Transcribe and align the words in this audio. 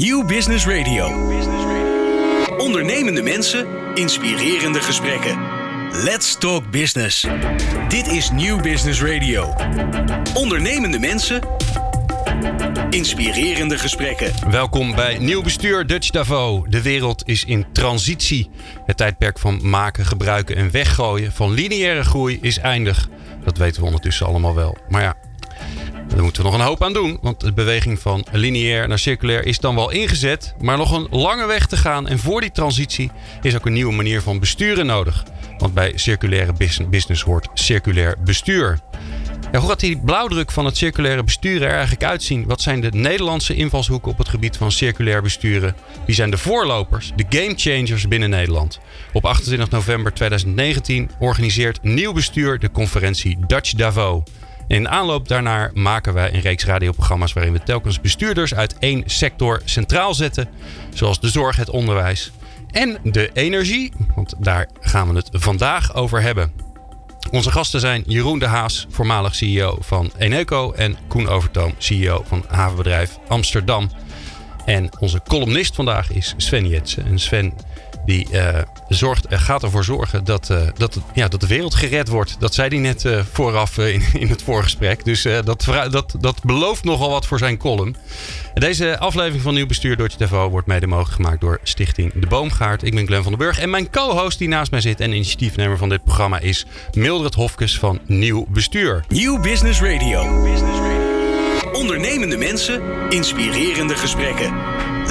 Nieuw 0.00 0.24
Business 0.26 0.66
Radio. 0.66 1.06
Ondernemende 2.58 3.22
mensen, 3.22 3.66
inspirerende 3.94 4.80
gesprekken. 4.80 5.38
Let's 5.92 6.38
talk 6.38 6.70
business. 6.70 7.26
Dit 7.88 8.06
is 8.06 8.30
Nieuw 8.30 8.60
Business 8.60 9.02
Radio. 9.02 9.54
Ondernemende 10.34 10.98
mensen, 10.98 11.40
inspirerende 12.90 13.78
gesprekken. 13.78 14.50
Welkom 14.50 14.94
bij 14.94 15.18
Nieuw 15.18 15.42
Bestuur 15.42 15.86
Dutch 15.86 16.10
Davo. 16.10 16.66
De 16.68 16.82
wereld 16.82 17.22
is 17.28 17.44
in 17.44 17.66
transitie. 17.72 18.50
Het 18.86 18.96
tijdperk 18.96 19.38
van 19.38 19.68
maken, 19.68 20.04
gebruiken 20.04 20.56
en 20.56 20.70
weggooien 20.70 21.32
van 21.32 21.52
lineaire 21.52 22.04
groei 22.04 22.38
is 22.40 22.58
eindig. 22.58 23.08
Dat 23.44 23.56
weten 23.58 23.80
we 23.80 23.86
ondertussen 23.86 24.26
allemaal 24.26 24.54
wel. 24.54 24.76
Maar 24.88 25.02
ja, 25.02 25.16
daar 26.14 26.22
moeten 26.22 26.42
we 26.42 26.48
nog 26.48 26.58
een 26.58 26.66
hoop 26.66 26.82
aan 26.82 26.92
doen. 26.92 27.18
Want 27.22 27.40
de 27.40 27.52
beweging 27.52 27.98
van 27.98 28.24
lineair 28.32 28.88
naar 28.88 28.98
circulair 28.98 29.46
is 29.46 29.58
dan 29.58 29.74
wel 29.74 29.90
ingezet. 29.90 30.54
Maar 30.60 30.76
nog 30.76 30.92
een 30.92 31.06
lange 31.10 31.46
weg 31.46 31.66
te 31.66 31.76
gaan. 31.76 32.08
En 32.08 32.18
voor 32.18 32.40
die 32.40 32.52
transitie 32.52 33.10
is 33.42 33.54
ook 33.54 33.66
een 33.66 33.72
nieuwe 33.72 33.92
manier 33.92 34.22
van 34.22 34.38
besturen 34.38 34.86
nodig. 34.86 35.24
Want 35.58 35.74
bij 35.74 35.92
circulaire 35.94 36.52
business 36.90 37.22
hoort 37.22 37.48
circulair 37.54 38.16
bestuur. 38.24 38.78
Ja, 39.52 39.60
hoe 39.60 39.68
gaat 39.68 39.80
die 39.80 39.98
blauwdruk 39.98 40.50
van 40.50 40.64
het 40.64 40.76
circulaire 40.76 41.22
besturen 41.22 41.68
er 41.68 41.74
eigenlijk 41.74 42.04
uitzien? 42.04 42.46
Wat 42.46 42.60
zijn 42.60 42.80
de 42.80 42.90
Nederlandse 42.90 43.54
invalshoeken 43.54 44.10
op 44.10 44.18
het 44.18 44.28
gebied 44.28 44.56
van 44.56 44.72
circulair 44.72 45.22
besturen? 45.22 45.76
Wie 46.06 46.14
zijn 46.14 46.30
de 46.30 46.38
voorlopers, 46.38 47.12
de 47.16 47.24
game 47.28 47.52
changers 47.56 48.08
binnen 48.08 48.30
Nederland? 48.30 48.80
Op 49.12 49.24
28 49.24 49.70
november 49.70 50.12
2019 50.12 51.10
organiseert 51.18 51.82
Nieuw 51.82 52.12
Bestuur 52.12 52.58
de 52.58 52.70
conferentie 52.70 53.38
Dutch 53.46 53.72
Davo. 53.72 54.22
In 54.68 54.88
aanloop 54.88 55.28
daarnaar 55.28 55.70
maken 55.74 56.14
wij 56.14 56.34
een 56.34 56.40
reeks 56.40 56.64
radioprogramma's 56.64 57.32
waarin 57.32 57.52
we 57.52 57.62
telkens 57.62 58.00
bestuurders 58.00 58.54
uit 58.54 58.78
één 58.78 59.02
sector 59.06 59.62
centraal 59.64 60.14
zetten, 60.14 60.48
zoals 60.94 61.20
de 61.20 61.28
zorg, 61.28 61.56
het 61.56 61.70
onderwijs 61.70 62.32
en 62.70 62.98
de 63.02 63.30
energie, 63.32 63.92
want 64.14 64.34
daar 64.38 64.68
gaan 64.80 65.08
we 65.08 65.14
het 65.16 65.28
vandaag 65.32 65.94
over 65.94 66.22
hebben. 66.22 66.52
Onze 67.30 67.50
gasten 67.50 67.80
zijn 67.80 68.02
Jeroen 68.06 68.38
de 68.38 68.46
Haas, 68.46 68.86
voormalig 68.90 69.34
CEO 69.34 69.76
van 69.80 70.12
Eneco, 70.18 70.72
en 70.72 70.96
Koen 71.08 71.28
Overtoom, 71.28 71.74
CEO 71.78 72.24
van 72.26 72.44
havenbedrijf 72.48 73.18
Amsterdam. 73.28 73.90
En 74.64 74.88
onze 74.98 75.20
columnist 75.28 75.74
vandaag 75.74 76.12
is 76.12 76.34
Sven 76.36 76.68
Jetsen. 76.68 77.06
En 77.06 77.18
Sven 77.18 77.54
die 78.04 78.28
uh, 78.32 78.58
zorgt, 78.88 79.26
gaat 79.28 79.62
ervoor 79.62 79.84
zorgen 79.84 80.24
dat, 80.24 80.50
uh, 80.50 80.58
dat, 80.76 80.98
ja, 81.14 81.28
dat 81.28 81.40
de 81.40 81.46
wereld 81.46 81.74
gered 81.74 82.08
wordt. 82.08 82.36
Dat 82.38 82.54
zei 82.54 82.68
hij 82.68 82.78
net 82.78 83.06
vooraf 83.32 83.78
in, 83.78 84.02
in 84.12 84.28
het 84.28 84.42
voorgesprek. 84.42 85.04
Dus 85.04 85.22
dat, 85.44 85.64
dat, 85.90 86.14
dat 86.20 86.42
belooft 86.42 86.84
nogal 86.84 87.10
wat 87.10 87.26
voor 87.26 87.38
zijn 87.38 87.56
column. 87.56 87.96
Deze 88.54 88.98
aflevering 88.98 89.42
van 89.42 89.54
Nieuw 89.54 89.66
Bestuur 89.66 89.96
door 89.96 90.08
TV 90.08 90.30
wordt 90.30 90.66
mede 90.66 90.86
mogelijk 90.86 91.14
gemaakt 91.14 91.40
door 91.40 91.60
Stichting 91.62 92.12
De 92.12 92.26
Boomgaard. 92.26 92.82
Ik 92.82 92.94
ben 92.94 93.06
Glenn 93.06 93.22
van 93.22 93.32
den 93.32 93.40
Burg. 93.40 93.58
En 93.58 93.70
mijn 93.70 93.90
co-host 93.90 94.38
die 94.38 94.48
naast 94.48 94.70
mij 94.70 94.80
zit 94.80 95.00
en 95.00 95.12
initiatiefnemer 95.12 95.78
van 95.78 95.88
dit 95.88 96.04
programma 96.04 96.38
is 96.38 96.66
Mildred 96.92 97.34
Hofkes 97.34 97.78
van 97.78 98.00
Nieuw 98.06 98.46
Bestuur. 98.48 99.04
Nieuw 99.08 99.40
Business 99.40 99.80
Radio. 99.80 100.22
Nieuw 100.22 100.42
Business 100.42 100.78
Radio. 100.78 100.93
Ondernemende 101.74 102.36
mensen, 102.36 102.82
inspirerende 103.10 103.96
gesprekken. 103.96 104.54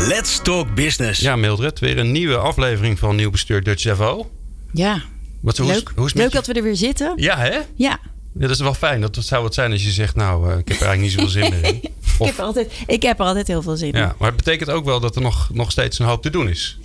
Let's 0.07 0.39
talk 0.41 0.75
business. 0.75 1.19
Ja, 1.19 1.35
Mildred, 1.35 1.79
weer 1.79 1.97
een 1.97 2.11
nieuwe 2.11 2.37
aflevering 2.37 2.99
van 2.99 3.15
Nieuw 3.15 3.29
Bestuur 3.29 3.63
Dutch 3.63 3.83
Davo. 3.83 4.31
Ja, 4.71 5.01
Wat, 5.39 5.57
hoe, 5.57 5.67
leuk, 5.67 5.91
hoe 5.95 6.05
is 6.05 6.13
leuk 6.13 6.31
dat 6.31 6.47
we 6.47 6.53
er 6.53 6.63
weer 6.63 6.75
zitten. 6.75 7.13
Ja, 7.15 7.37
hè? 7.37 7.49
Ja. 7.49 7.65
Ja, 7.75 7.99
dat 8.33 8.49
is 8.49 8.59
wel 8.59 8.73
fijn. 8.73 9.01
Dat 9.01 9.17
zou 9.19 9.43
het 9.45 9.53
zijn 9.53 9.71
als 9.71 9.83
je 9.83 9.91
zegt, 9.91 10.15
nou, 10.15 10.51
uh, 10.51 10.57
ik 10.57 10.67
heb 10.67 10.79
er 10.79 10.87
eigenlijk 10.87 11.01
niet 11.01 11.11
zoveel 11.11 11.29
zin 11.29 11.49
meer 11.49 11.73
in. 11.73 11.81
Of, 12.17 12.19
ik, 12.19 12.25
heb 12.25 12.37
er 12.37 12.43
altijd, 12.43 12.71
ik 12.87 13.03
heb 13.03 13.19
er 13.19 13.25
altijd 13.25 13.47
heel 13.47 13.61
veel 13.61 13.75
zin 13.75 13.91
in. 13.91 13.99
Ja, 13.99 14.15
maar 14.19 14.27
het 14.27 14.37
betekent 14.37 14.69
ook 14.69 14.85
wel 14.85 14.99
dat 14.99 15.15
er 15.15 15.21
nog, 15.21 15.49
nog 15.53 15.71
steeds 15.71 15.99
een 15.99 16.05
hoop 16.05 16.21
te 16.21 16.29
doen 16.29 16.49
is. 16.49 16.77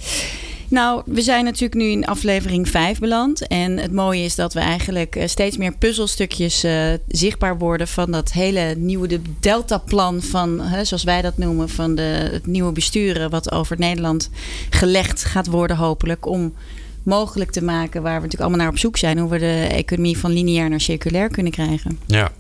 Nou, 0.69 1.03
we 1.07 1.23
zijn 1.23 1.45
natuurlijk 1.45 1.75
nu 1.75 1.85
in 1.85 2.07
aflevering 2.07 2.69
5 2.69 2.99
beland. 2.99 3.47
En 3.47 3.79
het 3.79 3.93
mooie 3.93 4.23
is 4.23 4.35
dat 4.35 4.55
we 4.55 4.61
eigenlijk 4.61 5.23
steeds 5.25 5.57
meer 5.57 5.77
puzzelstukjes 5.77 6.65
uh, 6.65 6.93
zichtbaar 7.09 7.59
worden 7.59 7.89
van 7.89 8.11
dat 8.11 8.33
hele 8.33 8.75
nieuwe 8.77 9.07
de 9.07 9.21
Delta-plan 9.41 10.23
van, 10.23 10.61
hè, 10.61 10.85
zoals 10.85 11.05
wij 11.05 11.23
dat 11.23 11.39
noemen, 11.39 11.69
van 11.69 11.95
de, 11.95 12.29
het 12.33 12.47
nieuwe 12.47 12.73
besturen, 12.73 13.31
wat 13.31 13.53
over 13.53 13.79
Nederland 13.79 14.31
gelegd 14.71 15.25
gaat 15.25 15.47
worden, 15.47 15.77
hopelijk. 15.77 16.27
Om 16.27 16.55
mogelijk 17.03 17.51
te 17.51 17.63
maken 17.63 18.03
waar 18.03 18.15
we 18.15 18.21
natuurlijk 18.21 18.41
allemaal 18.41 18.61
naar 18.61 18.75
op 18.75 18.79
zoek 18.79 18.97
zijn, 18.97 19.19
hoe 19.19 19.31
we 19.31 19.39
de 19.39 19.67
economie 19.71 20.19
van 20.19 20.33
lineair 20.33 20.69
naar 20.69 20.81
circulair 20.81 21.29
kunnen 21.29 21.53
krijgen. 21.53 21.99
Ja. 22.07 22.33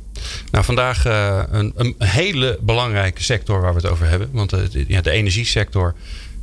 Nou, 0.50 0.64
vandaag 0.64 1.06
uh, 1.06 1.42
een, 1.50 1.72
een, 1.76 1.94
hele 1.98 2.58
belangrijke 2.60 3.22
sector 3.22 3.60
waar 3.60 3.74
we 3.74 3.80
het 3.80 3.90
over 3.90 4.08
hebben. 4.08 4.28
Want 4.32 4.50
de, 4.50 4.84
ja, 4.88 5.00
de 5.00 5.10
energiesector, 5.10 5.94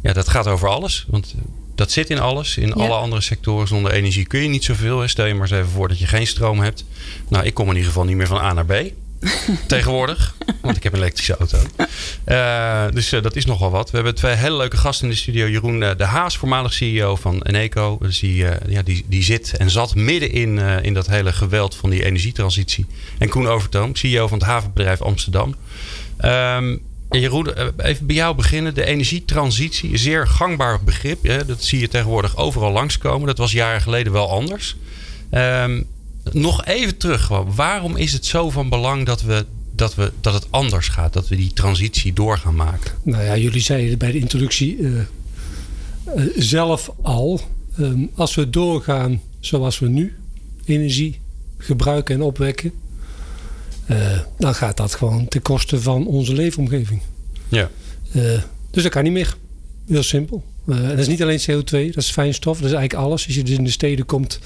ja, 0.02 0.14
dat 0.14 0.28
gaat 0.28 0.48
over 0.48 0.68
alles. 0.68 1.06
Want 1.09 1.36
dat 1.75 1.91
zit 1.91 2.09
in 2.09 2.19
alles. 2.19 2.58
In 2.58 2.68
ja. 2.68 2.74
alle 2.74 2.94
andere 2.94 3.22
sectoren 3.22 3.68
zonder 3.68 3.91
energie 3.91 4.25
kun 4.25 4.41
je 4.41 4.50
niet 4.50 4.63
zoveel. 4.63 5.00
Hè. 5.00 5.08
Stel 5.08 5.25
je 5.25 5.34
maar 5.34 5.41
eens 5.41 5.52
even 5.52 5.72
voor 5.72 5.88
dat 5.88 6.00
je 6.00 6.08
geen 6.08 6.28
stroom 6.28 6.59
hebt. 6.59 6.86
Nou, 7.30 7.46
ik 7.46 7.53
kom 7.53 7.66
in 7.66 7.75
ieder 7.75 7.88
geval 7.88 8.06
niet 8.06 8.16
meer 8.16 8.28
van 8.28 8.38
A 8.38 8.53
naar 8.53 8.66
B. 8.66 8.74
tegenwoordig. 9.68 10.35
Want 10.62 10.78
ik 10.78 10.84
heb 10.84 10.94
een 10.94 11.00
elektrische 11.00 11.38
auto. 11.38 11.58
Uh, 12.25 12.85
dus 12.94 13.14
uh, 13.14 13.22
dat 13.22 13.35
is 13.35 13.46
nogal 13.46 13.72
wat. 13.72 13.90
We 13.90 13.96
hebben 13.96 14.16
twee 14.16 14.35
hele 14.35 14.58
leuke 14.58 14.78
gasten 14.78 15.08
in 15.08 15.14
de 15.14 15.19
studio. 15.19 15.47
Jeroen 15.47 15.81
uh, 15.81 15.90
de 15.97 16.03
Haas, 16.03 16.38
voormalig 16.38 16.74
CEO 16.74 17.16
van 17.16 17.41
Eneco. 17.41 17.97
Dus 18.02 18.19
die, 18.19 18.46
ja, 18.68 18.81
die, 18.84 19.06
die 19.08 19.24
zit 19.24 19.58
en 19.58 19.69
zat 19.69 19.96
midden 19.96 20.31
in, 20.31 20.58
in 20.58 20.94
dat 20.94 21.08
hele 21.08 21.34
geweld 21.34 21.75
van 21.75 21.90
die 21.90 22.06
energietransitie. 22.06 22.85
En 23.18 23.30
Koen 23.30 23.47
Overtoom, 23.47 23.96
CEO 23.96 24.28
van 24.28 24.38
het 24.38 24.47
havenbedrijf 24.47 25.02
Amsterdam. 25.02 25.56
Um, 26.25 26.81
Jeroen, 27.20 27.48
even 27.78 28.06
bij 28.06 28.16
jou 28.16 28.36
beginnen. 28.36 28.74
De 28.74 28.86
energietransitie, 28.86 29.92
een 29.92 29.98
zeer 29.98 30.28
gangbaar 30.28 30.84
begrip. 30.84 31.24
Hè? 31.24 31.46
Dat 31.46 31.64
zie 31.64 31.80
je 31.80 31.88
tegenwoordig 31.88 32.38
overal 32.38 32.72
langskomen. 32.72 33.28
Dat 33.28 33.38
was 33.38 33.52
jaren 33.52 33.81
geleden 33.81 34.14
wel 34.14 34.30
anders. 34.30 34.76
Um, 35.31 35.86
nog 36.31 36.66
even 36.66 36.98
terug. 36.98 37.28
Waarom 37.56 37.96
is 37.96 38.14
het 38.14 38.26
zo 38.26 38.50
van 38.50 38.70
belang 38.70 39.06
dat, 39.06 39.22
we, 39.22 39.46
dat, 39.72 39.96
we, 39.96 40.12
dat 40.22 40.34
het 40.34 40.48
anders 40.50 40.88
gaat? 40.88 41.14
Dat 41.14 41.28
we 41.28 41.36
die 41.36 41.53
transitie 41.53 42.14
door 42.14 42.38
gaan 42.38 42.56
maken? 42.56 42.92
Nou 43.03 43.24
ja, 43.24 43.38
jullie 43.38 43.62
zeiden 43.62 43.97
bij 43.97 44.12
de 44.12 44.20
introductie 44.20 44.78
uh, 44.78 44.92
uh, 44.96 46.26
zelf 46.38 46.92
al. 47.02 47.42
Um, 47.80 48.09
als 48.16 48.36
we 48.36 48.50
doorgaan 48.50 49.22
zoals 49.40 49.80
we 49.80 49.88
nu 49.88 50.16
energie 50.66 51.20
gebruiken 51.58 52.16
en 52.16 52.22
opwekken 52.22 52.72
dan 54.38 54.56
gaat 54.56 54.78
dat 54.78 54.96
gewoon 54.96 55.28
ten 55.28 55.41
koste 55.41 55.81
van 55.81 56.07
onze 56.07 56.34
leefomgeving. 56.34 57.01
Ja. 57.47 57.69
Uh, 58.16 58.41
dus 58.72 58.84
dat 58.84 58.91
kan 58.91 59.03
niet 59.03 59.13
meer. 59.13 59.35
Heel 59.88 60.03
simpel. 60.03 60.44
Uh, 60.66 60.78
en 60.78 60.90
dat 60.90 61.00
is 61.00 61.07
niet 61.07 61.22
alleen 61.22 61.40
CO2, 61.40 61.69
dat 61.69 62.03
is 62.03 62.12
fijnstof, 62.12 62.57
dat 62.57 62.66
is 62.66 62.75
eigenlijk 62.75 63.06
alles. 63.06 63.25
Als 63.25 63.35
je 63.35 63.44
dus 63.44 63.57
in 63.57 63.63
de 63.63 63.69
steden 63.69 64.06
komt. 64.06 64.40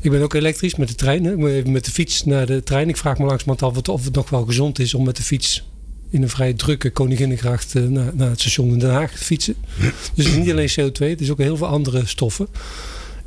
Ik 0.00 0.10
ben 0.10 0.22
ook 0.22 0.34
elektrisch 0.34 0.74
met 0.74 0.88
de 0.88 0.94
trein. 0.94 1.24
Hè. 1.24 1.36
Met 1.64 1.84
de 1.84 1.90
fiets 1.90 2.24
naar 2.24 2.46
de 2.46 2.62
trein. 2.62 2.88
Ik 2.88 2.96
vraag 2.96 3.18
me 3.18 3.24
langzamerhand 3.24 3.76
af 3.76 3.88
of 3.88 4.04
het 4.04 4.14
nog 4.14 4.30
wel 4.30 4.44
gezond 4.44 4.78
is 4.78 4.94
om 4.94 5.04
met 5.04 5.16
de 5.16 5.22
fiets 5.22 5.64
in 6.10 6.22
een 6.22 6.28
vrij 6.28 6.52
drukke 6.52 6.90
Koninginnengracht 6.90 7.74
naar, 7.74 8.12
naar 8.14 8.30
het 8.30 8.40
station 8.40 8.72
in 8.72 8.78
Den 8.78 8.90
Haag 8.90 9.10
te 9.10 9.24
fietsen. 9.24 9.54
Dus 10.14 10.24
het 10.24 10.34
is 10.34 10.36
niet 10.36 10.50
alleen 10.50 10.70
CO2, 10.70 11.06
het 11.08 11.20
is 11.20 11.30
ook 11.30 11.38
heel 11.38 11.56
veel 11.56 11.66
andere 11.66 12.06
stoffen. 12.06 12.48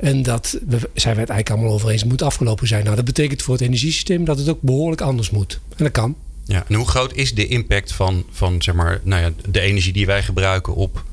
En 0.02 0.22
dat 0.22 0.58
zijn 0.94 1.14
we 1.14 1.20
het 1.20 1.30
eigenlijk 1.30 1.50
allemaal 1.50 1.72
over 1.72 1.90
eens. 1.90 2.00
Het 2.00 2.10
moet 2.10 2.22
afgelopen 2.22 2.66
zijn. 2.66 2.84
Nou, 2.84 2.96
dat 2.96 3.04
betekent 3.04 3.42
voor 3.42 3.54
het 3.54 3.62
energiesysteem 3.62 4.24
dat 4.24 4.38
het 4.38 4.48
ook 4.48 4.60
behoorlijk 4.60 5.00
anders 5.00 5.30
moet. 5.30 5.60
En 5.76 5.84
dat 5.84 5.92
kan. 5.92 6.16
Ja, 6.44 6.64
en 6.68 6.74
hoe 6.74 6.88
groot 6.88 7.14
is 7.14 7.34
de 7.34 7.46
impact 7.46 7.92
van, 7.92 8.24
van 8.30 8.62
zeg 8.62 8.74
maar, 8.74 9.00
nou 9.04 9.22
ja, 9.22 9.30
de 9.50 9.60
energie 9.60 9.92
die 9.92 10.06
wij 10.06 10.22
gebruiken 10.22 10.74
op, 10.74 11.04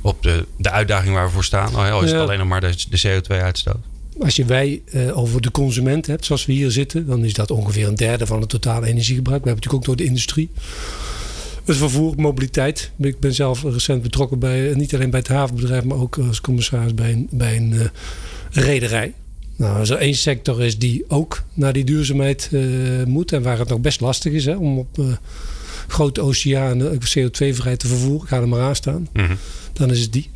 op 0.00 0.22
de, 0.22 0.46
de 0.56 0.70
uitdaging 0.70 1.14
waar 1.14 1.26
we 1.26 1.32
voor 1.32 1.44
staan? 1.44 1.74
Al 1.74 2.02
is 2.02 2.10
het 2.10 2.18
ja. 2.18 2.24
alleen 2.24 2.38
nog 2.38 2.48
maar 2.48 2.60
de, 2.60 2.74
de 2.90 3.20
CO2-uitstoot. 3.20 3.84
Als 4.20 4.36
je 4.36 4.44
wij 4.44 4.82
uh, 4.92 5.18
over 5.18 5.40
de 5.40 5.50
consument 5.50 6.06
hebt, 6.06 6.24
zoals 6.24 6.46
we 6.46 6.52
hier 6.52 6.70
zitten, 6.70 7.06
dan 7.06 7.24
is 7.24 7.32
dat 7.32 7.50
ongeveer 7.50 7.88
een 7.88 7.94
derde 7.94 8.26
van 8.26 8.40
het 8.40 8.48
totale 8.48 8.86
energiegebruik. 8.86 9.42
We 9.42 9.48
hebben 9.48 9.64
natuurlijk 9.64 9.74
ook 9.74 9.84
door 9.84 9.96
de 9.96 10.10
industrie. 10.10 10.50
Het 11.68 11.76
vervoer, 11.76 12.14
mobiliteit. 12.16 12.90
Ik 12.98 13.20
ben 13.20 13.34
zelf 13.34 13.62
recent 13.62 14.02
betrokken 14.02 14.38
bij, 14.38 14.72
niet 14.74 14.94
alleen 14.94 15.10
bij 15.10 15.18
het 15.18 15.28
havenbedrijf, 15.28 15.84
maar 15.84 15.98
ook 15.98 16.18
als 16.18 16.40
commissaris 16.40 16.94
bij 16.94 17.12
een, 17.12 17.28
bij 17.30 17.56
een 17.56 17.72
uh, 17.72 17.84
rederij. 18.50 19.12
Nou, 19.56 19.78
als 19.78 19.90
er 19.90 19.96
één 19.96 20.14
sector 20.14 20.62
is 20.62 20.78
die 20.78 21.04
ook 21.08 21.42
naar 21.54 21.72
die 21.72 21.84
duurzaamheid 21.84 22.48
uh, 22.52 23.04
moet 23.04 23.32
en 23.32 23.42
waar 23.42 23.58
het 23.58 23.68
nog 23.68 23.80
best 23.80 24.00
lastig 24.00 24.32
is 24.32 24.44
hè, 24.44 24.56
om 24.56 24.78
op 24.78 24.98
uh, 24.98 25.06
grote 25.88 26.20
oceanen 26.20 26.94
CO2-vrij 26.94 27.76
te 27.76 27.86
vervoeren, 27.86 28.28
ga 28.28 28.36
er 28.36 28.48
maar 28.48 28.60
aan 28.60 28.76
staan, 28.76 29.08
mm 29.12 29.24
-hmm. 29.24 29.36
dan 29.72 29.90
is 29.90 30.00
het 30.00 30.12
die. 30.12 30.30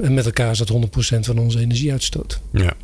En 0.00 0.14
met 0.14 0.24
elkaar 0.24 0.50
is 0.50 0.58
dat 0.58 0.72
100% 0.72 1.18
van 1.20 1.38
onze 1.38 1.58
energieuitstoot. 1.58 2.40
Ja. 2.52 2.76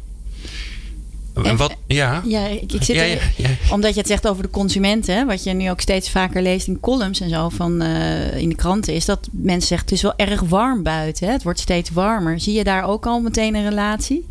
En 1.34 1.56
wat, 1.56 1.76
ja. 1.86 2.22
ja, 2.26 2.46
ik, 2.46 2.72
ik 2.72 2.82
zit 2.82 2.96
ja, 2.96 3.02
er, 3.02 3.08
ja, 3.08 3.20
ja. 3.36 3.48
omdat 3.70 3.94
je 3.94 3.98
het 3.98 4.08
zegt 4.08 4.28
over 4.28 4.42
de 4.42 4.50
consumenten, 4.50 5.26
wat 5.26 5.44
je 5.44 5.52
nu 5.52 5.70
ook 5.70 5.80
steeds 5.80 6.10
vaker 6.10 6.42
leest 6.42 6.66
in 6.66 6.80
columns 6.80 7.20
en 7.20 7.28
zo 7.28 7.48
van 7.48 7.82
uh, 7.82 8.36
in 8.36 8.48
de 8.48 8.54
kranten, 8.54 8.94
is 8.94 9.04
dat 9.04 9.28
mensen 9.30 9.68
zeggen 9.68 9.88
het 9.88 9.96
is 9.96 10.02
wel 10.02 10.16
erg 10.16 10.40
warm 10.40 10.82
buiten. 10.82 11.26
Hè? 11.26 11.32
Het 11.32 11.42
wordt 11.42 11.60
steeds 11.60 11.90
warmer. 11.90 12.40
Zie 12.40 12.54
je 12.54 12.64
daar 12.64 12.84
ook 12.84 13.06
al 13.06 13.20
meteen 13.20 13.54
een 13.54 13.68
relatie? 13.68 14.26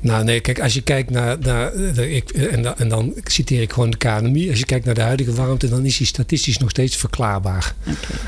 Nou 0.00 0.24
nee, 0.24 0.40
kijk, 0.40 0.60
als 0.60 0.74
je 0.74 0.82
kijkt 0.82 1.10
naar, 1.10 1.38
naar 1.38 1.74
ik, 1.94 2.30
en, 2.30 2.62
dan, 2.62 2.74
en 2.76 2.88
dan 2.88 3.14
citeer 3.24 3.62
ik 3.62 3.72
gewoon 3.72 3.90
de 3.90 3.96
KNMI. 3.96 4.50
Als 4.50 4.58
je 4.58 4.64
kijkt 4.64 4.84
naar 4.84 4.94
de 4.94 5.00
huidige 5.00 5.32
warmte, 5.32 5.68
dan 5.68 5.84
is 5.84 5.96
die 5.96 6.06
statistisch 6.06 6.58
nog 6.58 6.70
steeds 6.70 6.96
verklaarbaar. 6.96 7.74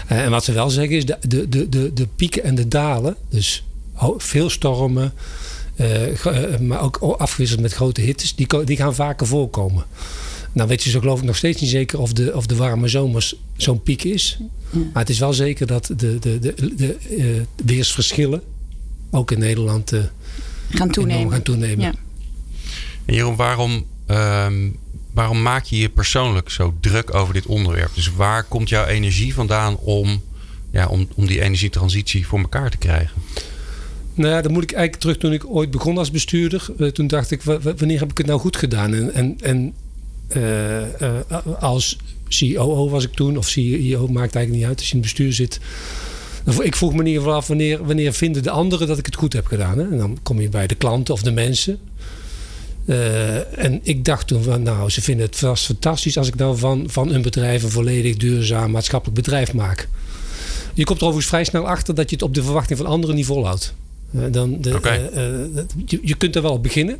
Okay. 0.06 0.24
En 0.24 0.30
wat 0.30 0.44
ze 0.44 0.52
wel 0.52 0.70
zeggen 0.70 0.96
is, 0.96 1.06
de, 1.06 1.18
de, 1.28 1.48
de, 1.48 1.68
de, 1.68 1.92
de 1.92 2.06
pieken 2.16 2.42
en 2.42 2.54
de 2.54 2.68
dalen, 2.68 3.16
dus 3.28 3.64
veel 4.16 4.50
stormen, 4.50 5.12
maar 6.60 6.80
ook 6.80 6.96
afgewisseld 6.96 7.60
met 7.60 7.72
grote 7.72 8.00
hittes, 8.00 8.34
die, 8.34 8.64
die 8.64 8.76
gaan 8.76 8.94
vaker 8.94 9.26
voorkomen. 9.26 9.84
Nou 10.52 10.68
weet 10.68 10.82
je 10.82 10.90
zo 10.90 11.00
geloof 11.00 11.18
ik 11.18 11.24
nog 11.24 11.36
steeds 11.36 11.60
niet 11.60 11.70
zeker 11.70 11.98
of 11.98 12.12
de, 12.12 12.36
of 12.36 12.46
de 12.46 12.56
warme 12.56 12.88
zomers 12.88 13.34
zo'n 13.56 13.82
piek 13.82 14.04
is. 14.04 14.38
Maar 14.70 15.02
het 15.02 15.10
is 15.10 15.18
wel 15.18 15.32
zeker 15.32 15.66
dat 15.66 15.86
de, 15.86 16.18
de, 16.18 16.38
de, 16.38 16.54
de 16.76 16.96
uh, 17.10 17.40
weersverschillen, 17.64 18.42
ook 19.10 19.30
in 19.30 19.38
Nederland, 19.38 19.92
uh, 19.92 20.02
gaan 20.68 20.90
toenemen. 20.90 21.32
Gaan 21.32 21.42
toenemen. 21.42 21.84
Ja. 21.84 21.92
En 23.04 23.14
Jeroen, 23.14 23.36
waarom, 23.36 23.86
ehm, 24.06 24.68
waarom 25.12 25.42
maak 25.42 25.64
je 25.64 25.78
je 25.78 25.88
persoonlijk 25.88 26.50
zo 26.50 26.74
druk 26.80 27.14
over 27.14 27.34
dit 27.34 27.46
onderwerp? 27.46 27.94
Dus 27.94 28.12
waar 28.12 28.44
komt 28.44 28.68
jouw 28.68 28.84
energie 28.84 29.34
vandaan 29.34 29.76
om, 29.76 30.22
ja, 30.70 30.86
om, 30.86 31.08
om 31.14 31.26
die 31.26 31.40
energietransitie 31.40 32.26
voor 32.26 32.38
elkaar 32.38 32.70
te 32.70 32.76
krijgen? 32.76 33.22
Nou 34.14 34.30
ja, 34.30 34.42
dan 34.42 34.52
moet 34.52 34.62
ik 34.62 34.72
eigenlijk 34.72 35.02
terug 35.02 35.16
toen 35.16 35.32
ik 35.32 35.54
ooit 35.56 35.70
begon 35.70 35.98
als 35.98 36.10
bestuurder. 36.10 36.66
Uh, 36.78 36.88
toen 36.88 37.06
dacht 37.06 37.30
ik, 37.30 37.42
wanneer 37.42 37.98
heb 37.98 38.10
ik 38.10 38.18
het 38.18 38.26
nou 38.26 38.40
goed 38.40 38.56
gedaan? 38.56 38.94
En, 38.94 39.14
en, 39.14 39.36
en 39.40 39.74
uh, 40.36 40.80
uh, 40.80 41.60
als 41.60 41.98
CEO 42.28 42.88
was 42.88 43.04
ik 43.04 43.12
toen, 43.12 43.36
of 43.36 43.48
CEO 43.48 44.06
maakt 44.06 44.34
eigenlijk 44.34 44.50
niet 44.50 44.64
uit 44.64 44.78
als 44.78 44.88
je 44.88 44.94
in 44.94 45.02
het 45.02 45.06
bestuur 45.06 45.32
zit. 45.32 45.60
Ik 46.60 46.76
vroeg 46.76 46.92
me 46.92 46.98
in 46.98 47.06
ieder 47.06 47.22
geval 47.22 47.36
af 47.36 47.46
wanneer, 47.46 47.84
wanneer 47.86 48.12
vinden 48.12 48.42
de 48.42 48.50
anderen 48.50 48.86
dat 48.86 48.98
ik 48.98 49.06
het 49.06 49.16
goed 49.16 49.32
heb 49.32 49.46
gedaan. 49.46 49.80
En 49.80 49.98
dan 49.98 50.18
kom 50.22 50.40
je 50.40 50.48
bij 50.48 50.66
de 50.66 50.74
klanten 50.74 51.14
of 51.14 51.22
de 51.22 51.32
mensen. 51.32 51.78
En 53.56 53.80
ik 53.82 54.04
dacht 54.04 54.26
toen 54.26 54.42
van 54.42 54.62
nou, 54.62 54.90
ze 54.90 55.02
vinden 55.02 55.26
het 55.26 55.36
vast 55.36 55.64
fantastisch 55.64 56.18
als 56.18 56.28
ik 56.28 56.34
nou 56.34 56.58
van, 56.58 56.84
van 56.86 57.12
een 57.12 57.22
bedrijf 57.22 57.62
een 57.62 57.70
volledig 57.70 58.16
duurzaam 58.16 58.70
maatschappelijk 58.70 59.16
bedrijf 59.16 59.52
maak. 59.52 59.88
Je 60.74 60.84
komt 60.84 60.98
er 60.98 61.04
overigens 61.04 61.32
vrij 61.32 61.44
snel 61.44 61.66
achter 61.66 61.94
dat 61.94 62.10
je 62.10 62.16
het 62.16 62.24
op 62.24 62.34
de 62.34 62.42
verwachting 62.42 62.78
van 62.78 62.88
anderen 62.88 63.16
niet 63.16 63.26
volhoudt. 63.26 63.74
Uh, 64.14 64.24
dan 64.30 64.60
de, 64.60 64.74
okay. 64.74 65.10
uh, 65.14 65.62
je, 65.86 65.98
je 66.02 66.14
kunt 66.14 66.36
er 66.36 66.42
wel 66.42 66.52
op 66.52 66.62
beginnen, 66.62 66.98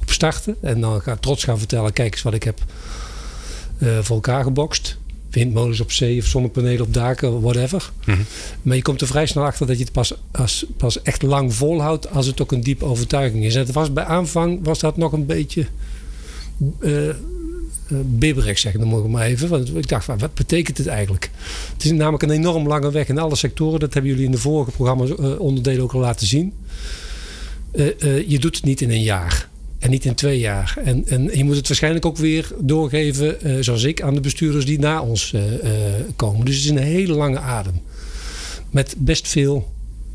op 0.00 0.10
starten. 0.10 0.56
En 0.60 0.80
dan 0.80 1.00
ga 1.00 1.16
trots 1.16 1.44
gaan 1.44 1.58
vertellen, 1.58 1.92
kijk 1.92 2.12
eens 2.12 2.22
wat 2.22 2.34
ik 2.34 2.42
heb 2.42 2.58
voor 4.02 4.14
elkaar 4.14 4.42
gebokst 4.42 4.98
windmolens 5.34 5.80
op 5.80 5.92
zee 5.92 6.20
of 6.20 6.26
zonnepanelen 6.26 6.86
op 6.86 6.94
daken, 6.94 7.40
whatever. 7.40 7.90
Mhm. 8.04 8.18
Maar 8.62 8.76
je 8.76 8.82
komt 8.82 9.00
er 9.00 9.06
vrij 9.06 9.26
snel 9.26 9.44
achter 9.44 9.66
dat 9.66 9.76
je 9.78 9.84
het 9.84 9.92
pas, 9.92 10.14
als, 10.30 10.66
pas 10.76 11.02
echt 11.02 11.22
lang 11.22 11.54
volhoudt 11.54 12.10
als 12.10 12.26
het 12.26 12.40
ook 12.40 12.52
een 12.52 12.60
diepe 12.60 12.84
overtuiging 12.84 13.44
is. 13.44 13.54
En 13.54 13.60
het 13.60 13.72
was 13.72 13.92
bij 13.92 14.04
aanvang 14.04 14.60
was 14.62 14.78
dat 14.78 14.96
nog 14.96 15.12
een 15.12 15.26
beetje 15.26 15.66
uh, 16.80 17.14
bibberig, 17.88 18.58
zeggen 18.58 18.80
dan 18.80 18.88
mogen 18.88 19.10
maar 19.10 19.26
even. 19.26 19.48
Want 19.48 19.76
ik 19.76 19.88
dacht, 19.88 20.06
wat 20.06 20.34
betekent 20.34 20.78
het 20.78 20.86
eigenlijk? 20.86 21.30
Het 21.72 21.84
is 21.84 21.90
namelijk 21.92 22.22
een 22.22 22.30
enorm 22.30 22.66
lange 22.68 22.90
weg 22.90 23.08
in 23.08 23.18
alle 23.18 23.36
sectoren. 23.36 23.80
Dat 23.80 23.94
hebben 23.94 24.10
jullie 24.10 24.26
in 24.26 24.32
de 24.32 24.38
vorige 24.38 24.70
programma's 24.70 25.10
uh, 25.10 25.40
onderdelen 25.40 25.82
ook 25.82 25.92
al 25.92 26.00
laten 26.00 26.26
zien. 26.26 26.52
je 28.26 28.36
doet 28.40 28.56
het 28.56 28.64
niet 28.64 28.80
in 28.80 28.90
een 28.90 29.02
jaar. 29.02 29.48
En 29.78 29.90
niet 29.90 30.04
in 30.04 30.14
twee 30.14 30.38
jaar. 30.38 30.76
En, 30.84 31.04
en 31.08 31.30
je 31.32 31.44
moet 31.44 31.56
het 31.56 31.68
waarschijnlijk 31.68 32.06
ook 32.06 32.16
weer 32.16 32.48
doorgeven, 32.58 33.64
zoals 33.64 33.82
ik, 33.82 34.02
aan 34.02 34.14
de 34.14 34.20
bestuurders 34.20 34.64
die 34.64 34.78
na 34.78 35.02
ons 35.02 35.34
komen. 36.16 36.46
Dus 36.46 36.54
het 36.54 36.64
is 36.64 36.70
een 36.70 36.78
hele 36.78 37.12
lange 37.12 37.38
adem. 37.38 37.80
Met 38.70 38.94
best 38.98 39.28
veel 39.28 39.72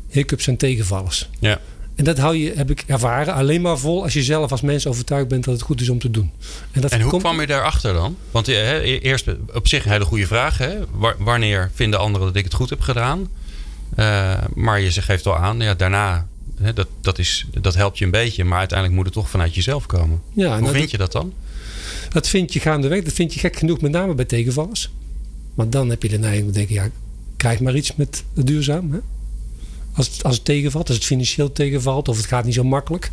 hiccups 0.08 0.46
en 0.46 0.56
tegenvallers. 0.56 1.28
Ja. 1.38 1.60
En 2.00 2.06
dat 2.06 2.18
hou 2.18 2.36
je, 2.36 2.52
heb 2.56 2.70
ik 2.70 2.84
ervaren, 2.86 3.34
alleen 3.34 3.60
maar 3.60 3.78
vol 3.78 4.02
als 4.02 4.12
je 4.12 4.22
zelf 4.22 4.50
als 4.50 4.60
mens 4.60 4.86
overtuigd 4.86 5.28
bent 5.28 5.44
dat 5.44 5.54
het 5.54 5.62
goed 5.62 5.80
is 5.80 5.88
om 5.88 5.98
te 5.98 6.10
doen. 6.10 6.30
En, 6.70 6.80
dat 6.80 6.90
en 6.90 7.00
hoe 7.00 7.18
kwam 7.18 7.40
je 7.40 7.46
daarachter 7.46 7.92
dan? 7.92 8.16
Want 8.30 8.46
hè, 8.46 8.80
eerst 8.80 9.26
op 9.54 9.68
zich 9.68 9.84
een 9.84 9.90
hele 9.90 10.04
goede 10.04 10.26
vraag. 10.26 10.58
Hè? 10.58 10.76
Wanneer 11.18 11.70
vinden 11.74 12.00
anderen 12.00 12.26
dat 12.26 12.36
ik 12.36 12.44
het 12.44 12.54
goed 12.54 12.70
heb 12.70 12.80
gedaan? 12.80 13.28
maar 14.54 14.80
je 14.80 14.90
geeft 14.90 15.26
al 15.26 15.36
aan, 15.36 15.60
ja, 15.60 15.74
daarna 15.74 16.26
dat, 16.74 16.88
dat, 17.00 17.18
is, 17.18 17.46
dat 17.60 17.74
helpt 17.74 17.98
je 17.98 18.04
een 18.04 18.10
beetje, 18.10 18.44
maar 18.44 18.58
uiteindelijk 18.58 18.98
moet 18.98 19.06
het 19.06 19.14
toch 19.14 19.30
vanuit 19.30 19.54
jezelf 19.54 19.86
komen. 19.86 20.22
Ja, 20.32 20.58
Hoe 20.58 20.68
vind 20.68 20.90
je 20.90 20.98
dat 20.98 21.12
dan? 21.12 21.32
Dat 22.08 22.28
vind 22.28 22.52
je 22.52 22.60
gaandeweg, 22.60 23.02
dat 23.02 23.12
vind 23.12 23.34
je 23.34 23.40
gek 23.40 23.56
genoeg, 23.56 23.80
met 23.80 23.90
name 23.90 24.14
bij 24.14 24.24
tegenvallers. 24.24 24.90
Want 25.54 25.72
dan 25.72 25.90
heb 25.90 26.02
je 26.02 26.08
de 26.08 26.18
neiging 26.18 26.46
te 26.46 26.52
denken, 26.52 26.74
ja, 26.74 26.88
krijg 27.36 27.60
maar 27.60 27.76
iets 27.76 27.96
met 27.96 28.24
duurzaam. 28.34 28.92
Hè? 28.92 28.98
Als, 30.00 30.08
het, 30.08 30.24
als 30.24 30.36
het 30.36 30.44
tegenvalt, 30.44 30.88
als 30.88 30.96
het 30.96 31.06
financieel 31.06 31.52
tegenvalt 31.52 32.08
of 32.08 32.16
het 32.16 32.26
gaat 32.26 32.44
niet 32.44 32.54
zo 32.54 32.64
makkelijk. 32.64 33.10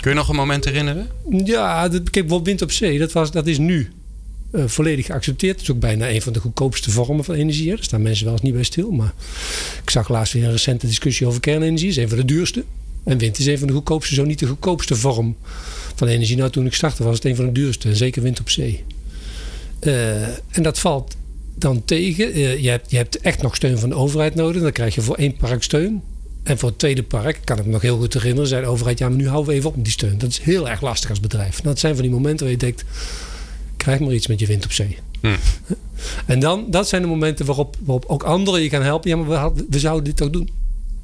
Kun 0.00 0.10
je 0.10 0.16
nog 0.16 0.28
een 0.28 0.36
moment 0.36 0.64
herinneren? 0.64 1.08
Ja, 1.44 1.88
kijk, 1.88 2.10
bijvoorbeeld 2.12 2.46
wind 2.46 2.62
op 2.62 2.72
zee, 2.72 2.98
dat, 2.98 3.12
was, 3.12 3.30
dat 3.30 3.46
is 3.46 3.58
nu 3.58 3.90
uh, 4.52 4.64
volledig 4.66 5.06
geaccepteerd. 5.06 5.52
Het 5.52 5.62
is 5.62 5.70
ook 5.70 5.80
bijna 5.80 6.10
een 6.10 6.22
van 6.22 6.32
de 6.32 6.40
goedkoopste 6.40 6.90
vormen 6.90 7.24
van 7.24 7.34
energie. 7.34 7.68
Daar 7.68 7.78
staan 7.80 8.02
mensen 8.02 8.24
wel 8.24 8.32
eens 8.32 8.42
niet 8.42 8.52
bij 8.52 8.62
stil. 8.62 8.90
Maar 8.90 9.12
ik 9.82 9.90
zag 9.90 10.08
laatst 10.08 10.32
weer 10.32 10.44
een 10.44 10.50
recente 10.50 10.86
discussie 10.86 11.26
over 11.26 11.40
kernenergie. 11.40 11.88
Het 11.88 11.96
is 11.96 12.02
een 12.02 12.08
van 12.08 12.18
de 12.18 12.24
duurste. 12.24 12.64
En 13.04 13.18
wind 13.18 13.38
is 13.38 13.46
een 13.46 13.58
van 13.58 13.66
de 13.66 13.72
goedkoopste, 13.72 14.14
zo 14.14 14.24
niet 14.24 14.38
de 14.38 14.46
goedkoopste 14.46 14.96
vorm 14.96 15.36
van 15.94 16.08
energie. 16.08 16.36
Nou, 16.36 16.50
toen 16.50 16.66
ik 16.66 16.74
startte 16.74 17.04
was 17.04 17.14
het 17.14 17.24
een 17.24 17.36
van 17.36 17.46
de 17.46 17.52
duurste. 17.52 17.88
En 17.88 17.96
zeker 17.96 18.22
wind 18.22 18.40
op 18.40 18.50
zee. 18.50 18.84
Uh, 19.80 20.22
en 20.26 20.62
dat 20.62 20.78
valt 20.78 21.16
dan 21.54 21.84
tegen. 21.84 22.38
Uh, 22.38 22.62
je, 22.62 22.68
hebt, 22.68 22.90
je 22.90 22.96
hebt 22.96 23.20
echt 23.20 23.42
nog 23.42 23.54
steun 23.54 23.78
van 23.78 23.88
de 23.88 23.94
overheid 23.94 24.34
nodig. 24.34 24.62
Dan 24.62 24.72
krijg 24.72 24.94
je 24.94 25.00
voor 25.00 25.16
één 25.16 25.36
park 25.36 25.62
steun. 25.62 26.02
En 26.44 26.58
voor 26.58 26.68
het 26.68 26.78
tweede 26.78 27.02
park, 27.02 27.38
kan 27.44 27.58
ik 27.58 27.64
me 27.64 27.70
nog 27.70 27.82
heel 27.82 27.98
goed 27.98 28.14
herinneren, 28.14 28.48
zei 28.48 28.62
de 28.62 28.68
overheid: 28.68 28.98
ja, 28.98 29.08
maar 29.08 29.18
nu 29.18 29.28
houden 29.28 29.50
we 29.50 29.56
even 29.56 29.68
op 29.68 29.76
met 29.76 29.84
die 29.84 29.92
steun. 29.92 30.18
Dat 30.18 30.30
is 30.30 30.38
heel 30.38 30.68
erg 30.68 30.80
lastig 30.80 31.10
als 31.10 31.20
bedrijf. 31.20 31.54
Nou, 31.54 31.68
dat 31.68 31.78
zijn 31.78 31.94
van 31.94 32.02
die 32.02 32.12
momenten 32.12 32.44
waar 32.44 32.54
je 32.54 32.60
denkt: 32.60 32.84
krijg 33.76 34.00
maar 34.00 34.12
iets 34.12 34.26
met 34.26 34.40
je 34.40 34.46
wind 34.46 34.64
op 34.64 34.72
zee. 34.72 34.98
Hmm. 35.20 35.36
En 36.26 36.40
dan, 36.40 36.66
dat 36.70 36.88
zijn 36.88 37.02
de 37.02 37.08
momenten 37.08 37.46
waarop, 37.46 37.76
waarop 37.80 38.04
ook 38.06 38.22
anderen 38.22 38.62
je 38.62 38.68
gaan 38.68 38.82
helpen. 38.82 39.10
Ja, 39.10 39.16
maar 39.16 39.54
we, 39.54 39.64
we 39.70 39.78
zouden 39.78 40.04
dit 40.04 40.22
ook 40.22 40.32
doen. 40.32 40.50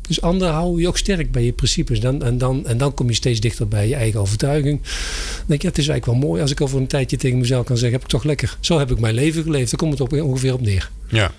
Dus 0.01 0.21
anderen 0.21 0.53
houden 0.53 0.81
je 0.81 0.89
ook 0.89 0.99
sterk 0.99 1.33
bij 1.33 1.45
je 1.45 1.53
principes. 1.53 2.01
Dan, 2.01 2.23
en, 2.23 2.39
dan, 2.39 2.67
en 2.67 2.79
dan 2.79 2.95
kom 2.95 3.09
je 3.09 3.15
steeds 3.15 3.41
dichter 3.41 3.69
bij 3.69 3.89
je 3.89 3.95
eigen 3.95 4.21
overtuiging. 4.21 4.81
Dan 4.83 5.45
denk 5.47 5.61
je, 5.61 5.67
ja, 5.67 5.73
het 5.73 5.79
is 5.79 5.89
eigenlijk 5.89 6.21
wel 6.21 6.29
mooi 6.29 6.43
als 6.43 6.51
ik 6.51 6.61
over 6.61 6.79
een 6.79 6.87
tijdje 6.87 7.17
tegen 7.17 7.39
mezelf 7.39 7.65
kan 7.65 7.77
zeggen: 7.77 7.93
heb 7.93 8.03
ik 8.03 8.11
toch 8.11 8.25
lekker. 8.25 8.57
Zo 8.61 8.79
heb 8.79 8.91
ik 8.91 9.01
mijn 9.01 9.15
leven 9.15 9.43
geleefd. 9.43 9.71
Daar 9.71 9.81
komt 9.81 9.93
het 9.93 10.01
op, 10.01 10.13
ongeveer 10.13 10.53
op 10.53 10.61
neer. 10.61 10.91
Ja. 11.09 11.33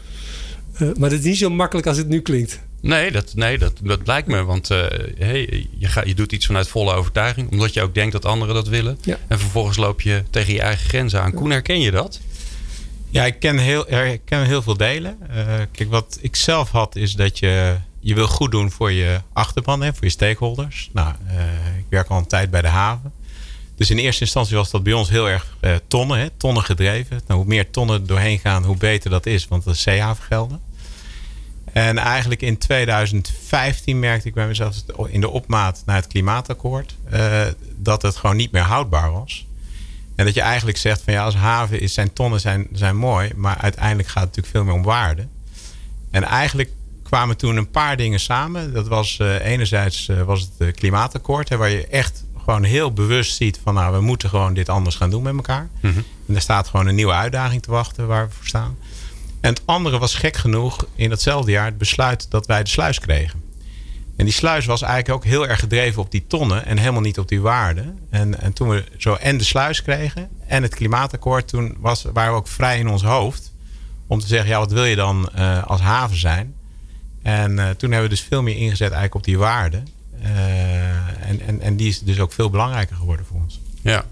Uh, 0.81 0.89
maar 0.97 1.09
het 1.09 1.19
is 1.19 1.25
niet 1.25 1.37
zo 1.37 1.49
makkelijk 1.49 1.87
als 1.87 1.97
het 1.97 2.07
nu 2.07 2.21
klinkt. 2.21 2.59
Nee, 2.81 3.11
dat, 3.11 3.33
nee, 3.35 3.57
dat, 3.57 3.73
dat 3.83 3.99
lijkt 4.07 4.27
me. 4.27 4.43
Want 4.43 4.71
uh, 4.71 4.77
hey, 5.17 5.67
je, 5.77 5.87
gaat, 5.87 6.07
je 6.07 6.15
doet 6.15 6.31
iets 6.31 6.45
vanuit 6.45 6.67
volle 6.67 6.93
overtuiging. 6.93 7.51
Omdat 7.51 7.73
je 7.73 7.81
ook 7.81 7.93
denkt 7.93 8.11
dat 8.11 8.25
anderen 8.25 8.55
dat 8.55 8.67
willen. 8.67 8.99
En 9.27 9.39
vervolgens 9.39 9.77
loop 9.77 10.01
je 10.01 10.23
tegen 10.29 10.53
je 10.53 10.61
eigen 10.61 10.89
grenzen 10.89 11.21
aan. 11.21 11.33
Koen, 11.33 11.49
herken 11.49 11.79
je 11.79 11.91
dat? 11.91 12.19
Ja, 13.09 13.25
ik 13.25 13.39
ken 13.39 13.57
heel, 13.57 13.93
ik 13.93 14.21
ken 14.25 14.45
heel 14.45 14.61
veel 14.61 14.77
delen. 14.77 15.17
Uh, 15.29 15.35
kijk, 15.71 15.89
wat 15.89 16.17
ik 16.21 16.35
zelf 16.35 16.71
had 16.71 16.95
is 16.95 17.13
dat 17.13 17.39
je... 17.39 17.75
Je 18.03 18.15
wil 18.15 18.27
goed 18.27 18.51
doen 18.51 18.71
voor 18.71 18.91
je 18.91 19.21
achterban, 19.33 19.81
hè, 19.81 19.93
voor 19.93 20.03
je 20.03 20.09
stakeholders. 20.09 20.89
Nou, 20.93 21.13
uh, 21.25 21.77
ik 21.77 21.85
werk 21.89 22.07
al 22.07 22.17
een 22.17 22.27
tijd 22.27 22.49
bij 22.49 22.61
de 22.61 22.67
haven. 22.67 23.11
Dus 23.75 23.89
in 23.89 23.97
eerste 23.97 24.23
instantie 24.23 24.55
was 24.55 24.71
dat 24.71 24.83
bij 24.83 24.93
ons 24.93 25.09
heel 25.09 25.29
erg 25.29 25.57
tonnen, 25.87 26.19
hè, 26.19 26.29
tonnen 26.37 26.63
gedreven. 26.63 27.21
Nou, 27.27 27.39
hoe 27.39 27.49
meer 27.49 27.69
tonnen 27.69 28.07
doorheen 28.07 28.39
gaan, 28.39 28.63
hoe 28.63 28.77
beter 28.77 29.09
dat 29.09 29.25
is. 29.25 29.47
Want 29.47 29.63
dat 29.63 29.75
is 29.75 29.81
zeehavengelden. 29.81 30.59
En 31.73 31.97
eigenlijk 31.97 32.41
in 32.41 32.57
2015 32.57 33.99
merkte 33.99 34.27
ik 34.27 34.33
bij 34.33 34.47
mezelf 34.47 34.75
in 35.07 35.21
de 35.21 35.29
opmaat 35.29 35.83
naar 35.85 35.95
het 35.95 36.07
klimaatakkoord 36.07 36.95
uh, 37.13 37.41
dat 37.77 38.01
het 38.01 38.15
gewoon 38.15 38.35
niet 38.35 38.51
meer 38.51 38.61
houdbaar 38.61 39.11
was. 39.11 39.45
En 40.15 40.25
dat 40.25 40.33
je 40.33 40.41
eigenlijk 40.41 40.77
zegt 40.77 41.01
van 41.01 41.13
ja, 41.13 41.23
als 41.23 41.35
haven 41.35 41.79
is 41.79 41.93
zijn 41.93 42.13
tonnen 42.13 42.39
zijn, 42.39 42.67
zijn 42.71 42.97
mooi, 42.97 43.31
maar 43.35 43.57
uiteindelijk 43.57 44.07
gaat 44.07 44.23
het 44.23 44.35
natuurlijk 44.35 44.55
veel 44.55 44.63
meer 44.63 44.73
om 44.73 44.83
waarde. 44.83 45.27
En 46.11 46.23
eigenlijk 46.23 46.69
kwamen 47.03 47.37
toen 47.37 47.57
een 47.57 47.71
paar 47.71 47.97
dingen 47.97 48.19
samen. 48.19 48.73
Dat 48.73 48.87
was 48.87 49.17
uh, 49.21 49.45
enerzijds 49.45 50.07
uh, 50.07 50.21
was 50.21 50.49
het 50.57 50.75
klimaatakkoord, 50.75 51.49
hè, 51.49 51.57
waar 51.57 51.69
je 51.69 51.87
echt 51.87 52.23
gewoon 52.37 52.63
heel 52.63 52.93
bewust 52.93 53.35
ziet 53.35 53.59
van 53.63 53.73
nou, 53.73 53.93
we 53.93 54.01
moeten 54.01 54.29
gewoon 54.29 54.53
dit 54.53 54.69
anders 54.69 54.95
gaan 54.95 55.09
doen 55.09 55.23
met 55.23 55.35
elkaar. 55.35 55.69
Mm 55.81 55.91
-hmm. 55.91 56.03
En 56.27 56.35
er 56.35 56.41
staat 56.41 56.67
gewoon 56.67 56.87
een 56.87 56.95
nieuwe 56.95 57.13
uitdaging 57.13 57.61
te 57.61 57.71
wachten 57.71 58.07
waar 58.07 58.27
we 58.27 58.33
voor 58.33 58.47
staan. 58.47 58.77
En 59.41 59.49
het 59.49 59.61
andere 59.65 59.99
was 59.99 60.15
gek 60.15 60.35
genoeg 60.35 60.85
in 60.95 61.09
datzelfde 61.09 61.51
jaar 61.51 61.65
het 61.65 61.77
besluit 61.77 62.31
dat 62.31 62.45
wij 62.45 62.63
de 62.63 62.69
sluis 62.69 62.99
kregen. 62.99 63.41
En 64.15 64.25
die 64.25 64.33
sluis 64.33 64.65
was 64.65 64.81
eigenlijk 64.81 65.13
ook 65.13 65.31
heel 65.31 65.47
erg 65.47 65.59
gedreven 65.59 66.01
op 66.01 66.11
die 66.11 66.27
tonnen 66.27 66.65
en 66.65 66.77
helemaal 66.77 67.01
niet 67.01 67.19
op 67.19 67.27
die 67.27 67.41
waarde. 67.41 67.93
En, 68.09 68.41
en 68.41 68.53
toen 68.53 68.69
we 68.69 68.83
zo 68.97 69.13
en 69.13 69.37
de 69.37 69.43
sluis 69.43 69.81
kregen 69.81 70.29
en 70.47 70.63
het 70.63 70.75
klimaatakkoord, 70.75 71.47
toen 71.47 71.75
was, 71.79 72.05
waren 72.13 72.31
we 72.31 72.37
ook 72.37 72.47
vrij 72.47 72.79
in 72.79 72.87
ons 72.87 73.03
hoofd 73.03 73.51
om 74.07 74.19
te 74.19 74.27
zeggen, 74.27 74.49
ja, 74.49 74.59
wat 74.59 74.71
wil 74.71 74.85
je 74.85 74.95
dan 74.95 75.29
uh, 75.35 75.63
als 75.63 75.81
haven 75.81 76.17
zijn? 76.17 76.53
En 77.21 77.51
uh, 77.51 77.69
toen 77.69 77.91
hebben 77.91 78.09
we 78.09 78.15
dus 78.15 78.25
veel 78.27 78.41
meer 78.41 78.55
ingezet 78.55 78.91
eigenlijk 78.91 79.15
op 79.15 79.23
die 79.23 79.37
waarde. 79.37 79.83
Uh, 80.23 80.29
en, 81.29 81.41
en, 81.45 81.61
en 81.61 81.75
die 81.75 81.87
is 81.87 81.99
dus 81.99 82.19
ook 82.19 82.33
veel 82.33 82.49
belangrijker 82.49 82.95
geworden 82.95 83.25
voor 83.25 83.39
ons. 83.41 83.59
Ja. 83.81 84.05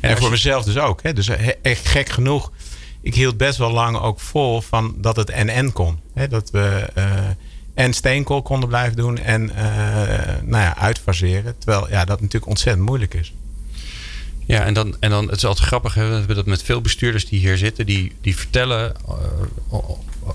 En, 0.00 0.10
en 0.10 0.18
voor 0.18 0.30
mezelf 0.30 0.64
dus 0.64 0.78
ook. 0.78 1.02
Hè? 1.02 1.12
Dus 1.12 1.28
echt 1.62 1.86
gek 1.86 2.08
genoeg 2.08 2.52
ik 3.00 3.14
hield 3.14 3.36
best 3.36 3.58
wel 3.58 3.70
lang 3.70 3.96
ook 3.96 4.20
vol 4.20 4.60
van 4.60 4.94
dat 4.96 5.16
het 5.16 5.44
NN 5.44 5.72
kon. 5.72 5.98
Dat 6.28 6.50
we 6.50 6.88
uh, 6.98 7.04
en 7.74 7.92
steenkool 7.92 8.42
konden 8.42 8.68
blijven 8.68 8.96
doen 8.96 9.18
en 9.18 9.44
nou 10.42 10.62
ja, 10.64 10.76
uitfaseren. 10.76 11.58
Terwijl 11.58 11.90
ja, 11.90 12.04
dat 12.04 12.20
natuurlijk 12.20 12.50
ontzettend 12.50 12.86
moeilijk 12.86 13.14
is. 13.14 13.32
Ja, 14.46 14.64
en 14.64 14.74
dan, 14.74 14.96
en 15.00 15.10
dan 15.10 15.28
het 15.28 15.36
is 15.36 15.44
altijd 15.44 15.66
grappig. 15.66 15.94
Hè? 15.94 16.26
Dat 16.26 16.46
met 16.46 16.62
veel 16.62 16.80
bestuurders 16.80 17.26
die 17.28 17.38
hier 17.38 17.56
zitten, 17.56 17.86
die, 17.86 18.12
die 18.20 18.36
vertellen 18.36 18.96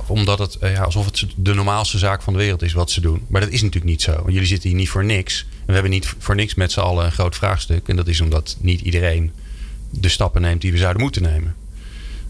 omdat 0.07 0.39
het 0.39 0.57
ja, 0.61 0.83
alsof 0.83 1.05
het 1.05 1.25
de 1.35 1.53
normaalste 1.53 1.97
zaak 1.97 2.21
van 2.21 2.33
de 2.33 2.39
wereld 2.39 2.61
is 2.61 2.73
wat 2.73 2.91
ze 2.91 3.01
doen. 3.01 3.25
Maar 3.27 3.41
dat 3.41 3.49
is 3.49 3.61
natuurlijk 3.61 3.91
niet 3.91 4.01
zo. 4.01 4.23
Jullie 4.27 4.47
zitten 4.47 4.69
hier 4.69 4.77
niet 4.77 4.89
voor 4.89 5.05
niks. 5.05 5.45
En 5.49 5.65
we 5.65 5.73
hebben 5.73 5.91
niet 5.91 6.15
voor 6.17 6.35
niks 6.35 6.55
met 6.55 6.71
z'n 6.71 6.79
allen 6.79 7.05
een 7.05 7.11
groot 7.11 7.35
vraagstuk. 7.35 7.87
En 7.87 7.95
dat 7.95 8.07
is 8.07 8.21
omdat 8.21 8.57
niet 8.59 8.81
iedereen 8.81 9.31
de 9.89 10.09
stappen 10.09 10.41
neemt 10.41 10.61
die 10.61 10.71
we 10.71 10.77
zouden 10.77 11.01
moeten 11.01 11.21
nemen. 11.21 11.55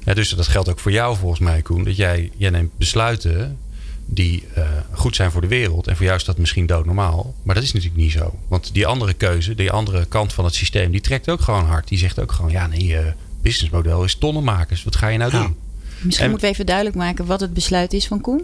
Ja, 0.05 0.13
dus 0.13 0.29
dat 0.29 0.47
geldt 0.47 0.69
ook 0.69 0.79
voor 0.79 0.91
jou 0.91 1.17
volgens 1.17 1.39
mij, 1.39 1.61
Koen. 1.61 1.83
Dat 1.83 1.95
jij, 1.95 2.31
jij 2.37 2.49
neemt 2.49 2.77
besluiten 2.77 3.57
die 4.05 4.43
uh, 4.57 4.63
goed 4.91 5.15
zijn 5.15 5.31
voor 5.31 5.41
de 5.41 5.47
wereld. 5.47 5.87
En 5.87 5.95
voor 5.95 6.05
jou 6.05 6.17
is 6.17 6.23
dat 6.23 6.37
misschien 6.37 6.65
doodnormaal. 6.65 7.35
Maar 7.43 7.55
dat 7.55 7.63
is 7.63 7.73
natuurlijk 7.73 8.01
niet 8.01 8.11
zo. 8.11 8.39
Want 8.47 8.73
die 8.73 8.87
andere 8.87 9.13
keuze, 9.13 9.55
die 9.55 9.71
andere 9.71 10.05
kant 10.05 10.33
van 10.33 10.45
het 10.45 10.55
systeem, 10.55 10.91
die 10.91 11.01
trekt 11.01 11.29
ook 11.29 11.41
gewoon 11.41 11.65
hard. 11.65 11.87
Die 11.87 11.97
zegt 11.97 12.19
ook 12.19 12.31
gewoon, 12.31 12.51
ja 12.51 12.67
nee, 12.67 12.87
uh, 12.87 12.99
businessmodel 13.41 14.03
is 14.03 14.15
tonnenmakers. 14.15 14.83
Wat 14.83 14.95
ga 14.95 15.07
je 15.07 15.17
nou 15.17 15.31
doen? 15.31 15.55
Misschien 16.01 16.29
moeten 16.29 16.47
we 16.47 16.53
even 16.53 16.65
duidelijk 16.65 16.95
maken 16.95 17.25
wat 17.25 17.39
het 17.39 17.53
besluit 17.53 17.93
is 17.93 18.07
van 18.07 18.21
Koen. 18.21 18.41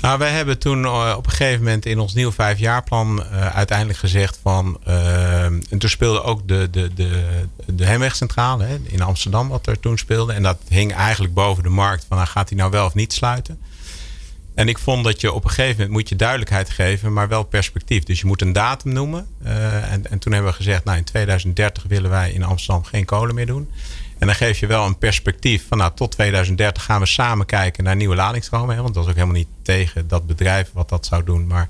Nou, 0.00 0.18
wij 0.18 0.30
hebben 0.30 0.58
toen 0.58 0.82
uh, 0.82 1.14
op 1.16 1.26
een 1.26 1.32
gegeven 1.32 1.64
moment 1.64 1.86
in 1.86 1.98
ons 1.98 2.14
nieuw 2.14 2.32
vijfjaarplan 2.32 3.22
uh, 3.32 3.46
uiteindelijk 3.46 3.98
gezegd 3.98 4.38
van. 4.42 4.80
Uh, 4.88 5.44
en 5.44 5.78
toen 5.78 5.90
speelde 5.90 6.22
ook 6.22 6.48
de, 6.48 6.68
de, 6.70 6.94
de, 6.94 7.24
de 7.66 7.84
Hemwegcentrale 7.84 8.64
hè, 8.64 8.76
in 8.82 9.02
Amsterdam, 9.02 9.48
wat 9.48 9.66
er 9.66 9.80
toen 9.80 9.98
speelde. 9.98 10.32
En 10.32 10.42
dat 10.42 10.58
hing 10.68 10.94
eigenlijk 10.94 11.34
boven 11.34 11.62
de 11.62 11.68
markt 11.68 12.04
van 12.08 12.16
nou, 12.16 12.28
gaat 12.28 12.48
hij 12.48 12.58
nou 12.58 12.70
wel 12.70 12.86
of 12.86 12.94
niet 12.94 13.12
sluiten. 13.12 13.60
En 14.54 14.68
ik 14.68 14.78
vond 14.78 15.04
dat 15.04 15.20
je 15.20 15.32
op 15.32 15.44
een 15.44 15.50
gegeven 15.50 15.76
moment 15.76 15.90
moet 15.90 16.08
je 16.08 16.16
duidelijkheid 16.16 16.70
geven, 16.70 17.12
maar 17.12 17.28
wel 17.28 17.42
perspectief. 17.42 18.02
Dus 18.02 18.20
je 18.20 18.26
moet 18.26 18.42
een 18.42 18.52
datum 18.52 18.92
noemen. 18.92 19.26
en, 19.42 20.10
en 20.10 20.18
toen 20.18 20.32
hebben 20.32 20.50
we 20.50 20.56
gezegd, 20.56 20.84
nou 20.84 20.98
in 20.98 21.04
2030 21.04 21.82
willen 21.82 22.10
wij 22.10 22.32
in 22.32 22.42
Amsterdam 22.42 22.84
geen 22.84 23.04
kolen 23.04 23.34
meer 23.34 23.46
doen. 23.46 23.68
En 24.20 24.26
dan 24.26 24.36
geef 24.36 24.58
je 24.58 24.66
wel 24.66 24.86
een 24.86 24.98
perspectief 24.98 25.64
van 25.68 25.78
nou, 25.78 25.92
tot 25.94 26.10
2030 26.10 26.84
gaan 26.84 27.00
we 27.00 27.06
samen 27.06 27.46
kijken 27.46 27.84
naar 27.84 27.96
nieuwe 27.96 28.14
ladingsstromen. 28.14 28.82
Want 28.82 28.94
dat 28.94 29.04
is 29.04 29.10
ook 29.10 29.16
helemaal 29.16 29.36
niet 29.36 29.48
tegen 29.62 30.08
dat 30.08 30.26
bedrijf 30.26 30.70
wat 30.72 30.88
dat 30.88 31.06
zou 31.06 31.24
doen. 31.24 31.46
Maar 31.46 31.68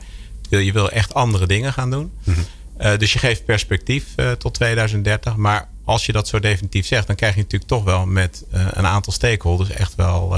je 0.48 0.72
wil 0.72 0.90
echt 0.90 1.14
andere 1.14 1.46
dingen 1.46 1.72
gaan 1.72 1.90
doen. 1.90 2.12
Mhm. 2.24 2.40
Eh, 2.76 2.98
dus 2.98 3.12
je 3.12 3.18
geeft 3.18 3.44
perspectief 3.44 4.04
uh, 4.16 4.30
tot 4.30 4.54
2030. 4.54 5.36
Maar 5.36 5.68
als 5.84 6.06
je 6.06 6.12
dat 6.12 6.28
zo 6.28 6.40
definitief 6.40 6.86
zegt, 6.86 7.06
dan 7.06 7.16
krijg 7.16 7.34
je 7.34 7.40
natuurlijk 7.40 7.70
toch 7.70 7.84
wel 7.84 8.06
met 8.06 8.44
uh, 8.54 8.66
een 8.70 8.86
aantal 8.86 9.12
stakeholders 9.12 9.70
echt 9.70 9.94
wel 9.94 10.36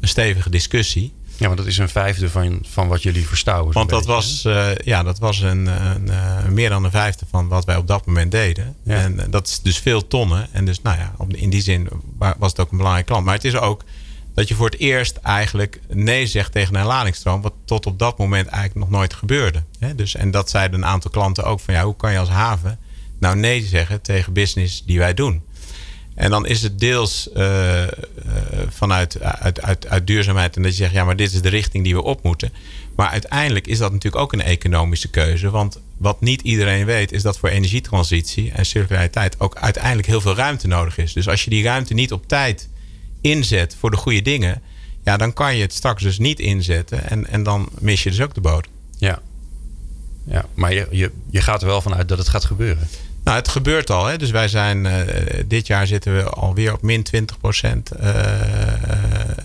een 0.00 0.08
stevige 0.08 0.50
discussie. 0.50 1.12
Ja, 1.36 1.46
maar 1.48 1.56
dat 1.56 1.66
is 1.66 1.78
een 1.78 1.88
vijfde 1.88 2.30
van, 2.30 2.58
van 2.68 2.88
wat 2.88 3.02
jullie 3.02 3.26
verstouwen. 3.26 3.72
Want 3.72 3.90
dat 3.90 4.06
was, 4.06 4.44
uh, 4.46 4.74
ja, 4.74 5.02
dat 5.02 5.18
was 5.18 5.40
een, 5.40 5.66
een, 5.66 6.08
een, 6.08 6.54
meer 6.54 6.68
dan 6.68 6.84
een 6.84 6.90
vijfde 6.90 7.26
van 7.30 7.48
wat 7.48 7.64
wij 7.64 7.76
op 7.76 7.86
dat 7.86 8.06
moment 8.06 8.30
deden. 8.30 8.76
Ja. 8.82 8.96
En 8.96 9.14
uh, 9.14 9.22
dat 9.30 9.46
is 9.46 9.60
dus 9.62 9.78
veel 9.78 10.06
tonnen. 10.06 10.48
En 10.52 10.64
dus 10.64 10.82
nou 10.82 10.98
ja, 10.98 11.14
in 11.28 11.50
die 11.50 11.62
zin 11.62 11.88
was 12.18 12.50
het 12.50 12.60
ook 12.60 12.70
een 12.70 12.76
belangrijke 12.76 13.10
klant. 13.10 13.24
Maar 13.24 13.34
het 13.34 13.44
is 13.44 13.56
ook 13.56 13.84
dat 14.34 14.48
je 14.48 14.54
voor 14.54 14.70
het 14.70 14.78
eerst 14.78 15.16
eigenlijk 15.16 15.80
nee 15.88 16.26
zegt 16.26 16.52
tegen 16.52 16.74
een 16.74 16.86
ladingsstroom. 16.86 17.42
Wat 17.42 17.54
tot 17.64 17.86
op 17.86 17.98
dat 17.98 18.18
moment 18.18 18.46
eigenlijk 18.46 18.90
nog 18.90 18.98
nooit 18.98 19.14
gebeurde. 19.14 19.62
Hè? 19.78 19.94
Dus, 19.94 20.14
en 20.14 20.30
dat 20.30 20.50
zeiden 20.50 20.78
een 20.78 20.86
aantal 20.86 21.10
klanten 21.10 21.44
ook 21.44 21.60
van 21.60 21.74
ja, 21.74 21.84
hoe 21.84 21.96
kan 21.96 22.12
je 22.12 22.18
als 22.18 22.28
haven 22.28 22.78
nou 23.18 23.36
nee 23.36 23.62
zeggen 23.62 24.00
tegen 24.00 24.32
business 24.32 24.84
die 24.84 24.98
wij 24.98 25.14
doen? 25.14 25.42
En 26.14 26.30
dan 26.30 26.46
is 26.46 26.62
het 26.62 26.78
deels 26.78 27.28
uh, 27.36 27.82
uh, 27.82 27.88
vanuit 28.68 29.20
uit, 29.20 29.62
uit, 29.62 29.88
uit 29.88 30.06
duurzaamheid. 30.06 30.56
En 30.56 30.62
dat 30.62 30.70
je 30.70 30.76
zegt, 30.76 30.92
ja, 30.92 31.04
maar 31.04 31.16
dit 31.16 31.32
is 31.32 31.42
de 31.42 31.48
richting 31.48 31.84
die 31.84 31.94
we 31.94 32.02
op 32.02 32.22
moeten. 32.22 32.52
Maar 32.96 33.08
uiteindelijk 33.08 33.66
is 33.66 33.78
dat 33.78 33.92
natuurlijk 33.92 34.22
ook 34.22 34.32
een 34.32 34.42
economische 34.42 35.08
keuze. 35.08 35.50
Want 35.50 35.80
wat 35.96 36.20
niet 36.20 36.40
iedereen 36.40 36.84
weet, 36.84 37.12
is 37.12 37.22
dat 37.22 37.38
voor 37.38 37.48
energietransitie 37.48 38.52
en 38.52 38.66
circulariteit 38.66 39.40
ook 39.40 39.56
uiteindelijk 39.56 40.06
heel 40.06 40.20
veel 40.20 40.34
ruimte 40.34 40.66
nodig 40.66 40.98
is. 40.98 41.12
Dus 41.12 41.28
als 41.28 41.44
je 41.44 41.50
die 41.50 41.62
ruimte 41.62 41.94
niet 41.94 42.12
op 42.12 42.28
tijd 42.28 42.68
inzet 43.20 43.76
voor 43.78 43.90
de 43.90 43.96
goede 43.96 44.22
dingen, 44.22 44.62
ja, 45.04 45.16
dan 45.16 45.32
kan 45.32 45.56
je 45.56 45.62
het 45.62 45.72
straks 45.72 46.02
dus 46.02 46.18
niet 46.18 46.40
inzetten. 46.40 47.10
En, 47.10 47.26
en 47.26 47.42
dan 47.42 47.68
mis 47.78 48.02
je 48.02 48.10
dus 48.10 48.20
ook 48.20 48.34
de 48.34 48.40
boot. 48.40 48.66
Ja, 48.98 49.18
ja 50.24 50.46
maar 50.54 50.72
je, 50.72 50.86
je, 50.90 51.10
je 51.30 51.40
gaat 51.40 51.60
er 51.62 51.68
wel 51.68 51.82
vanuit 51.82 52.08
dat 52.08 52.18
het 52.18 52.28
gaat 52.28 52.44
gebeuren. 52.44 52.88
Nou, 53.24 53.36
het 53.36 53.48
gebeurt 53.48 53.90
al. 53.90 54.06
Hè? 54.06 54.18
Dus 54.18 54.30
wij 54.30 54.48
zijn 54.48 54.84
uh, 54.84 55.00
dit 55.46 55.66
jaar 55.66 55.86
zitten 55.86 56.16
we 56.16 56.24
alweer 56.24 56.72
op 56.72 56.82
min 56.82 57.02
20 57.02 57.38
procent 57.38 57.90
uh, 58.00 58.10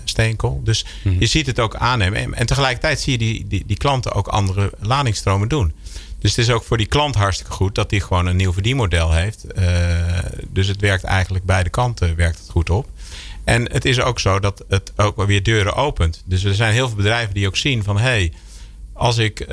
steenkool. 0.04 0.60
Dus 0.64 0.84
mm 0.84 1.12
-hmm. 1.12 1.20
je 1.20 1.26
ziet 1.26 1.46
het 1.46 1.60
ook 1.60 1.74
aannemen. 1.74 2.34
En, 2.34 2.46
tegelijkertijd 2.46 3.00
zie 3.00 3.12
je 3.12 3.18
die, 3.18 3.46
die, 3.48 3.62
die, 3.66 3.76
klanten 3.76 4.12
ook 4.12 4.28
andere 4.28 4.72
ladingsstromen 4.78 5.48
doen. 5.48 5.72
Dus 6.18 6.36
het 6.36 6.46
is 6.46 6.50
ook 6.50 6.64
voor 6.64 6.76
die 6.76 6.86
klant 6.86 7.14
hartstikke 7.14 7.52
goed 7.52 7.74
dat 7.74 7.90
hij 7.90 8.00
gewoon 8.00 8.26
een 8.26 8.36
nieuw 8.36 8.52
verdienmodel 8.52 9.12
heeft. 9.12 9.46
dus 10.48 10.66
het 10.66 10.80
werkt 10.80 11.04
eigenlijk 11.04 11.44
beide 11.44 11.70
kanten 11.70 12.16
werkt 12.16 12.38
het 12.38 12.50
goed 12.50 12.70
op. 12.70 12.88
En 13.44 13.72
het 13.72 13.84
is 13.84 14.00
ook 14.00 14.20
zo 14.20 14.40
dat 14.40 14.64
het 14.68 14.92
ook 14.96 15.26
weer 15.26 15.42
deuren 15.42 15.74
opent. 15.74 16.22
Dus 16.24 16.44
er 16.44 16.54
zijn 16.54 16.72
heel 16.72 16.86
veel 16.86 16.96
bedrijven 16.96 17.34
die 17.34 17.46
ook 17.46 17.56
zien 17.56 17.82
van 17.84 17.98
hé. 17.98 18.02
Hey, 18.02 18.32
als 19.00 19.18
ik 19.18 19.40
uh, 19.40 19.48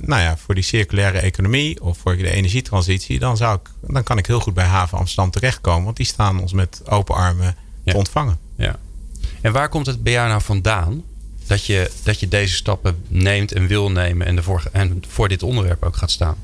nou 0.00 0.20
ja, 0.20 0.36
voor 0.36 0.54
die 0.54 0.64
circulaire 0.64 1.18
economie 1.18 1.82
of 1.82 1.98
voor 1.98 2.16
de 2.16 2.30
energietransitie, 2.30 3.18
dan, 3.18 3.36
zou 3.36 3.58
ik, 3.58 3.92
dan 3.92 4.02
kan 4.02 4.18
ik 4.18 4.26
heel 4.26 4.40
goed 4.40 4.54
bij 4.54 4.64
Haven 4.64 4.98
Amsterdam 4.98 5.30
terechtkomen. 5.30 5.84
Want 5.84 5.96
die 5.96 6.06
staan 6.06 6.40
ons 6.40 6.52
met 6.52 6.82
open 6.88 7.14
armen 7.14 7.56
ja. 7.82 7.92
te 7.92 7.98
ontvangen. 7.98 8.38
Ja. 8.56 8.76
En 9.40 9.52
waar 9.52 9.68
komt 9.68 9.86
het 9.86 10.02
bij 10.02 10.12
jou 10.12 10.28
nou 10.28 10.42
vandaan 10.42 11.02
dat 11.46 11.64
je, 11.64 11.90
dat 12.02 12.20
je 12.20 12.28
deze 12.28 12.54
stappen 12.54 13.04
neemt 13.08 13.52
en 13.52 13.66
wil 13.66 13.90
nemen 13.90 14.26
en, 14.26 14.36
ervoor, 14.36 14.62
en 14.72 15.02
voor 15.08 15.28
dit 15.28 15.42
onderwerp 15.42 15.82
ook 15.82 15.96
gaat 15.96 16.10
staan? 16.10 16.36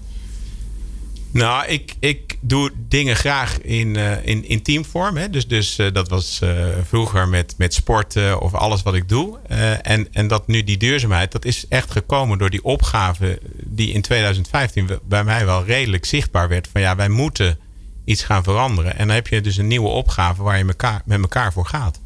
Nou, 1.31 1.67
ik, 1.67 1.95
ik 1.99 2.39
doe 2.41 2.71
dingen 2.89 3.17
graag 3.17 3.61
in, 3.61 3.95
uh, 3.95 4.27
in, 4.27 4.49
in 4.49 4.63
teamvorm. 4.63 5.17
Hè. 5.17 5.31
Dus, 5.31 5.49
dus 5.49 5.79
uh, 5.79 5.93
dat 5.93 6.09
was 6.09 6.41
uh, 6.43 6.67
vroeger 6.87 7.29
met, 7.29 7.55
met 7.59 7.75
sporten 7.75 8.41
of 8.41 8.55
alles 8.55 8.83
wat 8.83 8.95
ik 8.95 9.09
doe. 9.09 9.39
en, 9.83 10.13
en 10.13 10.29
dat 10.29 10.47
nu 10.47 10.65
die 10.65 10.77
duurzaamheid, 10.77 11.33
dat 11.33 11.45
is 11.45 11.69
echt 11.69 11.91
gekomen 11.91 12.39
door 12.39 12.51
die 12.51 12.65
opgave 12.65 13.41
die 13.65 13.93
in 13.93 14.03
2015 14.03 14.89
bij 15.05 15.25
mij 15.25 15.45
wel 15.45 15.65
redelijk 15.65 16.05
zichtbaar 16.05 16.49
werd. 16.49 16.69
Van 16.73 16.81
ja, 16.81 16.97
wij 16.97 17.09
moeten 17.09 17.59
iets 18.05 18.23
gaan 18.23 18.43
veranderen. 18.43 18.97
En 18.97 19.07
dan 19.07 19.17
heb 19.17 19.27
je 19.27 19.41
dus 19.41 19.57
een 19.57 19.67
nieuwe 19.67 19.89
opgave 19.89 20.43
waar 20.43 20.59
je 20.59 20.65
met 21.05 21.21
elkaar 21.21 21.53
voor 21.53 21.67
gaat. 21.67 22.01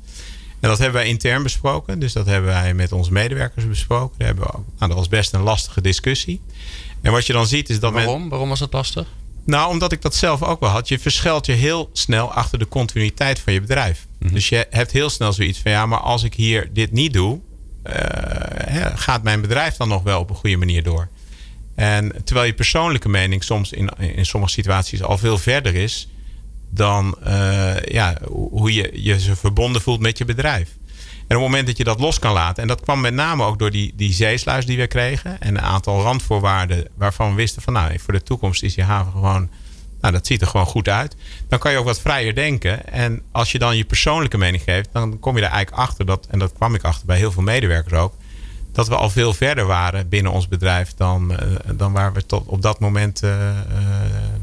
En 0.62 0.68
dat 0.68 0.78
hebben 0.78 1.00
wij 1.00 1.08
intern 1.08 1.42
besproken. 1.42 1.98
Dus 1.98 2.12
dat 2.12 2.26
hebben 2.26 2.50
wij 2.50 2.74
met 2.74 2.92
onze 2.92 3.12
medewerkers 3.12 3.68
besproken. 3.68 4.18
Daar 4.18 4.26
hebben 4.26 4.46
nou, 4.50 4.64
dat 4.78 4.94
was 4.94 5.08
best 5.08 5.32
een 5.32 5.42
lastige 5.42 5.80
discussie. 5.80 6.40
En 7.02 7.12
wat 7.12 7.26
je 7.26 7.32
dan 7.32 7.46
ziet 7.46 7.68
is 7.68 7.80
dat 7.80 7.92
Waarom? 7.92 8.20
Men, 8.20 8.28
Waarom 8.28 8.48
was 8.48 8.58
dat 8.58 8.72
lastig? 8.72 9.06
Nou, 9.44 9.70
omdat 9.70 9.92
ik 9.92 10.02
dat 10.02 10.14
zelf 10.14 10.42
ook 10.42 10.60
wel 10.60 10.70
had. 10.70 10.88
Je 10.88 10.98
verschuilt 10.98 11.46
je 11.46 11.52
heel 11.52 11.90
snel 11.92 12.32
achter 12.32 12.58
de 12.58 12.68
continuïteit 12.68 13.38
van 13.38 13.52
je 13.52 13.60
bedrijf. 13.60 14.06
Mm 14.06 14.26
-hmm. 14.26 14.34
Dus 14.34 14.48
je 14.48 14.66
hebt 14.70 14.92
heel 14.92 15.10
snel 15.10 15.32
zoiets 15.32 15.58
van 15.58 15.70
ja, 15.70 15.86
maar 15.86 16.00
als 16.00 16.22
ik 16.22 16.34
hier 16.34 16.70
dit 16.72 16.92
niet 16.92 17.12
doe, 17.12 17.40
uh, 17.86 17.94
gaat 18.94 19.22
mijn 19.22 19.40
bedrijf 19.40 19.76
dan 19.76 19.88
nog 19.88 20.02
wel 20.02 20.20
op 20.20 20.30
een 20.30 20.36
goede 20.36 20.56
manier 20.56 20.82
door? 20.82 21.08
En 21.74 22.12
terwijl 22.24 22.46
je 22.46 22.54
persoonlijke 22.54 23.08
mening 23.08 23.44
soms 23.44 23.72
in, 23.72 23.88
in 23.98 24.26
sommige 24.26 24.52
situaties 24.52 25.02
al 25.02 25.18
veel 25.18 25.38
verder 25.38 25.74
is 25.74 26.08
dan 26.70 27.16
uh, 27.26 27.80
ja, 27.80 28.18
hoe 28.30 28.74
je 28.74 28.90
je 29.02 29.18
verbonden 29.18 29.82
voelt 29.82 30.00
met 30.00 30.18
je 30.18 30.24
bedrijf. 30.24 30.68
En 31.26 31.36
op 31.36 31.42
het 31.42 31.50
moment 31.50 31.66
dat 31.66 31.76
je 31.76 31.84
dat 31.84 32.00
los 32.00 32.18
kan 32.18 32.32
laten, 32.32 32.62
en 32.62 32.68
dat 32.68 32.80
kwam 32.80 33.00
met 33.00 33.14
name 33.14 33.44
ook 33.44 33.58
door 33.58 33.70
die, 33.70 33.92
die 33.96 34.12
zeesluis 34.12 34.66
die 34.66 34.76
we 34.76 34.86
kregen 34.86 35.40
en 35.40 35.48
een 35.48 35.62
aantal 35.62 36.02
randvoorwaarden 36.02 36.88
waarvan 36.94 37.28
we 37.28 37.34
wisten 37.34 37.62
van 37.62 37.72
nou, 37.72 37.98
voor 37.98 38.12
de 38.12 38.22
toekomst 38.22 38.62
is 38.62 38.74
die 38.74 38.84
haven 38.84 39.12
gewoon, 39.12 39.50
nou 40.00 40.12
dat 40.12 40.26
ziet 40.26 40.40
er 40.40 40.46
gewoon 40.46 40.66
goed 40.66 40.88
uit. 40.88 41.16
Dan 41.48 41.58
kan 41.58 41.72
je 41.72 41.78
ook 41.78 41.84
wat 41.84 42.00
vrijer 42.00 42.34
denken. 42.34 42.86
En 42.86 43.22
als 43.32 43.52
je 43.52 43.58
dan 43.58 43.76
je 43.76 43.84
persoonlijke 43.84 44.38
mening 44.38 44.62
geeft, 44.62 44.88
dan 44.92 45.18
kom 45.18 45.36
je 45.36 45.42
er 45.42 45.50
eigenlijk 45.50 45.82
achter 45.82 46.06
dat, 46.06 46.26
en 46.30 46.38
dat 46.38 46.52
kwam 46.52 46.74
ik 46.74 46.82
achter 46.84 47.06
bij 47.06 47.16
heel 47.16 47.32
veel 47.32 47.42
medewerkers 47.42 48.00
ook, 48.00 48.14
dat 48.72 48.88
we 48.88 48.96
al 48.96 49.10
veel 49.10 49.34
verder 49.34 49.66
waren 49.66 50.08
binnen 50.08 50.32
ons 50.32 50.48
bedrijf 50.48 50.94
dan, 50.94 51.32
uh, 51.32 51.38
dan 51.74 51.92
waar 51.92 52.12
we 52.12 52.26
tot 52.26 52.46
op 52.46 52.62
dat 52.62 52.80
moment 52.80 53.22
uh, 53.22 53.30
uh, 53.30 53.56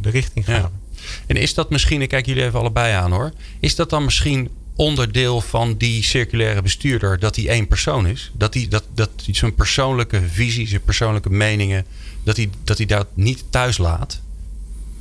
de 0.02 0.10
richting 0.10 0.46
gaven. 0.46 0.72
Ja. 0.92 1.02
En 1.28 1.36
is 1.36 1.54
dat 1.54 1.70
misschien, 1.70 2.02
ik 2.02 2.10
kijk 2.10 2.26
jullie 2.26 2.44
even 2.44 2.60
allebei 2.60 2.94
aan 2.94 3.12
hoor, 3.12 3.32
is 3.60 3.76
dat 3.76 3.90
dan 3.90 4.04
misschien 4.04 4.50
onderdeel 4.80 5.42
van 5.42 5.78
die 5.78 6.04
circulaire 6.04 6.62
bestuurder 6.62 7.20
dat 7.20 7.36
hij 7.36 7.48
één 7.48 7.68
persoon 7.68 8.08
is. 8.08 8.32
Dat 8.34 8.54
hij 8.54 8.68
dat, 8.70 8.84
dat 8.94 9.10
zijn 9.32 9.56
persoonlijke 9.56 10.22
visie, 10.32 10.68
zijn 10.68 10.82
persoonlijke 10.82 11.30
meningen, 11.30 11.86
dat 12.24 12.38
hij, 12.38 12.50
dat 12.64 12.82
dat 12.88 13.08
niet 13.14 13.44
thuis 13.50 13.78
laat. 13.78 14.22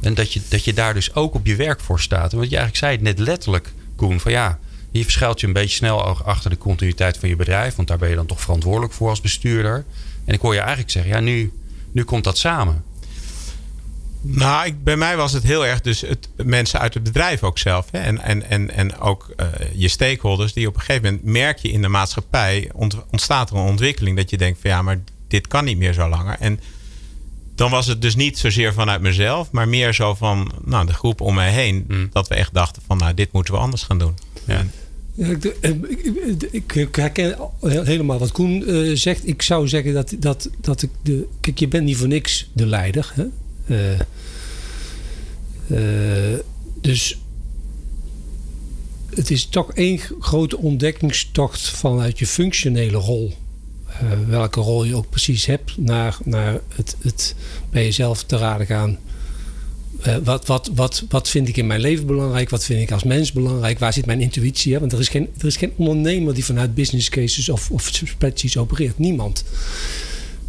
En 0.01 0.15
dat 0.15 0.33
je, 0.33 0.41
dat 0.49 0.65
je 0.65 0.73
daar 0.73 0.95
dus 0.95 1.15
ook 1.15 1.35
op 1.35 1.47
je 1.47 1.57
werk 1.57 1.81
voor 1.81 2.01
staat. 2.01 2.33
Want 2.33 2.51
je 2.51 2.57
eigenlijk 2.57 2.77
zei 2.77 2.93
het 2.93 3.03
net 3.03 3.19
letterlijk, 3.19 3.73
Koen, 3.97 4.21
van 4.21 4.33
ja, 4.33 4.59
hier 4.91 5.03
verschuilt 5.03 5.41
je 5.41 5.47
een 5.47 5.53
beetje 5.53 5.77
snel 5.77 6.03
achter 6.25 6.51
de 6.51 6.59
continuïteit 6.59 7.17
van 7.17 7.29
je 7.29 7.37
bedrijf. 7.37 7.75
Want 7.75 7.89
daar 7.89 7.99
ben 7.99 8.09
je 8.09 8.15
dan 8.15 8.27
toch 8.27 8.41
verantwoordelijk 8.41 8.93
voor 8.93 9.09
als 9.09 9.21
bestuurder. 9.21 9.85
En 10.25 10.35
ik 10.35 10.41
hoor 10.41 10.55
je 10.55 10.61
eigenlijk 10.61 10.91
zeggen, 10.91 11.13
ja, 11.13 11.21
nu, 11.21 11.53
nu 11.93 12.05
komt 12.05 12.25
dat 12.25 12.39
samen. 12.39 12.85
Nou, 14.21 14.67
ik, 14.67 14.85
bij 14.85 14.97
mij 14.97 15.17
was 15.17 15.33
het 15.33 15.43
heel 15.43 15.67
erg 15.67 15.81
dus 15.81 16.01
het, 16.01 16.29
mensen 16.37 16.81
uit 16.81 16.95
het 16.95 17.03
bedrijf 17.03 17.43
ook 17.43 17.59
zelf. 17.59 17.87
Hè? 17.91 17.99
En, 17.99 18.19
en, 18.19 18.51
en, 18.51 18.71
en 18.71 18.99
ook 18.99 19.35
uh, 19.37 19.47
je 19.73 19.89
stakeholders 19.89 20.53
die 20.53 20.69
op 20.69 20.75
een 20.75 20.81
gegeven 20.81 21.03
moment 21.03 21.25
merk 21.25 21.59
je 21.59 21.71
in 21.71 21.83
de 21.83 21.89
maatschappij 21.89 22.71
ontstaat 23.11 23.51
er 23.51 23.57
een 23.57 23.63
ontwikkeling 23.63 24.17
dat 24.17 24.31
je 24.31 24.37
denkt 24.37 24.61
van 24.61 24.71
ja, 24.71 24.83
maar 24.83 25.01
dit 25.29 25.47
kan 25.47 25.65
niet 25.65 25.79
meer 25.79 25.93
zo 25.93 26.09
langer. 26.09 26.37
En 26.41 26.61
dan 27.55 27.71
was 27.71 27.87
het 27.87 28.03
dus 28.03 28.17
niet 28.17 28.39
zozeer 28.39 28.73
vanuit 28.73 29.01
mezelf, 29.01 29.51
maar 29.51 29.69
meer 29.69 29.95
zo 29.95 30.15
van 30.15 30.53
nou, 30.65 30.87
de 30.87 30.93
groep 30.93 31.21
om 31.21 31.35
mij 31.35 31.51
heen. 31.53 31.85
Mm. 31.89 32.09
Dat 32.13 32.29
we 32.29 32.35
echt 32.35 32.55
dachten 32.55 32.83
van 32.87 32.99
nou, 32.99 33.15
dit 33.15 33.33
moeten 33.33 33.55
we 33.55 33.61
anders 33.61 33.83
gaan 33.83 33.99
doen. 33.99 34.15
Ja. 34.45 34.67
Ja, 35.15 35.27
ik, 35.27 35.45
ik, 36.51 36.73
ik, 36.73 36.95
herken 36.95 37.37
helemaal 37.61 38.19
wat 38.19 38.33
Koen 38.33 38.71
uh, 38.71 38.97
zegt. 38.97 39.29
Ik 39.29 39.43
zou 39.43 39.69
zeggen 39.69 39.95
dat, 39.95 40.15
dat, 40.19 40.51
dat 40.61 40.83
ik 40.83 40.91
de. 41.03 41.27
Kijk, 41.41 41.59
je 41.59 41.69
bent 41.69 41.85
niet 41.85 41.97
voor 41.97 42.09
niks 42.09 42.51
de 42.53 42.67
leider. 42.67 43.13
Hè? 43.15 43.25
Uh, 43.69 43.99
uh, 45.67 46.39
dus 46.81 47.19
het 49.15 49.31
is 49.31 49.47
toch 49.47 49.73
één 49.73 50.01
grote 50.21 50.59
ontdekkingstocht 50.59 51.69
vanuit 51.69 52.19
je 52.19 52.27
functionele 52.27 52.97
rol. 52.97 53.33
welke 54.27 54.61
rol 54.61 54.85
je 54.85 54.97
ook 54.97 55.11
precies 55.11 55.47
hebt, 55.47 55.77
naar, 55.77 56.17
naar 56.25 56.61
het, 56.75 56.97
het 57.03 57.35
bij 57.71 57.85
jezelf 57.85 58.25
te 58.25 58.37
raden 58.37 58.67
gaan 58.67 58.99
wat, 60.25 60.47
wat, 60.47 60.71
wat, 60.75 61.05
wat 61.09 61.29
vind 61.29 61.49
ik 61.49 61.57
in 61.57 61.67
mijn 61.67 61.81
leven 61.81 62.07
belangrijk? 62.07 62.51
Wat 62.51 62.65
vind 62.65 62.81
ik 62.81 62.93
als 62.93 63.05
mens 63.05 63.33
belangrijk? 63.33 63.79
Waar 63.79 63.93
zit 63.93 64.07
mijn 64.07 64.21
intuïtie? 64.21 64.73
Hè? 64.73 64.81
Want 64.81 64.93
er 64.93 64.99
is, 64.99 65.09
geen, 65.09 65.29
er 65.39 65.47
is 65.47 65.57
geen 65.57 65.73
ondernemer 65.77 66.35
die 66.35 66.45
vanuit 66.45 66.75
business 66.75 67.09
cases 67.09 67.49
of, 67.49 67.71
of 67.71 67.91
spreadsheets 67.93 68.57
opereert. 68.57 68.99
Niemand. 68.99 69.45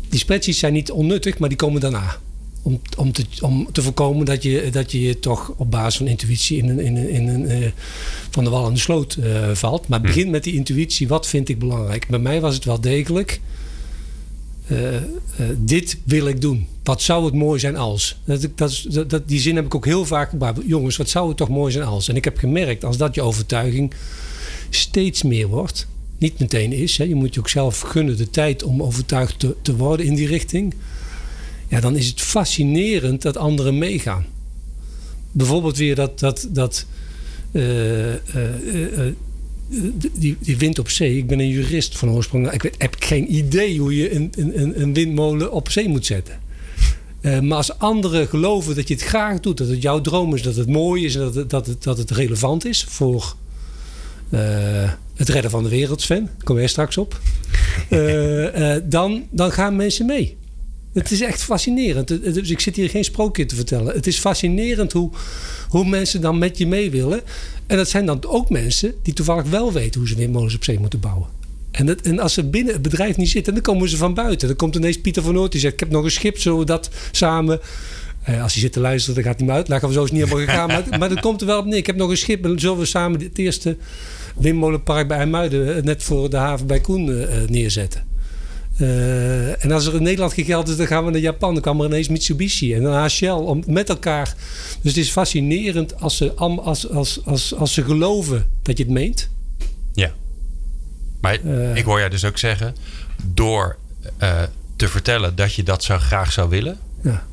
Die 0.09 0.19
spreadsheets 0.19 0.59
zijn 0.59 0.73
niet 0.73 0.91
onnuttig, 0.91 1.37
maar 1.37 1.49
die 1.49 1.57
komen 1.57 1.81
daarna. 1.81 2.17
Om, 2.61 2.81
om, 2.97 3.11
te, 3.11 3.25
om 3.41 3.67
te 3.71 3.81
voorkomen 3.81 4.25
dat 4.25 4.43
je, 4.43 4.69
dat 4.71 4.91
je 4.91 5.01
je 5.01 5.19
toch 5.19 5.53
op 5.57 5.71
basis 5.71 5.97
van 5.97 6.07
intuïtie 6.07 6.57
in 6.57 6.69
een, 6.69 6.79
in 6.79 6.95
een, 6.95 7.09
in 7.09 7.27
een, 7.27 7.51
uh, 7.51 7.67
van 8.29 8.43
de 8.43 8.49
wal 8.49 8.65
aan 8.65 8.73
de 8.73 8.79
sloot 8.79 9.17
uh, 9.19 9.49
valt. 9.53 9.87
Maar 9.87 10.01
begin 10.01 10.25
hm. 10.25 10.31
met 10.31 10.43
die 10.43 10.53
intuïtie. 10.53 11.07
Wat 11.07 11.27
vind 11.27 11.49
ik 11.49 11.59
belangrijk? 11.59 12.07
Bij 12.07 12.19
mij 12.19 12.41
was 12.41 12.55
het 12.55 12.65
wel 12.65 12.81
degelijk 12.81 13.39
uh, 14.71 14.77
dit 15.57 15.97
wil 16.03 16.27
ik 16.27 16.41
doen. 16.41 16.67
Wat 16.83 17.01
zou 17.01 17.25
het 17.25 17.33
mooi 17.33 17.59
zijn 17.59 17.77
als? 17.77 18.19
Dat, 18.25 18.47
dat, 18.55 18.85
dat, 19.07 19.27
die 19.27 19.39
zin 19.39 19.55
heb 19.55 19.65
ik 19.65 19.75
ook 19.75 19.85
heel 19.85 20.05
vaak 20.05 20.29
gebruikt. 20.29 20.59
Jongens, 20.65 20.97
wat 20.97 21.09
zou 21.09 21.27
het 21.27 21.37
toch 21.37 21.49
mooi 21.49 21.71
zijn 21.71 21.85
als? 21.85 22.07
En 22.07 22.15
ik 22.15 22.23
heb 22.23 22.37
gemerkt, 22.37 22.85
als 22.85 22.97
dat 22.97 23.15
je 23.15 23.21
overtuiging 23.21 23.93
steeds 24.69 25.23
meer 25.23 25.47
wordt, 25.47 25.87
niet 26.17 26.39
meteen 26.39 26.73
is, 26.73 26.97
hè, 26.97 27.03
je 27.03 27.15
moet 27.15 27.33
je 27.33 27.39
ook 27.39 27.49
zelf 27.49 27.79
gunnen 27.79 28.17
de 28.17 28.29
tijd 28.29 28.63
om 28.63 28.83
overtuigd 28.83 29.39
te, 29.39 29.55
te 29.61 29.75
worden 29.75 30.05
in 30.05 30.15
die 30.15 30.27
richting. 30.27 30.73
Ja, 31.69 31.79
dan 31.79 31.95
is 31.95 32.07
het 32.07 32.21
fascinerend 32.21 33.21
dat 33.21 33.37
anderen 33.37 33.77
meegaan. 33.77 34.25
Bijvoorbeeld 35.31 35.77
weer 35.77 35.95
dat, 35.95 36.19
dat, 36.19 36.47
dat 36.51 36.85
uh, 37.51 38.13
die, 40.13 40.37
die 40.39 40.57
wind 40.57 40.79
op 40.79 40.89
zee. 40.89 41.17
Ik 41.17 41.27
ben 41.27 41.39
een 41.39 41.49
jurist 41.49 41.97
van 41.97 42.09
oorsprong. 42.09 42.51
Ik 42.51 42.61
weet, 42.61 42.75
heb 42.77 42.95
geen 42.99 43.35
idee 43.35 43.79
hoe 43.79 43.95
je 43.95 44.15
een, 44.15 44.31
een, 44.37 44.81
een 44.81 44.93
windmolen 44.93 45.51
op 45.51 45.69
zee 45.69 45.87
moet 45.87 46.05
zetten. 46.05 46.39
Maar 47.21 47.57
als 47.57 47.77
anderen 47.77 48.27
geloven 48.27 48.75
dat 48.75 48.87
je 48.87 48.93
het 48.93 49.03
graag 49.03 49.39
doet, 49.39 49.57
dat 49.57 49.67
het 49.67 49.81
jouw 49.81 50.01
droom 50.01 50.35
is, 50.35 50.41
dat 50.41 50.55
het 50.55 50.69
mooi 50.69 51.05
is 51.05 51.15
en 51.15 51.21
dat 51.21 51.35
het, 51.35 51.49
dat 51.49 51.67
het, 51.67 51.83
dat 51.83 51.97
het 51.97 52.11
relevant 52.11 52.65
is 52.65 52.83
voor 52.83 53.35
het 55.15 55.29
redden 55.29 55.51
van 55.51 55.63
de 55.63 55.69
wereld, 55.69 56.01
Sven, 56.01 56.29
komen 56.43 56.61
we 56.61 56.67
straks 56.67 56.97
op, 56.97 57.19
dan, 58.83 59.23
dan 59.29 59.51
gaan 59.51 59.75
mensen 59.75 60.05
mee. 60.05 60.37
Het 60.93 61.11
is 61.11 61.21
echt 61.21 61.43
fascinerend. 61.43 62.07
Dus 62.07 62.49
ik 62.49 62.59
zit 62.59 62.75
hier 62.75 62.89
geen 62.89 63.03
sprookje 63.03 63.45
te 63.45 63.55
vertellen. 63.55 63.93
Het 63.93 64.07
is 64.07 64.17
fascinerend 64.17 64.91
hoe, 64.91 65.11
hoe 65.69 65.85
mensen 65.85 66.21
dan 66.21 66.37
met 66.37 66.57
je 66.57 66.67
mee 66.67 66.91
willen. 66.91 67.21
En 67.67 67.77
dat 67.77 67.89
zijn 67.89 68.05
dan 68.05 68.25
ook 68.25 68.49
mensen 68.49 68.93
die 69.01 69.13
toevallig 69.13 69.49
wel 69.49 69.73
weten 69.73 69.99
hoe 69.99 70.09
ze 70.09 70.15
windmolens 70.15 70.55
op 70.55 70.63
zee 70.63 70.79
moeten 70.79 70.99
bouwen. 70.99 71.27
En, 71.71 72.03
en 72.03 72.19
als 72.19 72.33
ze 72.33 72.43
binnen 72.43 72.73
het 72.73 72.81
bedrijf 72.81 73.17
niet 73.17 73.29
zitten, 73.29 73.53
dan 73.53 73.61
komen 73.61 73.89
ze 73.89 73.97
van 73.97 74.13
buiten. 74.13 74.47
Dan 74.47 74.57
komt 74.57 74.75
ineens 74.75 75.01
Pieter 75.01 75.23
van 75.23 75.33
Noort 75.33 75.51
die 75.51 75.61
zegt: 75.61 75.73
Ik 75.73 75.79
heb 75.79 75.89
nog 75.89 76.03
een 76.03 76.11
schip, 76.11 76.39
zullen 76.39 76.59
we 76.59 76.65
dat 76.65 76.89
samen. 77.11 77.59
Eh, 78.23 78.43
als 78.43 78.53
hij 78.53 78.61
zit 78.61 78.73
te 78.73 78.79
luisteren, 78.79 79.15
dan 79.15 79.23
gaat 79.23 79.39
hij 79.39 79.47
me 79.47 79.53
uitleggen. 79.53 79.87
We 79.87 79.93
zo 79.93 80.03
is 80.03 80.11
niet 80.11 80.23
helemaal 80.23 80.45
gegaan. 80.45 80.67
maar, 80.67 80.99
maar 80.99 81.09
dat 81.09 81.19
komt 81.19 81.41
er 81.41 81.47
wel 81.47 81.59
op 81.59 81.65
neer. 81.65 81.77
Ik 81.77 81.87
heb 81.87 81.95
nog 81.95 82.09
een 82.09 82.17
schip. 82.17 82.45
En 82.45 82.59
zullen 82.59 82.77
we 82.77 82.85
samen 82.85 83.21
het 83.21 83.37
eerste 83.37 83.77
windmolenpark 84.35 85.07
bij 85.07 85.17
IJmuiden... 85.17 85.75
Eh, 85.75 85.83
net 85.83 86.03
voor 86.03 86.29
de 86.29 86.37
haven 86.37 86.67
bij 86.67 86.79
Koen 86.79 87.07
uh, 87.07 87.25
neerzetten. 87.47 88.08
Uh, 88.79 89.63
en 89.63 89.71
als 89.71 89.85
er 89.85 89.95
in 89.95 90.03
Nederland 90.03 90.33
geen 90.33 90.45
geld 90.45 90.67
is, 90.67 90.77
dan 90.77 90.87
gaan 90.87 91.05
we 91.05 91.11
naar 91.11 91.19
Japan. 91.19 91.53
Dan 91.53 91.61
kwam 91.61 91.81
er 91.81 91.85
ineens 91.85 92.07
Mitsubishi 92.07 92.73
en 92.73 92.83
dan 92.83 93.09
Shell 93.09 93.29
om, 93.29 93.63
met 93.67 93.89
elkaar. 93.89 94.35
Dus 94.81 94.95
het 94.95 95.03
is 95.03 95.09
fascinerend 95.09 96.01
als 96.01 96.17
ze, 96.17 96.33
als, 96.33 96.89
als, 96.89 97.25
als, 97.25 97.55
als 97.55 97.73
ze 97.73 97.83
geloven 97.83 98.45
dat 98.61 98.77
je 98.77 98.83
het 98.83 98.93
meent. 98.93 99.29
Ja. 99.93 100.13
Maar 101.21 101.39
uh, 101.43 101.75
ik 101.75 101.83
hoor 101.83 101.99
jij 101.99 102.09
dus 102.09 102.25
ook 102.25 102.37
zeggen, 102.37 102.75
door 103.33 103.77
uh, 104.21 104.41
te 104.75 104.87
vertellen 104.87 105.35
dat 105.35 105.53
je 105.53 105.63
dat 105.63 105.83
zo 105.83 105.97
graag 105.97 106.31
zou 106.31 106.49
willen, 106.49 106.77
ja. 107.03 107.25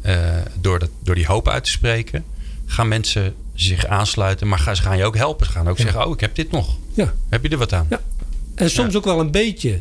door, 0.60 0.78
dat, 0.78 0.90
door 1.02 1.14
die 1.14 1.26
hoop 1.26 1.48
uit 1.48 1.64
te 1.64 1.70
spreken, 1.70 2.24
gaan 2.66 2.88
mensen 2.88 3.34
zich 3.54 3.86
aansluiten, 3.86 4.48
maar 4.48 4.58
gaan, 4.58 4.76
ze 4.76 4.82
gaan 4.82 4.96
je 4.96 5.04
ook 5.04 5.16
helpen. 5.16 5.46
Ze 5.46 5.52
gaan 5.52 5.68
ook 5.68 5.76
ja. 5.76 5.82
zeggen: 5.82 6.06
Oh, 6.06 6.12
ik 6.12 6.20
heb 6.20 6.34
dit 6.34 6.50
nog. 6.50 6.76
Ja. 6.94 7.12
Heb 7.28 7.42
je 7.42 7.48
er 7.48 7.58
wat 7.58 7.72
aan? 7.72 7.86
Ja. 7.90 8.00
En 8.54 8.70
soms 8.70 8.96
ook 8.96 9.04
wel 9.04 9.20
een 9.20 9.30
beetje 9.30 9.80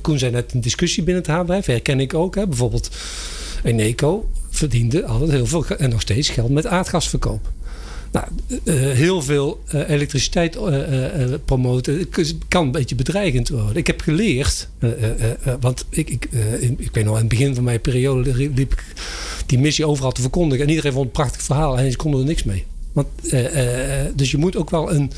Koen 0.00 0.18
zei 0.18 0.32
net 0.32 0.52
een 0.52 0.60
discussie 0.60 1.02
binnen 1.02 1.22
het 1.22 1.32
haarbedrijf. 1.32 1.66
Herken 1.66 2.00
ik 2.00 2.14
ook. 2.14 2.34
Hè. 2.34 2.46
Bijvoorbeeld 2.46 2.90
Eneco 3.62 4.28
verdiende 4.50 5.04
altijd 5.04 5.30
heel 5.30 5.46
veel 5.46 5.66
en 5.66 5.90
nog 5.90 6.00
steeds 6.00 6.28
geld 6.28 6.50
met 6.50 6.66
aardgasverkoop. 6.66 7.52
Nou, 8.12 8.26
uh, 8.64 8.74
heel 8.74 9.22
veel 9.22 9.62
uh, 9.74 9.88
elektriciteit 9.88 10.56
uh, 10.56 11.34
promoten 11.44 12.08
kan 12.48 12.64
een 12.64 12.70
beetje 12.70 12.94
bedreigend 12.94 13.48
worden. 13.48 13.76
Ik 13.76 13.86
heb 13.86 14.00
geleerd, 14.00 14.68
want 15.60 15.84
ik, 15.90 16.10
ik, 16.10 16.28
ik 16.76 16.90
weet 16.92 17.04
nog, 17.04 17.14
aan 17.14 17.20
het 17.20 17.28
begin 17.28 17.54
van 17.54 17.64
mijn 17.64 17.80
periode 17.80 18.34
liep 18.34 18.72
ik 18.72 18.84
die 19.46 19.58
missie 19.58 19.86
overal 19.86 20.12
te 20.12 20.20
verkondigen. 20.20 20.64
En 20.64 20.70
iedereen 20.70 20.92
vond 20.92 21.06
het 21.06 21.16
een 21.16 21.22
prachtig 21.22 21.42
verhaal 21.42 21.78
en 21.78 21.90
ze 21.90 21.96
konden 21.96 22.20
er 22.20 22.26
niks 22.26 22.44
mee. 22.44 22.64
Want, 22.92 23.08
dus 24.14 24.30
je 24.30 24.38
moet 24.38 24.56
ook 24.56 24.70
wel 24.70 24.92
een, 24.92 25.10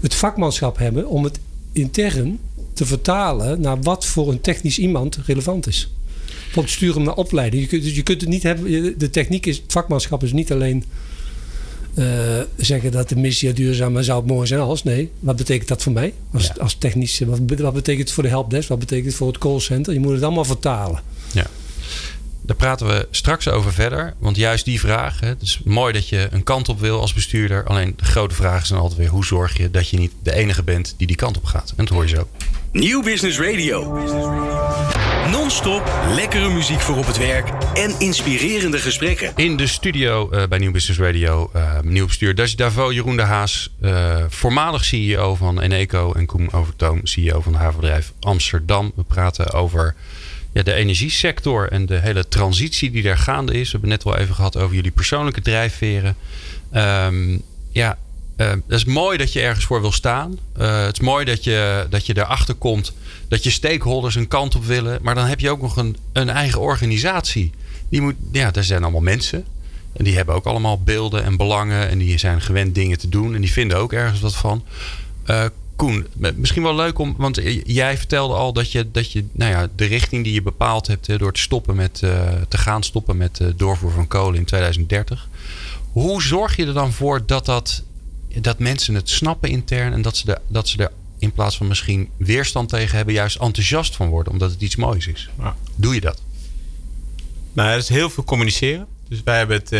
het 0.00 0.14
vakmanschap 0.14 0.78
hebben 0.78 1.08
om 1.08 1.24
het 1.24 1.38
intern 1.72 2.38
te 2.74 2.86
vertalen 2.86 3.60
naar 3.60 3.80
wat 3.82 4.06
voor 4.06 4.30
een 4.30 4.40
technisch 4.40 4.78
iemand 4.78 5.18
relevant 5.26 5.66
is. 5.66 5.90
Bijvoorbeeld 6.26 6.74
sturen 6.74 6.94
hem 6.94 7.04
naar 7.04 7.14
opleiding. 7.14 7.62
Je 7.62 7.68
kunt, 7.68 7.82
dus 7.82 7.94
je 7.94 8.02
kunt 8.02 8.20
het 8.20 8.30
niet 8.30 8.42
hebben. 8.42 8.98
De 8.98 9.10
techniek 9.10 9.46
is, 9.46 9.56
het 9.56 9.72
vakmanschap 9.72 10.22
is 10.22 10.32
niet 10.32 10.52
alleen 10.52 10.84
uh, 11.94 12.40
zeggen 12.56 12.92
dat 12.92 13.08
de 13.08 13.16
missie 13.16 13.52
duurzaam 13.52 14.02
zou 14.02 14.18
het 14.20 14.30
mooi 14.30 14.46
zijn 14.46 14.60
als. 14.60 14.82
Nee, 14.82 15.10
wat 15.20 15.36
betekent 15.36 15.68
dat 15.68 15.82
voor 15.82 15.92
mij 15.92 16.14
als, 16.32 16.46
ja. 16.46 16.54
als 16.62 16.74
technische? 16.74 17.26
Wat, 17.26 17.38
wat, 17.60 17.74
betekent 17.74 18.04
het 18.04 18.12
voor 18.12 18.22
de 18.22 18.28
helpdesk? 18.28 18.68
Wat 18.68 18.78
betekent 18.78 19.06
het 19.06 19.14
voor 19.14 19.26
het 19.26 19.38
callcenter? 19.38 19.92
Je 19.92 20.00
moet 20.00 20.12
het 20.12 20.22
allemaal 20.22 20.44
vertalen. 20.44 21.02
Ja. 21.32 21.46
Daar 22.46 22.56
praten 22.56 22.86
we 22.86 23.08
straks 23.10 23.48
over 23.48 23.72
verder. 23.72 24.14
Want 24.18 24.36
juist 24.36 24.64
die 24.64 24.80
vraag. 24.80 25.20
Hè, 25.20 25.28
het 25.28 25.42
is 25.42 25.60
mooi 25.64 25.92
dat 25.92 26.08
je 26.08 26.28
een 26.30 26.42
kant 26.42 26.68
op 26.68 26.80
wil 26.80 27.00
als 27.00 27.12
bestuurder. 27.12 27.64
Alleen 27.64 27.94
de 27.96 28.04
grote 28.04 28.34
vraag 28.34 28.62
is 28.62 28.68
dan 28.68 28.78
altijd 28.78 28.98
weer: 28.98 29.08
hoe 29.08 29.24
zorg 29.24 29.56
je 29.56 29.70
dat 29.70 29.88
je 29.88 29.98
niet 29.98 30.12
de 30.22 30.34
enige 30.34 30.62
bent 30.62 30.94
die 30.96 31.06
die 31.06 31.16
kant 31.16 31.36
op 31.36 31.44
gaat? 31.44 31.72
En 31.76 31.84
dat 31.84 31.94
hoor 31.94 32.08
je 32.08 32.14
zo. 32.14 32.28
Nieuw 32.74 33.02
Business 33.02 33.38
Radio. 33.38 33.92
Non-stop 35.30 35.92
lekkere 36.14 36.48
muziek 36.48 36.80
voor 36.80 36.96
op 36.96 37.06
het 37.06 37.16
werk 37.16 37.48
en 37.74 37.94
inspirerende 37.98 38.78
gesprekken. 38.78 39.32
In 39.36 39.56
de 39.56 39.66
studio 39.66 40.30
uh, 40.32 40.46
bij 40.46 40.58
Nieuw 40.58 40.70
Business 40.70 41.00
Radio, 41.00 41.50
uh, 41.56 41.80
nieuw 41.80 42.06
bestuur 42.06 42.34
Dutch 42.34 42.54
Davo, 42.54 42.92
Jeroen 42.92 43.16
de 43.16 43.22
Haas, 43.22 43.70
uh, 43.82 44.24
voormalig 44.28 44.84
CEO 44.84 45.34
van 45.34 45.60
Eneco 45.60 46.12
en 46.12 46.26
Koen 46.26 46.52
Overtoom, 46.52 47.00
CEO 47.02 47.40
van 47.40 47.54
havenbedrijf 47.54 48.12
Amsterdam. 48.20 48.92
We 48.94 49.02
praten 49.02 49.52
over 49.52 49.94
ja, 50.52 50.62
de 50.62 50.72
energiesector 50.72 51.68
en 51.72 51.86
de 51.86 51.98
hele 51.98 52.28
transitie 52.28 52.90
die 52.90 53.02
daar 53.02 53.18
gaande 53.18 53.52
is. 53.52 53.64
We 53.64 53.70
hebben 53.70 53.88
net 53.88 54.02
wel 54.02 54.16
even 54.16 54.34
gehad 54.34 54.56
over 54.56 54.74
jullie 54.74 54.90
persoonlijke 54.90 55.40
drijfveren. 55.40 56.16
Um, 56.74 57.42
ja, 57.70 57.98
uh, 58.36 58.50
het 58.50 58.62
is 58.68 58.84
mooi 58.84 59.18
dat 59.18 59.32
je 59.32 59.40
ergens 59.40 59.64
voor 59.64 59.80
wil 59.80 59.92
staan. 59.92 60.38
Uh, 60.58 60.84
het 60.84 60.92
is 60.92 61.04
mooi 61.04 61.24
dat 61.24 61.44
je, 61.44 61.86
dat 61.90 62.06
je 62.06 62.16
erachter 62.16 62.54
komt 62.54 62.92
dat 63.28 63.44
je 63.44 63.50
stakeholders 63.50 64.14
een 64.14 64.28
kant 64.28 64.54
op 64.54 64.64
willen. 64.64 64.98
Maar 65.02 65.14
dan 65.14 65.26
heb 65.26 65.40
je 65.40 65.50
ook 65.50 65.60
nog 65.60 65.76
een, 65.76 65.96
een 66.12 66.28
eigen 66.28 66.60
organisatie. 66.60 67.52
Die 67.88 68.00
moet, 68.00 68.14
ja, 68.32 68.50
daar 68.50 68.64
zijn 68.64 68.82
allemaal 68.82 69.00
mensen. 69.00 69.44
En 69.92 70.04
die 70.04 70.16
hebben 70.16 70.34
ook 70.34 70.44
allemaal 70.44 70.82
beelden 70.82 71.24
en 71.24 71.36
belangen. 71.36 71.88
En 71.88 71.98
die 71.98 72.18
zijn 72.18 72.40
gewend 72.40 72.74
dingen 72.74 72.98
te 72.98 73.08
doen. 73.08 73.34
En 73.34 73.40
die 73.40 73.52
vinden 73.52 73.78
ook 73.78 73.92
ergens 73.92 74.20
wat 74.20 74.34
van. 74.34 74.64
Uh, 75.26 75.44
Koen, 75.76 76.06
misschien 76.34 76.62
wel 76.62 76.74
leuk 76.74 76.98
om. 76.98 77.14
Want 77.18 77.40
jij 77.64 77.98
vertelde 77.98 78.34
al 78.34 78.52
dat 78.52 78.72
je, 78.72 78.90
dat 78.90 79.12
je 79.12 79.24
nou 79.32 79.50
ja, 79.50 79.68
de 79.76 79.84
richting 79.84 80.24
die 80.24 80.32
je 80.32 80.42
bepaald 80.42 80.86
hebt 80.86 81.18
door 81.18 81.32
te 81.32 81.40
stoppen 81.40 81.76
met 81.76 81.94
te 82.48 82.58
gaan 82.58 82.82
stoppen 82.82 83.16
met 83.16 83.40
doorvoer 83.56 83.90
van 83.90 84.06
kolen 84.06 84.38
in 84.38 84.44
2030. 84.44 85.28
Hoe 85.92 86.22
zorg 86.22 86.56
je 86.56 86.66
er 86.66 86.74
dan 86.74 86.92
voor 86.92 87.26
dat 87.26 87.46
dat 87.46 87.82
dat 88.40 88.58
mensen 88.58 88.94
het 88.94 89.08
snappen 89.08 89.50
intern 89.50 89.92
en 89.92 90.02
dat 90.02 90.16
ze, 90.16 90.32
er, 90.32 90.40
dat 90.48 90.68
ze 90.68 90.78
er 90.78 90.90
in 91.18 91.32
plaats 91.32 91.56
van 91.56 91.66
misschien 91.66 92.10
weerstand 92.16 92.68
tegen 92.68 92.96
hebben, 92.96 93.14
juist 93.14 93.36
enthousiast 93.36 93.96
van 93.96 94.08
worden, 94.08 94.32
omdat 94.32 94.50
het 94.50 94.60
iets 94.60 94.76
moois 94.76 95.06
is. 95.06 95.30
Ja. 95.38 95.56
Doe 95.76 95.94
je 95.94 96.00
dat? 96.00 96.22
Nou, 97.52 97.70
er 97.70 97.76
is 97.76 97.88
heel 97.88 98.10
veel 98.10 98.24
communiceren. 98.24 98.86
Dus 99.08 99.22
wij 99.24 99.38
hebben 99.38 99.56
het 99.56 99.72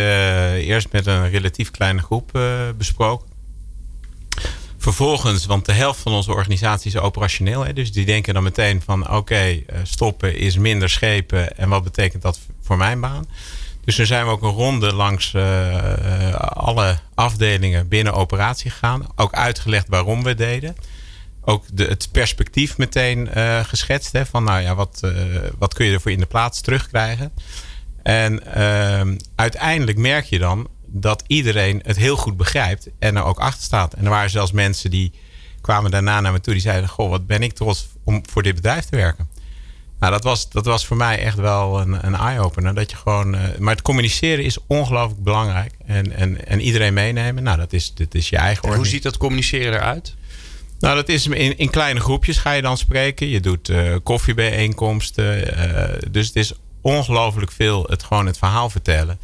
eerst 0.63 0.91
met 0.91 1.05
een 1.05 1.29
relatief 1.29 1.71
kleine 1.71 2.01
groep 2.01 2.39
besproken. 2.77 3.27
Vervolgens, 4.77 5.45
want 5.45 5.65
de 5.65 5.73
helft 5.73 5.99
van 5.99 6.11
onze 6.11 6.31
organisatie 6.31 6.91
is 6.91 6.97
operationeel. 6.97 7.65
Hè, 7.65 7.73
dus 7.73 7.91
die 7.91 8.05
denken 8.05 8.33
dan 8.33 8.43
meteen 8.43 8.81
van 8.81 9.11
oké, 9.11 9.63
stoppen 9.83 10.37
is 10.37 10.57
minder 10.57 10.89
schepen. 10.89 11.57
En 11.57 11.69
wat 11.69 11.83
betekent 11.83 12.21
dat 12.21 12.39
voor 12.61 12.77
mijn 12.77 12.99
baan? 12.99 13.25
Dus 13.85 13.97
nu 13.97 14.05
zijn 14.05 14.25
we 14.25 14.31
ook 14.31 14.41
een 14.41 14.49
ronde 14.49 14.93
langs 14.93 15.33
uh, 15.33 16.33
alle 16.39 16.97
afdelingen 17.13 17.87
binnen 17.87 18.13
operatie 18.13 18.71
gegaan. 18.71 19.07
Ook 19.15 19.33
uitgelegd 19.33 19.87
waarom 19.87 20.23
we 20.23 20.35
deden. 20.35 20.75
Ook 21.41 21.65
het 21.75 22.09
perspectief 22.11 22.77
meteen 22.77 23.29
uh, 23.37 23.63
geschetst. 23.63 24.11
Hè, 24.11 24.25
van 24.25 24.43
nou 24.43 24.61
ja, 24.61 24.75
wat, 24.75 25.11
wat 25.57 25.73
kun 25.73 25.85
je 25.85 25.93
ervoor 25.93 26.11
in 26.11 26.19
de 26.19 26.25
plaats 26.25 26.61
terugkrijgen. 26.61 27.33
En 28.03 28.53
ehm, 28.53 29.17
uiteindelijk 29.35 29.97
merk 29.97 30.25
je 30.25 30.39
dan 30.39 30.67
dat 30.85 31.23
iedereen 31.27 31.81
het 31.85 31.97
heel 31.97 32.15
goed 32.15 32.37
begrijpt. 32.37 32.89
En 32.99 33.15
er 33.15 33.23
ook 33.23 33.39
achter 33.39 33.63
staat. 33.63 33.93
En 33.93 34.03
er 34.03 34.09
waren 34.09 34.29
zelfs 34.29 34.51
mensen 34.51 34.89
die 34.89 35.13
kwamen 35.61 35.91
daarna 35.91 36.21
naar 36.21 36.31
me 36.31 36.39
toe. 36.39 36.53
Die 36.53 36.61
zeiden, 36.61 36.89
goh, 36.89 37.09
wat 37.09 37.27
ben 37.27 37.43
ik 37.43 37.53
trots 37.53 37.87
om 38.03 38.21
voor 38.29 38.43
dit 38.43 38.55
bedrijf 38.55 38.85
te 38.85 38.95
werken. 38.95 39.29
Nou, 40.05 40.17
dat 40.17 40.25
was, 40.25 40.49
dat 40.49 40.65
was 40.65 40.85
voor 40.85 40.97
mij 40.97 41.19
echt 41.19 41.37
wel 41.37 41.81
een, 41.81 42.05
een 42.05 42.15
eye-opener. 42.15 42.73
Dat 42.73 42.91
je 42.91 42.97
gewoon, 42.97 43.35
uh, 43.35 43.41
maar 43.59 43.73
het 43.73 43.83
communiceren 43.83 44.43
is 44.43 44.57
ongelooflijk 44.67 45.23
belangrijk. 45.23 45.73
En, 45.85 46.11
en, 46.11 46.47
en 46.47 46.61
iedereen 46.61 46.93
meenemen. 46.93 47.43
Nou, 47.43 47.57
dat 47.57 47.73
is, 47.73 47.93
dit 47.93 48.15
is 48.15 48.29
je 48.29 48.37
eigen 48.37 48.75
Hoe 48.75 48.87
ziet 48.87 49.03
dat 49.03 49.17
communiceren 49.17 49.73
eruit? 49.73 50.15
Nou, 50.79 50.95
dat 50.95 51.09
is 51.09 51.27
in, 51.27 51.57
in 51.57 51.69
kleine 51.69 51.99
groepjes 51.99 52.37
ga 52.37 52.51
je 52.51 52.61
dan 52.61 52.77
spreken. 52.77 53.27
Je 53.27 53.39
doet 53.39 53.69
uh, 53.69 53.95
koffiebijeenkomsten. 54.03 55.57
Uh, 55.57 56.11
dus 56.11 56.27
het 56.27 56.35
is 56.35 56.53
ongelooflijk 56.81 57.51
veel 57.51 57.83
het 57.89 58.03
gewoon 58.03 58.25
het 58.25 58.37
verhaal 58.37 58.69
vertellen. 58.69 59.19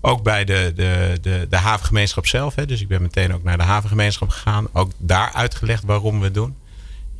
Ook 0.00 0.22
bij 0.22 0.44
de, 0.44 0.72
de, 0.74 1.18
de, 1.20 1.46
de 1.50 1.56
havengemeenschap 1.56 2.26
zelf. 2.26 2.54
Hè. 2.54 2.66
Dus 2.66 2.80
ik 2.80 2.88
ben 2.88 3.02
meteen 3.02 3.34
ook 3.34 3.42
naar 3.42 3.58
de 3.58 3.64
havengemeenschap 3.64 4.28
gegaan. 4.28 4.66
Ook 4.72 4.90
daar 4.98 5.32
uitgelegd 5.32 5.84
waarom 5.84 6.18
we 6.18 6.24
het 6.24 6.34
doen. 6.34 6.56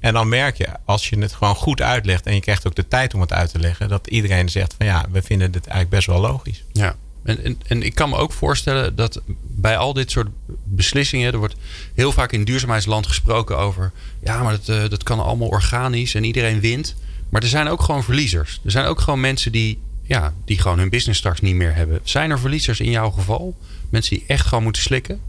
En 0.05 0.13
dan 0.13 0.29
merk 0.29 0.57
je, 0.57 0.69
als 0.85 1.09
je 1.09 1.19
het 1.19 1.33
gewoon 1.33 1.55
goed 1.55 1.83
uitlegt 1.83 2.27
en 2.27 2.35
je 2.35 2.41
krijgt 2.41 2.67
ook 2.67 2.75
de 2.75 2.89
tijd 2.89 3.15
om 3.15 3.21
het 3.21 3.33
uit 3.33 3.51
te 3.51 3.59
leggen, 3.59 3.89
dat 3.89 4.07
iedereen 4.07 4.49
zegt 4.49 4.75
van 4.77 4.87
ja, 4.87 5.05
we 5.11 5.23
vinden 5.23 5.51
dit 5.53 5.67
eigenlijk 5.67 5.91
best 5.91 6.07
wel 6.07 6.21
logisch. 6.21 6.65
Ja. 6.73 6.97
En, 7.23 7.59
en, 7.67 7.83
ik 7.83 7.95
kan 7.95 8.09
me 8.09 8.17
ook 8.17 8.33
voorstellen 8.33 8.97
dat 8.97 9.21
bij 9.41 9.77
al 9.77 9.93
dit 9.93 10.11
soort 10.11 10.29
beslissingen, 10.65 11.33
er 11.33 11.39
wordt 11.39 11.55
heel 11.95 12.13
vaak 12.13 12.33
in 12.33 12.45
duurzaamheidsland 12.45 13.07
gesproken 13.07 13.59
over, 13.59 13.93
ja, 14.23 14.43
maar 14.43 14.53
dat, 14.53 14.69
uh, 14.69 14.89
dat 14.89 15.03
kan 15.03 15.21
allemaal 15.21 15.49
organisch 15.49 16.15
en 16.15 16.25
iedereen 16.25 16.61
wint. 16.61 16.95
Maar 17.29 17.43
er 17.43 17.49
zijn 17.49 17.69
ook 17.69 17.83
gewoon 17.83 18.05
verliezers. 18.05 18.61
Er 18.65 18.71
zijn 18.71 18.87
ook 18.87 19.01
gewoon 19.01 19.21
mensen 19.21 19.53
die, 19.53 19.79
ja, 20.03 20.35
die 20.45 20.61
gewoon 20.61 20.79
hun 20.79 20.91
business 20.91 21.19
straks 21.19 21.41
niet 21.41 21.55
meer 21.55 21.75
hebben. 21.75 22.01
Zijn 22.03 22.31
er 22.31 22.39
verliezers 22.39 22.81
in 22.81 22.91
jouw 22.91 23.11
geval? 23.11 23.57
Mensen 23.91 24.17
die 24.17 24.25
echt 24.27 24.47
gewoon 24.47 24.65
moeten 24.65 24.83
slikken? 24.83 25.21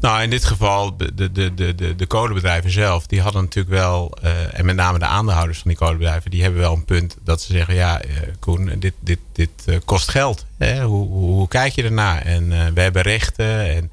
Nou, 0.00 0.22
in 0.22 0.30
dit 0.30 0.44
geval, 0.44 0.96
de, 0.96 1.32
de, 1.32 1.54
de, 1.54 1.94
de, 1.96 2.06
kolenbedrijven 2.06 2.70
zelf, 2.70 3.06
die 3.06 3.20
hadden 3.20 3.42
natuurlijk 3.42 3.74
wel, 3.74 4.18
uh, 4.24 4.58
en 4.58 4.64
met 4.64 4.76
name 4.76 4.98
de 4.98 5.04
aandeelhouders 5.04 5.58
van 5.58 5.68
die 5.68 5.78
kolenbedrijven, 5.78 6.30
die 6.30 6.42
hebben 6.42 6.60
wel 6.60 6.72
een 6.72 6.84
punt 6.84 7.16
dat 7.24 7.40
ze 7.40 7.52
zeggen: 7.52 7.74
ja, 7.74 8.04
uh, 8.04 8.10
Koen, 8.38 8.72
dit, 8.78 8.94
dit, 9.00 9.18
dit 9.32 9.50
uh, 9.66 9.76
kost 9.84 10.08
geld. 10.08 10.46
Hè? 10.58 10.82
Hoe, 10.84 11.08
hoe, 11.08 11.48
kijk 11.48 11.72
je 11.72 11.82
ernaar? 11.82 12.22
En 12.22 12.74
we 12.74 12.80
hebben 12.80 13.02
rechten. 13.02 13.68
En, 13.70 13.90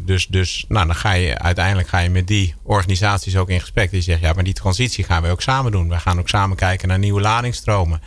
dus, 0.00 0.26
dus 0.26 0.64
nou, 0.68 0.86
dan 0.86 0.94
ga 0.94 1.12
je 1.12 1.38
uiteindelijk 1.38 1.88
ga 1.88 1.98
je 1.98 2.10
met 2.10 2.26
die 2.26 2.54
organisaties 2.62 3.36
ook 3.36 3.48
in 3.48 3.60
gesprek. 3.60 3.90
Die 3.90 4.02
zeggen: 4.02 4.26
ja, 4.26 4.32
maar 4.32 4.44
die 4.44 4.54
transitie 4.54 5.04
gaan 5.04 5.22
we 5.22 5.28
ook 5.28 5.42
samen 5.42 5.72
doen. 5.72 5.88
We 5.88 5.98
gaan 5.98 6.18
ook 6.18 6.28
samen 6.28 6.56
kijken 6.56 6.88
naar 6.88 6.98
nieuwe 6.98 7.20
ladingsstromen. 7.20 8.00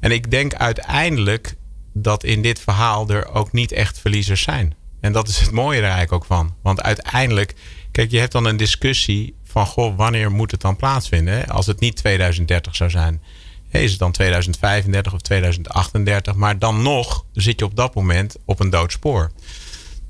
En 0.00 0.10
ik 0.10 0.30
denk 0.30 0.54
uiteindelijk 0.54 1.54
dat 1.92 2.24
in 2.24 2.42
dit 2.42 2.60
verhaal 2.60 3.08
er 3.08 3.34
ook 3.34 3.52
niet 3.52 3.72
echt 3.72 3.98
verliezers 3.98 4.42
zijn. 4.42 4.74
En 5.02 5.12
dat 5.12 5.28
is 5.28 5.40
het 5.40 5.50
mooie 5.50 5.76
er 5.76 5.82
eigenlijk 5.82 6.12
ook 6.12 6.24
van. 6.24 6.54
Want 6.62 6.82
uiteindelijk, 6.82 7.54
kijk, 7.90 8.10
je 8.10 8.18
hebt 8.18 8.32
dan 8.32 8.44
een 8.44 8.56
discussie 8.56 9.34
van, 9.44 9.66
goh, 9.66 9.96
wanneer 9.96 10.30
moet 10.30 10.50
het 10.50 10.60
dan 10.60 10.76
plaatsvinden? 10.76 11.46
Als 11.46 11.66
het 11.66 11.80
niet 11.80 11.96
2030 11.96 12.76
zou 12.76 12.90
zijn, 12.90 13.22
is 13.70 13.90
het 13.90 13.98
dan 13.98 14.12
2035 14.12 15.12
of 15.12 15.20
2038? 15.20 16.34
Maar 16.34 16.58
dan 16.58 16.82
nog 16.82 17.24
zit 17.32 17.58
je 17.58 17.64
op 17.64 17.76
dat 17.76 17.94
moment 17.94 18.36
op 18.44 18.60
een 18.60 18.70
dood 18.70 18.92
spoor. 18.92 19.30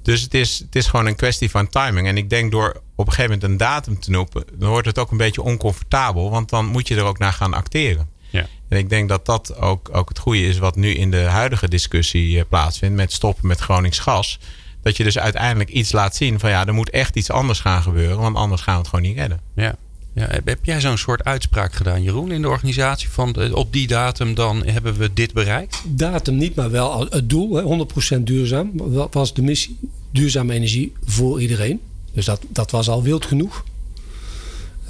Dus 0.02 0.20
het 0.20 0.35
is, 0.35 0.59
het 0.59 0.76
is 0.76 0.87
gewoon 0.87 1.07
een 1.07 1.16
kwestie 1.16 1.50
van 1.50 1.68
timing. 1.68 2.07
En 2.07 2.16
ik 2.16 2.31
denk 2.31 2.50
door 2.50 2.83
op 2.94 3.07
een 3.07 3.12
gegeven 3.12 3.31
moment 3.33 3.50
een 3.50 3.57
datum 3.57 4.00
te 4.00 4.11
noemen, 4.11 4.44
dan 4.55 4.68
wordt 4.68 4.87
het 4.87 4.98
ook 4.98 5.11
een 5.11 5.16
beetje 5.16 5.42
oncomfortabel. 5.42 6.31
Want 6.31 6.48
dan 6.48 6.66
moet 6.66 6.88
je 6.88 6.96
er 6.96 7.05
ook 7.05 7.18
naar 7.18 7.33
gaan 7.33 7.55
acteren. 7.55 8.09
Ja. 8.31 8.46
En 8.68 8.78
ik 8.78 8.88
denk 8.88 9.09
dat 9.09 9.26
dat 9.26 9.57
ook, 9.57 9.88
ook 9.92 10.09
het 10.09 10.18
goede 10.18 10.46
is 10.46 10.59
wat 10.59 10.76
nu 10.76 10.94
in 10.94 11.11
de 11.11 11.22
huidige 11.22 11.68
discussie 11.68 12.38
eh, 12.38 12.44
plaatsvindt 12.48 12.96
met 12.96 13.12
stoppen 13.12 13.46
met 13.46 13.61
Gronings 13.61 13.98
gas 13.98 14.38
dat 14.83 14.97
je 14.97 15.05
dus 15.05 15.18
uiteindelijk 15.18 15.71
iets 15.71 15.92
laat 15.92 16.16
zien 16.16 16.40
van 16.40 16.51
ja, 16.51 16.66
er 16.66 16.75
moet 16.75 16.90
echt 16.90 17.16
iets 17.16 17.31
anders 17.31 17.61
gaan 17.61 17.83
gebeuren, 17.83 18.18
want 18.18 18.37
anders 18.37 18.62
gaan 18.62 18.75
we 18.75 18.81
het 18.81 18.88
gewoon 18.88 19.05
niet 19.05 19.16
redden. 19.16 19.40
Ja. 19.55 19.75
Ja, 20.14 20.29
heb 20.45 20.64
jij 20.64 20.81
zo'n 20.81 20.99
soort 20.99 21.25
uitspraak 21.25 21.73
gedaan, 21.73 22.03
Jeroen, 22.03 22.31
in 22.31 22.42
de 22.42 22.49
organisatie? 22.49 23.09
Van 23.09 23.33
de, 23.33 23.57
op 23.57 23.73
die 23.73 23.87
datum 23.87 24.35
dan 24.35 24.66
hebben 24.66 24.97
we 24.97 25.12
dit 25.12 25.33
bereikt? 25.33 25.83
Datum 25.87 26.37
niet, 26.37 26.55
maar 26.55 26.71
wel 26.71 27.07
het 27.11 27.31
doel, 27.31 27.87
100% 28.16 28.23
duurzaam, 28.23 28.71
was 29.11 29.35
de 29.35 29.42
missie. 29.42 29.79
Duurzame 30.11 30.55
energie 30.55 30.92
voor 31.05 31.40
iedereen. 31.40 31.81
Dus 32.12 32.25
dat, 32.25 32.40
dat 32.49 32.71
was 32.71 32.88
al 32.88 33.03
wild 33.03 33.27
genoeg. 33.27 33.64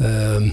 Uh, 0.00 0.50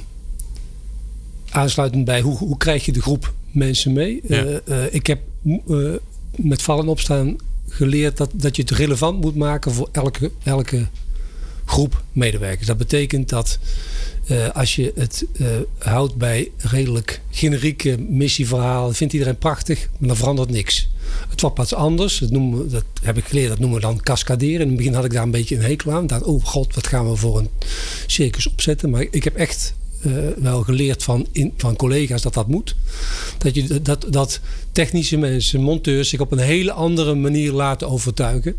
aansluitend 1.49 2.05
bij 2.05 2.21
hoe, 2.21 2.37
hoe 2.37 2.57
krijg 2.57 2.85
je 2.85 2.91
de 2.91 3.01
groep 3.01 3.33
mensen 3.51 3.93
mee? 3.93 4.21
Ja. 4.27 4.43
Uh, 4.43 4.57
uh, 4.65 4.93
ik 4.93 5.07
heb 5.07 5.19
uh, 5.67 5.93
met 6.35 6.61
vallen 6.61 6.87
opstaan 6.87 7.35
geleerd 7.69 8.17
dat, 8.17 8.29
dat 8.33 8.55
je 8.55 8.61
het 8.61 8.71
relevant 8.71 9.21
moet 9.21 9.35
maken 9.35 9.71
voor 9.71 9.89
elke, 9.91 10.31
elke 10.43 10.87
groep 11.65 12.03
medewerkers. 12.11 12.67
Dat 12.67 12.77
betekent 12.77 13.29
dat 13.29 13.59
uh, 14.31 14.49
als 14.49 14.75
je 14.75 14.91
het 14.95 15.25
uh, 15.37 15.47
houdt 15.77 16.15
bij 16.15 16.51
redelijk 16.57 17.21
generieke 17.29 17.97
missieverhalen, 18.09 18.95
vindt 18.95 19.13
iedereen 19.13 19.37
prachtig, 19.37 19.89
maar 19.97 20.07
dan 20.07 20.17
verandert 20.17 20.49
niks. 20.49 20.89
Het 21.29 21.41
wordt 21.41 21.57
wat 21.57 21.73
anders. 21.73 22.17
Dat, 22.17 22.29
noemen, 22.29 22.69
dat 22.69 22.83
heb 23.01 23.17
ik 23.17 23.25
geleerd, 23.25 23.49
dat 23.49 23.59
noemen 23.59 23.79
we 23.79 23.85
dan 23.85 24.01
cascaderen. 24.01 24.61
In 24.61 24.67
het 24.67 24.77
begin 24.77 24.93
had 24.93 25.05
ik 25.05 25.11
daar 25.11 25.23
een 25.23 25.31
beetje 25.31 25.55
een 25.55 25.61
hekel 25.61 25.91
aan. 25.91 26.07
Dat, 26.07 26.23
oh 26.23 26.45
god, 26.45 26.75
wat 26.75 26.87
gaan 26.87 27.09
we 27.09 27.15
voor 27.15 27.37
een 27.39 27.49
circus 28.07 28.47
opzetten. 28.47 28.89
Maar 28.89 29.05
ik 29.11 29.23
heb 29.23 29.35
echt 29.35 29.73
uh, 30.01 30.13
wel 30.37 30.63
geleerd 30.63 31.03
van, 31.03 31.27
in, 31.31 31.53
van 31.57 31.75
collega's 31.75 32.21
dat 32.21 32.33
dat 32.33 32.47
moet. 32.47 32.75
Dat, 33.37 33.55
je, 33.55 33.81
dat, 33.81 34.05
dat 34.09 34.39
technische 34.71 35.17
mensen, 35.17 35.61
monteurs, 35.61 36.09
zich 36.09 36.19
op 36.19 36.31
een 36.31 36.37
hele 36.37 36.71
andere 36.71 37.15
manier 37.15 37.51
laten 37.51 37.89
overtuigen. 37.89 38.55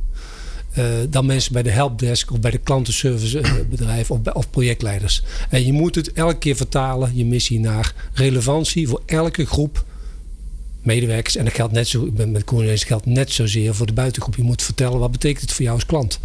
Uh, 0.78 0.84
dan 1.08 1.26
mensen 1.26 1.52
bij 1.52 1.62
de 1.62 1.70
helpdesk 1.70 2.32
of 2.32 2.40
bij 2.40 2.50
de 2.50 2.58
klantenservicebedrijf 2.58 4.10
of, 4.10 4.18
of 4.32 4.50
projectleiders. 4.50 5.22
En 5.48 5.66
je 5.66 5.72
moet 5.72 5.94
het 5.94 6.12
elke 6.12 6.38
keer 6.38 6.56
vertalen, 6.56 7.16
je 7.16 7.24
missie, 7.24 7.60
naar 7.60 7.94
relevantie 8.12 8.88
voor 8.88 9.02
elke 9.06 9.46
groep 9.46 9.84
medewerkers. 10.82 11.36
En 11.36 11.44
dat 11.44 11.54
geldt 11.54 11.72
net 11.72 11.88
zo, 11.88 12.10
met 12.14 12.44
Cornelis 12.44 12.84
geldt 12.84 13.06
net 13.06 13.32
zozeer 13.32 13.74
voor 13.74 13.86
de 13.86 13.92
buitengroep. 13.92 14.36
Je 14.36 14.42
moet 14.42 14.62
vertellen 14.62 14.98
wat 14.98 15.12
betekent 15.12 15.40
het 15.40 15.52
voor 15.52 15.64
jou 15.64 15.74
als 15.74 15.86
klant. 15.86 16.20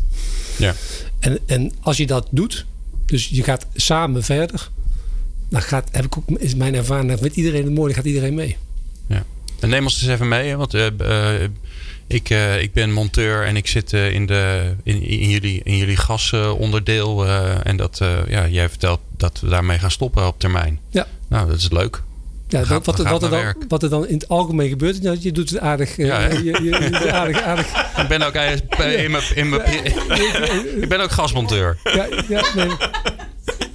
Ja. 0.58 0.76
En, 1.20 1.40
en 1.46 1.72
als 1.82 1.98
je 1.98 2.08
dat 2.08 2.28
doet, 2.32 2.66
dus 3.06 3.28
je 3.28 3.44
gaat 3.44 3.66
samen 3.76 4.24
verder, 4.24 4.70
dan 5.56 5.64
gaat, 5.64 5.90
heb 5.92 6.06
ik 6.06 6.18
ook, 6.18 6.40
is 6.40 6.56
mijn 6.56 6.76
ervaring 6.76 7.20
met 7.22 7.36
iedereen 7.36 7.64
het 7.64 7.74
mooi, 7.74 7.94
gaat 7.94 8.06
iedereen 8.06 8.34
mee. 8.34 8.58
Ja. 9.08 9.24
En 9.60 9.70
neem 9.70 9.84
ons 9.84 10.02
eens 10.02 10.12
even 10.12 10.28
mee, 10.28 10.56
want 10.56 10.74
uh, 10.74 10.86
uh, 11.02 11.34
ik, 12.08 12.30
uh, 12.30 12.62
ik 12.62 12.74
ben 12.74 12.92
monteur 12.92 13.46
en 13.46 13.56
ik 13.56 13.68
zit 13.68 13.94
in, 13.94 14.26
de, 14.26 14.74
in, 14.84 15.02
in, 15.02 15.30
jullie, 15.30 15.62
in 15.64 15.78
jullie 15.78 15.98
gasonderdeel. 15.98 17.28
en 17.64 17.78
dat, 17.78 18.02
ja, 18.28 18.48
jij 18.48 18.70
vertelt 18.70 19.00
dat 19.18 19.40
we 19.40 19.50
daarmee 19.50 19.80
gaan 19.80 19.92
stoppen 19.92 20.28
op 20.28 20.40
termijn. 20.40 20.80
Ja. 20.90 21.08
Nou, 21.28 21.48
dat 21.48 21.58
is 21.58 21.72
leuk. 21.72 22.02
Ja, 22.48 22.60
wat, 22.66 22.86
wat, 22.86 22.98
wat, 22.98 23.24
er 23.24 23.30
dan, 23.30 23.56
wat, 23.68 23.84
er 23.84 23.90
dan, 23.90 24.08
in 24.08 24.14
het 24.14 24.30
algemeen 24.30 24.70
gebeurt, 24.70 25.02
nou, 25.02 25.18
je 25.20 25.32
doet 25.32 25.50
het 25.50 25.60
aardig. 25.60 25.96
Ja, 25.98 26.30
je, 26.30 26.44
je, 26.44 26.62
je 26.62 27.12
aardig, 27.12 27.42
aardig. 27.42 27.68
Ik 28.02 28.08
ben 28.08 28.22
ook 28.22 28.34
in 28.34 29.12
mijn, 29.12 29.24
in 29.36 29.50
mijn, 29.50 29.86
ik 30.82 30.90
ben 30.90 31.00
ook 31.00 31.12
gasmonteur. 31.12 31.78
Ja, 31.84 32.08
ja 32.28 32.44
nee. 32.56 32.68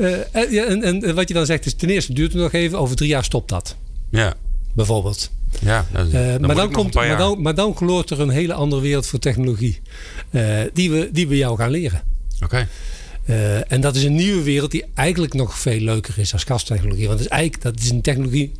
Uh, 0.00 0.70
en, 0.70 0.82
en, 0.82 1.14
wat 1.14 1.28
je 1.28 1.34
dan 1.34 1.46
zegt 1.46 1.66
is, 1.66 1.74
ten 1.74 1.88
eerste 1.88 2.12
duurt 2.12 2.32
het 2.32 2.42
nog 2.42 2.52
even, 2.52 2.78
over 2.78 2.96
drie 2.96 3.08
jaar 3.08 3.24
stopt 3.24 3.48
dat. 3.48 3.76
Ja. 4.10 4.34
Bijvoorbeeld. 4.72 5.30
Ja, 5.60 5.86
uh, 5.92 6.02
dan 6.12 6.40
maar, 6.40 6.54
dan 6.54 6.72
komt, 6.72 6.94
maar, 6.94 7.16
dan, 7.16 7.42
maar 7.42 7.54
dan 7.54 7.76
gloort 7.76 8.10
er 8.10 8.20
een 8.20 8.30
hele 8.30 8.54
andere 8.54 8.82
wereld 8.82 9.06
voor 9.06 9.18
technologie. 9.18 9.80
Uh, 10.30 10.60
die, 10.72 10.90
we, 10.90 11.08
die 11.12 11.28
we 11.28 11.36
jou 11.36 11.56
gaan 11.56 11.70
leren. 11.70 12.02
Oké. 12.42 12.66
Okay. 13.24 13.62
en 13.62 13.80
dat 13.80 13.96
is 13.96 14.04
een 14.04 14.14
nieuwe 14.14 14.42
wereld 14.42 14.70
die 14.70 14.84
eigenlijk 14.94 15.34
nog 15.34 15.58
veel 15.58 15.80
leuker 15.80 16.18
is 16.18 16.32
als 16.32 16.44
gasttechnologie. 16.44 17.06
Want 17.06 17.18
het 17.18 17.28
is 17.28 17.34
eigenlijk, 17.34 17.62
dat 17.62 17.80
is 17.80 17.90
een 17.90 18.00
technologie 18.00 18.52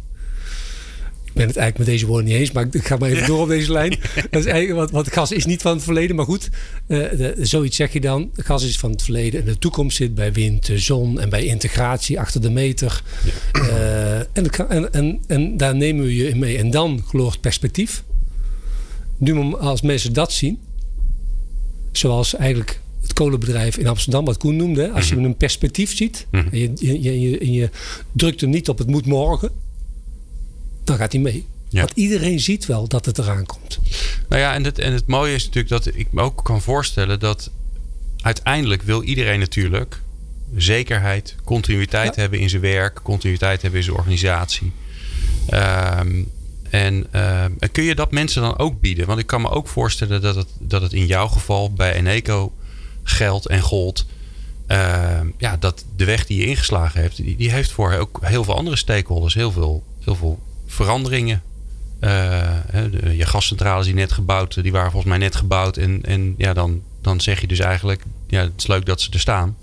ben 1.41 1.49
het 1.49 1.59
eigenlijk 1.59 1.79
met 1.79 1.87
deze 1.87 2.07
woorden 2.07 2.31
niet 2.31 2.41
eens, 2.41 2.53
maar 2.53 2.67
ik 2.71 2.87
ga 2.87 2.97
maar 2.97 3.11
even 3.11 3.27
door 3.27 3.41
op 3.41 3.49
deze 3.49 3.73
lijn. 3.73 3.91
Dat 4.31 4.41
is 4.41 4.45
eigenlijk, 4.45 4.79
want, 4.79 4.91
want 4.91 5.13
gas 5.13 5.33
is 5.33 5.47
niet 5.47 5.63
van 5.63 5.75
het 5.75 5.83
verleden, 5.83 6.17
maar 6.17 6.25
goed, 6.25 6.49
uh, 6.87 7.11
de, 7.11 7.35
zoiets 7.39 7.77
zeg 7.77 7.93
je 7.93 8.01
dan. 8.01 8.31
Gas 8.35 8.65
is 8.65 8.79
van 8.79 8.91
het 8.91 9.03
verleden 9.03 9.41
en 9.41 9.47
de 9.47 9.59
toekomst 9.59 9.97
zit 9.97 10.15
bij 10.15 10.33
wind, 10.33 10.71
zon 10.75 11.21
en 11.21 11.29
bij 11.29 11.45
integratie 11.45 12.21
achter 12.21 12.41
de 12.41 12.51
meter. 12.51 13.03
Ja. 13.53 13.61
Uh, 13.63 14.19
en, 14.19 14.51
en, 14.69 14.93
en, 14.93 15.21
en, 15.27 15.57
daar 15.57 15.77
nemen 15.77 16.05
we 16.05 16.15
je 16.15 16.29
in 16.29 16.39
mee. 16.39 16.59
En 16.59 16.71
dan 16.71 17.05
gloort 17.07 17.41
perspectief. 17.41 18.03
Nu 19.17 19.55
als 19.55 19.83
mensen 19.83 20.13
dat 20.13 20.33
zien, 20.33 20.59
zoals 21.93 22.35
eigenlijk 22.37 22.81
het 23.01 23.13
kolenbedrijf 23.13 23.77
in 23.77 23.87
Amsterdam, 23.87 24.25
wat 24.25 24.37
Koen 24.37 24.57
noemde. 24.57 24.91
Als 24.91 25.09
je 25.09 25.15
mhm. 25.17 25.25
een 25.25 25.37
perspectief 25.37 25.97
ziet 25.97 26.27
mhm. 26.31 26.49
en, 26.53 26.77
je, 26.79 27.03
je, 27.03 27.21
je, 27.21 27.53
je, 27.53 27.71
drukt 28.13 28.41
hem 28.41 28.51
niet 28.51 28.69
op 28.69 28.79
het 28.79 28.87
moet 28.87 29.07
morgen, 29.07 29.51
dan 30.85 30.97
gaat 30.97 31.13
hij 31.13 31.21
mee. 31.21 31.47
Want 31.71 31.93
iedereen 31.95 32.41
ziet 32.41 32.67
wel 32.67 32.89
dat 32.89 33.07
het 33.07 33.19
eraan 33.19 33.47
komt. 33.47 33.79
Nou 34.29 34.43
ja, 34.43 34.55
en 34.55 34.65
het, 34.65 34.79
en 34.79 34.93
het 34.93 35.07
mooie 35.07 35.35
is 35.35 35.45
natuurlijk 35.45 35.85
dat 35.85 35.95
ik 35.95 36.13
me 36.13 36.23
ook 36.23 36.45
kan 36.45 36.61
voorstellen 36.61 37.21
dat 37.21 37.51
uiteindelijk 38.21 38.83
wil 38.83 39.03
iedereen 39.03 39.39
natuurlijk 39.39 40.01
zekerheid, 40.57 41.37
continuïteit 41.45 42.17
hebben 42.17 42.39
in 42.39 42.49
zijn 42.49 42.63
werk, 42.63 43.01
continuïteit 43.03 43.63
hebben 43.63 43.79
in 43.81 43.85
zijn 43.85 43.97
organisatie. 43.97 44.73
Um, 45.55 46.31
en 46.71 47.07
uh, 47.15 47.45
kun 47.73 47.85
je 47.85 47.95
dat 47.95 48.11
mensen 48.11 48.43
dan 48.43 48.59
ook 48.59 48.81
bieden? 48.81 49.07
Want 49.07 49.19
ik 49.19 49.27
kan 49.27 49.41
me 49.41 49.51
ook 49.51 49.69
voorstellen 49.69 50.21
dat 50.21 50.35
het, 50.35 50.49
dat 50.59 50.83
het 50.83 50.93
in 50.93 51.07
jouw 51.07 51.29
geval 51.29 51.73
bij 51.73 51.95
Eneco 51.95 52.53
geldt 53.03 53.47
en 53.47 53.61
gold. 53.61 54.07
Uh, 54.69 55.21
ja, 55.39 55.57
dat 55.57 55.85
de 55.97 56.05
weg 56.05 56.27
die 56.27 56.41
je 56.41 56.47
ingeslagen 56.47 57.01
hebt, 57.01 57.17
die, 57.17 57.37
die 57.37 57.51
heeft 57.51 57.71
voor 57.71 57.93
ook 57.93 58.19
heel 58.23 58.45
veel 58.45 58.57
andere 58.57 58.77
stakeholders 58.77 59.35
heel 59.35 59.53
veel, 59.53 59.85
heel 60.01 60.15
veel 60.15 60.39
veranderingen. 60.71 61.43
Uh, 62.01 62.11
de, 62.91 63.17
je 63.17 63.27
gascentrales 63.27 63.87
die 63.87 63.95
net 63.95 64.13
gebouwd, 64.13 64.63
die 64.63 64.73
waren 64.73 64.91
volgens 64.91 65.11
mij 65.13 65.21
net 65.21 65.37
gebouwd. 65.37 65.77
En, 65.77 66.01
en 66.03 66.35
ja, 66.39 66.53
dan, 66.53 66.83
dan 67.03 67.21
zeg 67.21 67.41
je 67.41 67.47
dus 67.47 67.59
eigenlijk, 67.59 68.03
ja, 68.27 68.41
het 68.41 68.53
is 68.57 68.67
leuk 68.67 68.87
dat 68.87 69.01
ze 69.01 69.11
er 69.11 69.21
staan. 69.21 69.57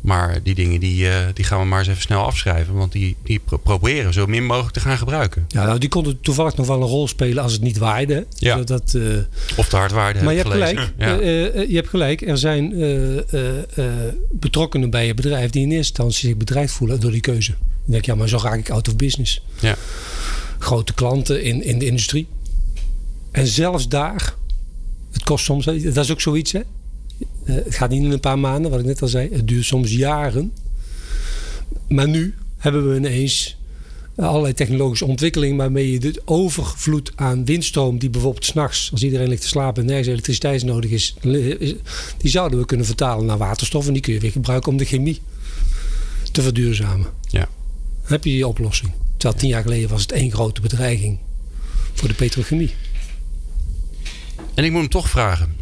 Maar 0.00 0.38
die 0.42 0.54
dingen 0.54 0.80
die, 0.80 1.08
eh, 1.08 1.26
die 1.34 1.44
gaan 1.44 1.60
we 1.60 1.64
maar 1.64 1.78
eens 1.78 1.88
even 1.88 2.02
snel 2.02 2.24
afschrijven. 2.24 2.74
Want 2.74 2.92
die, 2.92 3.16
die 3.22 3.40
proberen 3.62 4.12
zo 4.12 4.26
min 4.26 4.46
mogelijk 4.46 4.74
te 4.74 4.80
gaan 4.80 4.98
gebruiken. 4.98 5.44
Ja, 5.48 5.64
nou, 5.64 5.78
die 5.78 5.88
konden 5.88 6.20
toevallig 6.20 6.56
nog 6.56 6.66
wel 6.66 6.80
een 6.82 6.88
rol 6.88 7.08
spelen 7.08 7.42
als 7.42 7.52
het 7.52 7.60
niet 7.60 7.78
waaide. 7.78 8.26
Ja. 8.36 8.62
Dat, 8.62 8.92
uh, 8.96 9.18
of 9.56 9.68
te 9.68 9.76
hard 9.76 9.92
waarde. 9.92 10.22
Maar 10.22 10.32
je 10.32 10.38
hebt 10.38 10.52
gelijk. 10.52 10.92
Ja. 10.98 11.18
Uh, 11.18 11.68
je 11.68 11.74
hebt 11.74 11.88
gelijk. 11.88 12.20
Er 12.20 12.38
zijn 12.38 12.74
betrokkenen 14.30 14.90
bij 14.90 15.06
je 15.06 15.14
bedrijf 15.14 15.50
die 15.50 15.62
in 15.62 15.70
eerste 15.70 15.88
instantie 15.88 16.28
zich 16.28 16.36
bedreigd 16.36 16.72
voelen 16.72 17.00
door 17.00 17.10
die 17.10 17.20
keuze. 17.20 17.50
Dan 17.50 17.58
denk 17.84 18.04
je, 18.04 18.10
ja, 18.10 18.16
maar 18.16 18.28
zo 18.28 18.38
raak 18.42 18.58
ik 18.58 18.70
out 18.70 18.88
of 18.88 18.96
business. 18.96 19.42
Ja. 19.60 19.76
Grote 20.58 20.94
klanten 20.94 21.42
in, 21.42 21.62
in 21.62 21.78
de 21.78 21.86
industrie. 21.86 22.26
En 23.30 23.46
zelfs 23.46 23.88
daar, 23.88 24.34
het 25.12 25.22
kost 25.22 25.44
soms, 25.44 25.64
dat 25.64 25.96
is 25.96 26.10
ook 26.10 26.20
zoiets 26.20 26.52
hè 26.52 26.60
eh, 27.48 27.54
het 27.54 27.74
gaat 27.74 27.90
niet 27.90 28.02
in 28.02 28.10
een 28.10 28.20
paar 28.20 28.38
maanden, 28.38 28.70
wat 28.70 28.80
ik 28.80 28.86
net 28.86 29.02
al 29.02 29.08
zei. 29.08 29.28
Het 29.32 29.48
duurt 29.48 29.64
soms 29.64 29.92
jaren. 29.92 30.52
Maar 31.88 32.08
nu 32.08 32.34
hebben 32.56 32.90
we 32.90 32.96
ineens 32.96 33.56
allerlei 34.16 34.54
technologische 34.54 35.04
ontwikkelingen 35.04 35.56
waarmee 35.56 35.92
je 35.92 35.98
de 35.98 36.22
overvloed 36.24 37.12
aan 37.14 37.44
windstroom 37.44 37.98
die 37.98 38.10
bijvoorbeeld 38.10 38.44
s'nachts, 38.44 38.88
als 38.92 39.02
iedereen 39.02 39.28
ligt 39.28 39.42
te 39.42 39.48
slapen 39.48 39.82
en 39.82 39.88
nergens 39.88 40.08
elektriciteit 40.08 40.64
nodig 40.64 40.90
is, 40.90 41.14
die 42.18 42.30
zouden 42.30 42.58
we 42.58 42.64
kunnen 42.64 42.86
vertalen 42.86 43.26
naar 43.26 43.38
waterstof 43.38 43.86
en 43.86 43.92
die 43.92 44.02
kun 44.02 44.12
je 44.12 44.20
weer 44.20 44.30
gebruiken 44.30 44.72
om 44.72 44.78
de 44.78 44.84
chemie 44.84 45.20
te 46.32 46.42
verduurzamen. 46.42 47.06
Ja. 47.28 47.48
Dan 48.02 48.12
heb 48.12 48.24
je 48.24 48.30
die 48.30 48.46
oplossing. 48.46 48.92
Terwijl 49.18 49.40
tien 49.40 49.48
jaar 49.48 49.62
geleden 49.62 49.88
was 49.88 50.02
het 50.02 50.12
één 50.12 50.30
grote 50.30 50.60
bedreiging 50.60 51.18
voor 51.94 52.08
de 52.08 52.14
petrochemie. 52.14 52.74
En 54.54 54.64
ik 54.64 54.70
moet 54.70 54.80
hem 54.80 54.90
toch 54.90 55.08
vragen. 55.08 55.56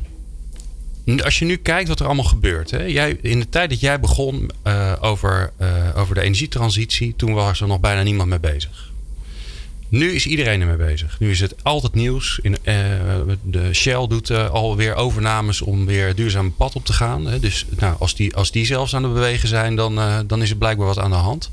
Als 1.25 1.39
je 1.39 1.45
nu 1.45 1.57
kijkt 1.57 1.89
wat 1.89 2.01
er 2.01 2.07
allemaal 2.07 2.25
gebeurt. 2.25 2.71
Hè? 2.71 2.83
Jij, 2.83 3.19
in 3.23 3.41
de 3.41 3.49
tijd 3.49 3.71
dat 3.71 3.81
jij 3.81 4.01
begon 4.01 4.51
uh, 4.67 4.93
over, 5.01 5.53
uh, 5.61 5.69
over 5.97 6.15
de 6.15 6.21
energietransitie, 6.21 7.15
toen 7.17 7.33
was 7.33 7.61
er 7.61 7.67
nog 7.67 7.81
bijna 7.81 8.03
niemand 8.03 8.29
mee 8.29 8.41
bezig. 8.41 8.93
Nu 9.89 10.13
is 10.13 10.27
iedereen 10.27 10.61
ermee 10.61 10.77
bezig. 10.77 11.21
Nu 11.21 11.31
is 11.31 11.41
het 11.41 11.55
altijd 11.63 11.95
nieuws. 11.95 12.39
In, 12.43 12.53
uh, 12.53 12.75
de 13.43 13.75
Shell 13.75 14.07
doet 14.07 14.31
alweer 14.31 14.95
overnames 14.95 15.61
om 15.61 15.87
weer 15.87 16.15
duurzaam 16.15 16.55
pad 16.55 16.75
op 16.75 16.85
te 16.85 16.93
gaan. 16.93 17.27
Hè? 17.27 17.41
Dus 17.41 17.67
nou, 17.79 17.97
als, 17.99 18.15
die, 18.15 18.35
als 18.35 18.51
die 18.51 18.67
zelfs 18.67 18.95
aan 18.95 19.03
het 19.03 19.13
bewegen 19.13 19.49
zijn, 19.49 19.77
dan, 19.77 20.25
dan 20.27 20.43
is 20.43 20.51
er 20.51 20.57
blijkbaar 20.57 20.87
wat 20.87 20.99
aan 20.99 21.11
de 21.11 21.17
hand. 21.17 21.51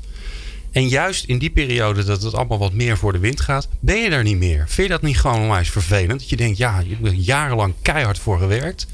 En 0.74 0.88
juist 0.88 1.24
in 1.24 1.38
die 1.38 1.50
periode 1.50 2.04
dat 2.04 2.22
het 2.22 2.34
allemaal 2.34 2.58
wat 2.58 2.72
meer 2.72 2.96
voor 2.96 3.12
de 3.12 3.18
wind 3.18 3.40
gaat, 3.40 3.68
ben 3.80 3.96
je 3.96 4.08
er 4.08 4.22
niet 4.22 4.38
meer. 4.38 4.64
Vind 4.68 4.86
je 4.86 4.92
dat 4.92 5.02
niet 5.02 5.18
gewoon 5.18 5.40
onwijs 5.40 5.70
vervelend? 5.70 6.20
Dat 6.20 6.28
je 6.28 6.36
denkt, 6.36 6.58
ja, 6.58 6.80
je 6.80 6.96
hebt 7.02 7.26
jarenlang 7.26 7.74
keihard 7.82 8.18
voor 8.18 8.38
gewerkt 8.38 8.86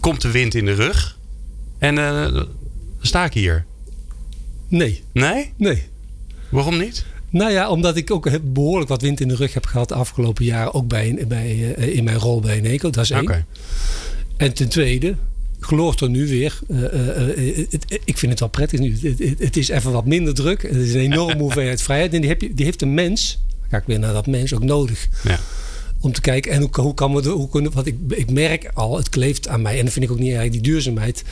komt 0.00 0.20
de 0.20 0.30
wind 0.30 0.54
in 0.54 0.64
de 0.64 0.74
rug. 0.74 1.18
En 1.78 1.96
uh, 1.96 2.42
sta 3.00 3.24
ik 3.24 3.32
hier. 3.32 3.64
Nee. 4.68 5.02
Nee? 5.12 5.52
Nee. 5.56 5.82
Waarom 6.48 6.78
niet? 6.78 7.04
Nou 7.30 7.52
ja, 7.52 7.70
omdat 7.70 7.96
ik 7.96 8.10
ook 8.10 8.52
behoorlijk 8.52 8.88
wat 8.88 9.02
wind 9.02 9.20
in 9.20 9.28
de 9.28 9.36
rug 9.36 9.54
heb 9.54 9.66
gehad 9.66 9.88
de 9.88 9.94
afgelopen 9.94 10.44
jaren. 10.44 10.74
Ook 10.74 10.88
bij, 10.88 11.24
bij, 11.28 11.76
uh, 11.78 11.96
in 11.96 12.04
mijn 12.04 12.18
rol 12.18 12.40
bij 12.40 12.56
Eneco. 12.56 12.90
Dat 12.90 13.04
is 13.04 13.10
één. 13.10 13.22
Okay. 13.22 13.44
En 14.36 14.54
ten 14.54 14.68
tweede, 14.68 15.16
geloof 15.64 16.00
er 16.00 16.10
nu 16.10 16.28
weer. 16.28 16.58
Uh, 16.68 17.58
ik 18.04 18.18
vind 18.18 18.30
het 18.30 18.40
wel 18.40 18.48
prettig 18.48 18.80
nu. 18.80 19.16
Het, 19.38 19.56
is 19.56 19.68
even 19.68 19.92
wat 19.92 20.06
minder 20.06 20.34
druk. 20.34 20.62
Het 20.62 20.76
is 20.76 20.94
een 20.94 21.00
enorme 21.00 21.42
hoeveelheid 21.46 21.82
vrijheid. 21.82 22.14
En 22.14 22.20
die, 22.20 22.30
heb 22.30 22.40
je, 22.40 22.54
die 22.54 22.64
heeft 22.64 22.82
een 22.82 22.94
mens, 22.94 23.38
ga 23.70 23.76
ik 23.76 23.86
weer 23.86 23.98
naar 23.98 24.12
dat 24.12 24.26
mens, 24.26 24.54
ook 24.54 24.64
nodig. 24.64 25.08
Ja 25.24 25.38
om 26.02 26.12
te 26.12 26.20
kijken 26.20 26.52
en 26.52 26.60
hoe, 26.60 26.70
hoe 26.72 26.94
kan 26.94 27.14
we 27.14 27.28
hoe 27.28 27.48
kunnen, 27.48 27.72
want 27.72 27.86
ik, 27.86 27.96
ik 28.08 28.30
merk 28.30 28.70
al, 28.74 28.96
het 28.96 29.08
kleeft 29.08 29.48
aan 29.48 29.62
mij 29.62 29.78
en 29.78 29.84
dat 29.84 29.92
vind 29.92 30.04
ik 30.04 30.10
ook 30.10 30.18
niet 30.18 30.32
erg. 30.32 30.50
Die 30.50 30.60
duurzaamheid 30.60 31.24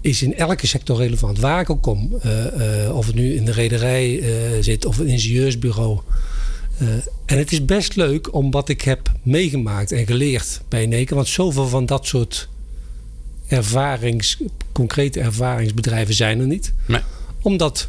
is 0.00 0.22
in 0.22 0.34
elke 0.36 0.66
sector 0.66 0.96
relevant. 0.96 1.38
Waar 1.38 1.60
ik 1.60 1.70
ook 1.70 1.82
kom, 1.82 2.18
uh, 2.24 2.44
uh, 2.86 2.96
of 2.96 3.06
het 3.06 3.14
nu 3.14 3.34
in 3.34 3.44
de 3.44 3.52
rederij 3.52 4.20
uh, 4.20 4.28
zit 4.60 4.84
of 4.84 4.98
een 4.98 5.06
ingenieursbureau. 5.06 5.98
en 7.26 7.38
het 7.38 7.52
is 7.52 7.64
best 7.64 7.96
leuk 7.96 8.34
om 8.34 8.50
wat 8.50 8.68
ik 8.68 8.82
heb 8.82 9.12
meegemaakt 9.22 9.92
en 9.92 10.06
geleerd 10.06 10.60
bij 10.68 10.86
Neken, 10.86 11.16
want 11.16 11.28
zoveel 11.28 11.68
van 11.68 11.86
dat 11.86 12.06
soort 12.06 12.48
ervarings, 13.48 14.36
concrete 14.72 15.20
ervaringsbedrijven 15.20 16.14
zijn 16.14 16.40
er 16.40 16.46
niet. 16.46 16.72
Nee. 16.86 17.00
Om 17.42 17.56
dat 17.56 17.88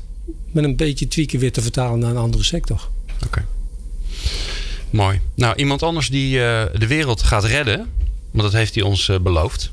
met 0.51 0.63
een 0.63 0.75
beetje 0.75 1.07
tweaken 1.07 1.39
weer 1.39 1.51
te 1.51 1.61
vertalen 1.61 1.99
naar 1.99 2.09
een 2.09 2.17
andere 2.17 2.43
sector. 2.43 2.89
Oké. 3.25 3.45
Mooi. 4.89 5.19
Nou, 5.35 5.55
iemand 5.55 5.83
anders 5.83 6.09
die 6.09 6.35
uh, 6.37 6.63
de 6.73 6.87
wereld 6.87 7.23
gaat 7.23 7.43
redden, 7.43 7.89
want 8.31 8.43
dat 8.43 8.53
heeft 8.53 8.75
hij 8.75 8.83
ons 8.83 9.07
uh, 9.07 9.19
beloofd, 9.19 9.71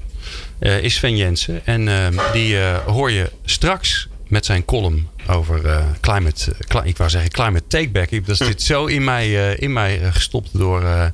uh, 0.60 0.82
is 0.82 0.94
Sven 0.94 1.16
Jensen. 1.16 1.66
En 1.66 2.14
die 2.32 2.58
hoor 2.86 3.10
je 3.10 3.30
straks 3.44 4.08
met 4.28 4.44
zijn 4.44 4.64
column 4.64 5.08
over 5.28 5.84
climate, 6.00 6.54
ik 6.84 6.96
wou 6.96 7.10
zeggen 7.10 7.30
climate 7.30 7.66
takeback. 7.66 8.26
Dat 8.26 8.36
zit 8.36 8.62
zo 8.72 8.86
in 8.86 9.04
mij, 9.04 9.54
in 9.54 9.72
mij 9.72 10.12
gestopt 10.12 10.50
door 10.52 11.12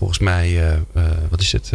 volgens 0.00 0.18
mij, 0.18 0.78
wat 1.28 1.40
is 1.40 1.52
het, 1.52 1.72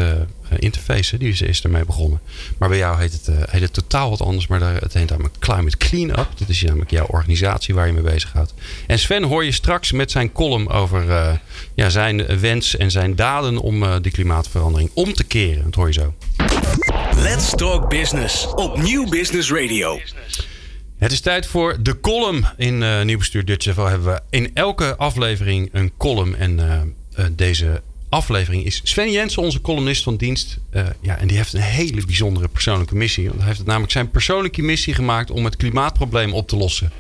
interface, 0.60 1.18
die 1.18 1.30
is, 1.30 1.42
is 1.42 1.64
ermee 1.64 1.86
begonnen. 1.86 2.20
Maar 2.58 2.70
bij 2.70 2.78
jou 2.78 3.00
heet 3.00 3.12
het, 3.12 3.50
heet 3.50 3.62
het 3.62 3.74
totaal 3.74 4.10
wat 4.10 4.22
anders, 4.22 4.48
maar 4.48 4.62
het 4.62 4.94
heet 4.94 5.10
namelijk 5.10 5.36
Climate 5.40 5.78
Cleanup. 5.78 6.28
Dat 6.38 6.50
is 6.50 6.62
namelijk 6.62 6.92
jouw 6.92 7.06
organisatie 7.06 7.74
waar 7.74 7.88
je 7.88 7.94
mee 7.94 8.04
bezighoudt. 8.04 8.54
En 8.88 9.00
Sven 9.00 9.24
hoor 9.24 9.46
je 9.46 9.52
straks 9.52 9.92
met 9.92 10.12
zijn 10.12 10.32
column 10.32 10.70
over 10.70 11.04
ja, 11.76 11.90
zijn 11.90 12.40
wens 12.40 12.78
en 12.78 12.92
zijn 12.92 13.16
daden 13.16 13.58
om 13.58 14.02
die 14.02 14.12
klimaatverandering 14.12 14.90
om 14.94 15.14
te 15.14 15.24
keren. 15.24 15.64
Dat 15.64 15.76
hoor 15.76 15.88
je 15.88 15.94
zo. 15.94 16.14
Let's 17.18 17.50
Talk 17.50 17.90
Business 17.90 18.48
op 18.54 18.78
Nieuw 18.78 19.10
Business 19.10 19.52
Radio. 19.52 20.00
Het 20.98 21.12
is 21.12 21.20
tijd 21.20 21.46
voor 21.46 21.78
de 21.84 22.00
column. 22.00 22.46
In 22.58 22.82
uh, 22.82 23.02
Nieuw 23.02 23.18
Bestuur 23.18 23.46
Dutch 23.46 23.66
hebben 23.66 24.04
we 24.04 24.22
in 24.30 24.52
elke 24.54 24.96
aflevering 24.96 25.70
een 25.72 25.92
column. 25.98 26.36
En 26.36 26.60
uh, 26.60 27.26
deze 27.32 27.82
aflevering 28.10 28.66
is 28.66 28.82
Sven 28.84 29.12
Jensen, 29.12 29.42
onze 29.42 29.62
columnist 29.62 30.04
van 30.04 30.16
dienst. 30.16 30.58
ja, 31.02 31.18
en 31.18 31.28
die 31.28 31.38
heeft 31.38 31.54
een 31.54 31.62
hele 31.62 32.06
bijzondere 32.06 32.48
persoonlijke 32.48 32.96
missie. 32.96 33.26
Want 33.26 33.38
hij 33.38 33.46
heeft 33.46 33.58
het 33.58 33.68
namelijk 33.68 33.92
zijn 33.92 34.10
persoonlijke 34.10 34.62
missie 34.62 34.94
gemaakt 34.94 35.32
om 35.32 35.46
het 35.46 35.56
klimaatprobleem 35.56 36.34
op 36.34 36.48
te 36.48 36.56
lossen. 36.56 36.92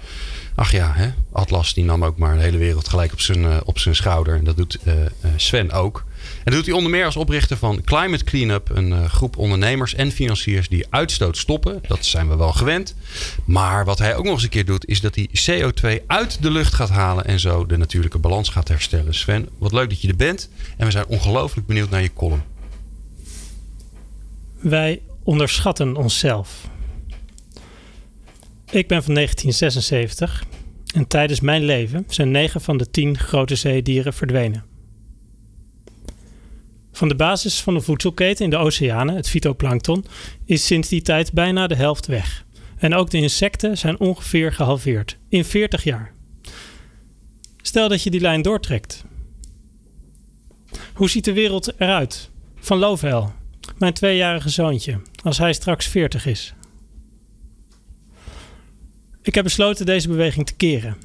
Ach 0.56 0.72
ja, 0.72 0.91
hè? 0.96 1.10
Atlas 1.32 1.74
die 1.74 1.84
nam 1.84 2.06
ook 2.06 2.18
maar 2.18 2.36
de 2.36 2.41
hele 2.41 2.58
wereld 2.58 2.88
gelijk 2.88 3.12
op 3.12 3.20
zijn, 3.20 3.41
uh, 3.41 3.58
op 3.63 3.80
zijn 3.80 3.96
schouder. 3.96 4.36
En 4.36 4.44
dat 4.44 4.58
doet 4.58 4.78
uh, 4.84 4.94
Sven 5.36 5.72
ook. 5.72 6.06
Dat 6.46 6.54
doet 6.54 6.66
hij 6.66 6.76
onder 6.76 6.92
meer 6.92 7.06
als 7.06 7.16
oprichter 7.16 7.58
van 7.58 7.84
Climate 7.84 8.24
Cleanup. 8.24 8.70
Een 8.70 8.90
uh, 8.90 9.06
groep 9.06 9.38
ondernemers 9.38 9.96
en 9.96 10.12
financiers 10.12 10.70
die 10.70 10.86
uitstoot 10.90 11.38
stoppen. 11.38 11.82
Dat 11.88 12.06
zijn 12.06 12.30
we 12.30 12.36
wel 12.36 12.52
gewend. 12.52 12.96
Maar 13.46 13.86
wat 13.86 14.00
hij 14.00 14.16
ook 14.16 14.24
nog 14.24 14.34
eens 14.34 14.44
een 14.44 14.50
keer 14.50 14.66
doet... 14.66 14.88
is 14.88 15.02
dat 15.02 15.16
hij 15.16 15.30
CO2 15.30 16.06
uit 16.08 16.42
de 16.42 16.52
lucht 16.52 16.74
gaat 16.74 16.90
halen... 16.90 17.26
en 17.26 17.40
zo 17.40 17.66
de 17.66 17.78
natuurlijke 17.78 18.18
balans 18.18 18.50
gaat 18.50 18.68
herstellen. 18.68 19.14
Sven, 19.14 19.50
wat 19.58 19.72
leuk 19.72 19.90
dat 19.90 20.02
je 20.02 20.08
er 20.08 20.16
bent. 20.16 20.50
En 20.78 20.86
we 20.86 20.92
zijn 20.92 21.08
ongelooflijk 21.08 21.68
benieuwd 21.68 21.90
naar 21.90 22.02
je 22.02 22.14
column. 22.14 22.44
Wij 24.60 25.02
onderschatten 25.24 25.96
onszelf. 25.96 26.68
Ik 28.72 28.88
ben 28.88 29.04
van 29.04 29.14
1976 29.14 30.44
en 30.94 31.08
tijdens 31.08 31.40
mijn 31.40 31.64
leven 31.64 32.06
zijn 32.08 32.32
9 32.32 32.62
van 32.62 32.78
de 32.78 32.90
10 32.92 33.18
grote 33.18 33.56
zeedieren 33.56 34.14
verdwenen. 34.14 34.75
Van 36.96 37.08
de 37.08 37.16
basis 37.16 37.62
van 37.62 37.74
de 37.74 37.82
voedselketen 37.82 38.44
in 38.44 38.50
de 38.50 38.58
oceanen, 38.58 39.16
het 39.16 39.30
fytoplankton, 39.30 40.06
is 40.46 40.66
sinds 40.66 40.90
die 40.90 41.02
tijd 41.02 41.34
bijna 41.34 41.68
de 41.68 41.76
helft 41.76 42.06
weg. 42.06 42.46
En 42.78 42.94
ook 42.94 43.10
de 43.10 43.18
insecten 43.18 43.78
zijn 43.78 44.00
ongeveer 44.00 44.54
gehalveerd 44.54 45.18
in 45.30 45.46
40 45.46 45.84
jaar. 45.84 46.12
Stel 47.62 47.90
dat 47.90 48.04
je 48.04 48.10
die 48.10 48.20
lijn 48.20 48.42
doortrekt. 48.42 49.04
Hoe 50.94 51.10
ziet 51.10 51.26
de 51.26 51.34
wereld 51.34 51.74
eruit? 51.78 52.30
Van 52.56 52.78
Lovel, 52.78 53.34
mijn 53.78 53.94
tweejarige 53.94 54.50
zoontje, 54.50 55.02
als 55.24 55.38
hij 55.38 55.54
straks 55.54 55.88
40 55.88 56.26
is. 56.26 56.54
Ik 59.22 59.36
heb 59.36 59.44
besloten 59.44 59.86
deze 59.86 60.08
beweging 60.08 60.46
te 60.46 60.56
keren. 60.56 60.98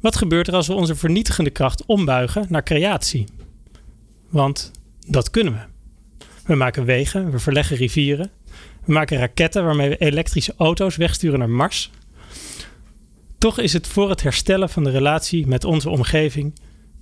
Wat 0.00 0.16
gebeurt 0.16 0.48
er 0.48 0.54
als 0.54 0.66
we 0.66 0.74
onze 0.74 0.94
vernietigende 0.94 1.50
kracht 1.50 1.86
ombuigen 1.86 2.46
naar 2.48 2.62
creatie? 2.62 3.26
Want 4.28 4.70
dat 5.08 5.30
kunnen 5.30 5.52
we. 5.52 5.60
We 6.44 6.54
maken 6.54 6.84
wegen, 6.84 7.30
we 7.30 7.38
verleggen 7.38 7.76
rivieren, 7.76 8.30
we 8.84 8.92
maken 8.92 9.18
raketten 9.18 9.64
waarmee 9.64 9.88
we 9.88 9.96
elektrische 9.96 10.54
auto's 10.56 10.96
wegsturen 10.96 11.38
naar 11.38 11.50
Mars. 11.50 11.90
Toch 13.38 13.58
is 13.58 13.72
het 13.72 13.86
voor 13.86 14.10
het 14.10 14.22
herstellen 14.22 14.68
van 14.68 14.84
de 14.84 14.90
relatie 14.90 15.46
met 15.46 15.64
onze 15.64 15.90
omgeving 15.90 16.54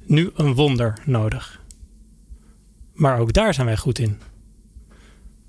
nu 0.07 0.31
een 0.35 0.55
wonder 0.55 0.99
nodig. 1.05 1.61
Maar 2.95 3.19
ook 3.19 3.33
daar 3.33 3.55
zijn 3.55 3.67
wij 3.67 3.77
goed 3.77 3.99
in. 3.99 4.21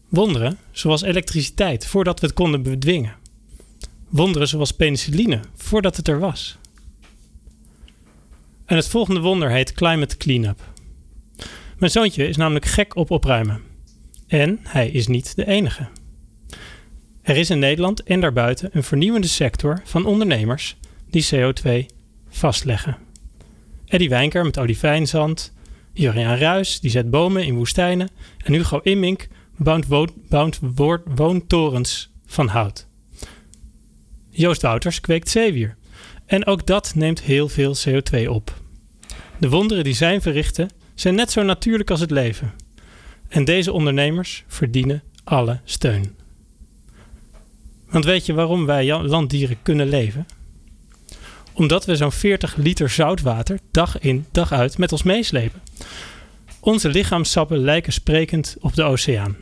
Wonderen 0.09 0.57
zoals 0.71 1.01
elektriciteit 1.01 1.87
voordat 1.87 2.19
we 2.19 2.25
het 2.25 2.35
konden 2.35 2.63
bedwingen. 2.63 3.15
Wonderen 4.09 4.47
zoals 4.47 4.71
penicilline 4.71 5.39
voordat 5.55 5.97
het 5.97 6.07
er 6.07 6.19
was. 6.19 6.57
En 8.65 8.75
het 8.75 8.87
volgende 8.87 9.19
wonder 9.19 9.49
heet 9.49 9.73
Climate 9.73 10.17
Cleanup. 10.17 10.75
Mijn 11.77 11.91
zoontje 11.91 12.27
is 12.27 12.37
namelijk 12.37 12.65
gek 12.65 12.95
op 12.95 13.11
opruimen. 13.11 13.61
En 14.27 14.59
hij 14.63 14.89
is 14.89 15.07
niet 15.07 15.35
de 15.35 15.47
enige. 15.47 15.87
Er 17.21 17.37
is 17.37 17.49
in 17.49 17.59
Nederland 17.59 18.03
en 18.03 18.19
daarbuiten 18.19 18.69
een 18.73 18.83
vernieuwende 18.83 19.27
sector 19.27 19.81
van 19.83 20.05
ondernemers 20.05 20.77
die 21.09 21.27
CO2 21.35 21.85
vastleggen. 22.29 22.97
Eddie 23.85 24.09
Wijnker 24.09 24.43
met 24.43 24.57
olivijnzand, 24.57 25.53
Juriaan 25.93 26.37
Ruis 26.37 26.79
die 26.79 26.91
zet 26.91 27.09
bomen 27.09 27.45
in 27.45 27.55
woestijnen 27.55 28.09
en 28.37 28.53
Hugo 28.53 28.79
Immink 28.83 29.27
bouwt, 29.57 29.87
bouwt 30.29 30.59
woontorens 31.15 32.11
van 32.25 32.47
hout. 32.47 32.87
Joost 34.29 34.61
Wouters 34.61 35.01
kweekt 35.01 35.29
zeewier 35.29 35.77
en 36.25 36.45
ook 36.45 36.65
dat 36.65 36.95
neemt 36.95 37.21
heel 37.21 37.49
veel 37.49 37.75
CO2 37.87 38.27
op. 38.29 38.61
De 39.39 39.49
wonderen 39.49 39.83
die 39.83 39.93
zij 39.93 40.21
verrichten 40.21 40.69
zijn 40.99 41.15
net 41.15 41.31
zo 41.31 41.43
natuurlijk 41.43 41.89
als 41.89 41.99
het 41.99 42.11
leven. 42.11 42.53
En 43.27 43.45
deze 43.45 43.71
ondernemers 43.71 44.43
verdienen 44.47 45.03
alle 45.23 45.59
steun. 45.63 46.15
Want 47.89 48.05
weet 48.05 48.25
je 48.25 48.33
waarom 48.33 48.65
wij 48.65 49.01
landdieren 49.01 49.61
kunnen 49.61 49.87
leven? 49.87 50.25
Omdat 51.53 51.85
we 51.85 51.95
zo'n 51.95 52.11
40 52.11 52.55
liter 52.55 52.89
zoutwater 52.89 53.59
dag 53.71 53.99
in 53.99 54.25
dag 54.31 54.51
uit 54.51 54.77
met 54.77 54.91
ons 54.91 55.03
meeslepen. 55.03 55.61
Onze 56.59 56.89
lichaamsappen 56.89 57.57
lijken 57.57 57.93
sprekend 57.93 58.57
op 58.59 58.75
de 58.75 58.83
oceaan. 58.83 59.35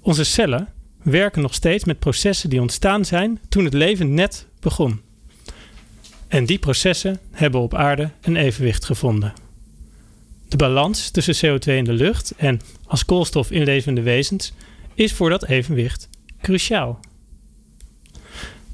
Onze 0.00 0.24
cellen 0.24 0.68
werken 1.02 1.42
nog 1.42 1.54
steeds 1.54 1.84
met 1.84 1.98
processen 1.98 2.50
die 2.50 2.60
ontstaan 2.60 3.04
zijn 3.04 3.40
toen 3.48 3.64
het 3.64 3.74
leven 3.74 4.14
net 4.14 4.46
begon. 4.60 5.00
En 6.28 6.44
die 6.44 6.58
processen 6.58 7.20
hebben 7.30 7.60
op 7.60 7.74
aarde 7.74 8.10
een 8.20 8.36
evenwicht 8.36 8.84
gevonden. 8.84 9.32
De 10.50 10.56
balans 10.56 11.10
tussen 11.10 11.58
CO2 11.58 11.64
in 11.64 11.84
de 11.84 11.92
lucht 11.92 12.34
en 12.36 12.60
als 12.86 13.04
koolstof 13.04 13.50
in 13.50 13.62
levende 13.62 14.02
wezens 14.02 14.52
is 14.94 15.12
voor 15.12 15.30
dat 15.30 15.44
evenwicht 15.44 16.08
cruciaal. 16.42 17.00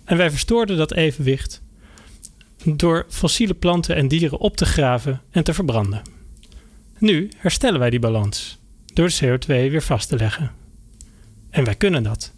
En 0.05 0.17
wij 0.17 0.31
verstoorden 0.31 0.77
dat 0.77 0.93
evenwicht 0.93 1.63
door 2.65 3.07
fossiele 3.09 3.55
planten 3.55 3.97
en 3.97 4.09
dieren 4.09 4.39
op 4.39 4.57
te 4.57 4.65
graven 4.65 5.21
en 5.31 5.45
te 5.45 5.55
verbranden. 5.55 6.03
Nu 6.99 7.29
herstellen 7.37 7.79
wij 7.79 7.91
die 7.91 7.99
balans 7.99 8.59
door 8.95 9.09
de 9.09 9.39
CO2 9.39 9.47
weer 9.47 9.83
vast 9.83 10.09
te 10.09 10.17
leggen. 10.17 10.51
En 11.51 11.65
wij 11.65 11.75
kunnen 11.75 12.03
dat 12.03 12.33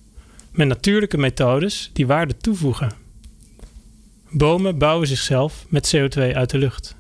met 0.51 0.69
natuurlijke 0.69 1.19
methodes 1.19 1.91
die 1.93 2.07
waarde 2.07 2.37
toevoegen. 2.37 2.93
Bomen 4.31 4.79
bouwen 4.79 5.09
zichzelf 5.09 5.65
met 5.69 5.97
CO2 5.97 6.35
uit 6.35 6.51
de 6.51 6.59
lucht. 6.59 6.98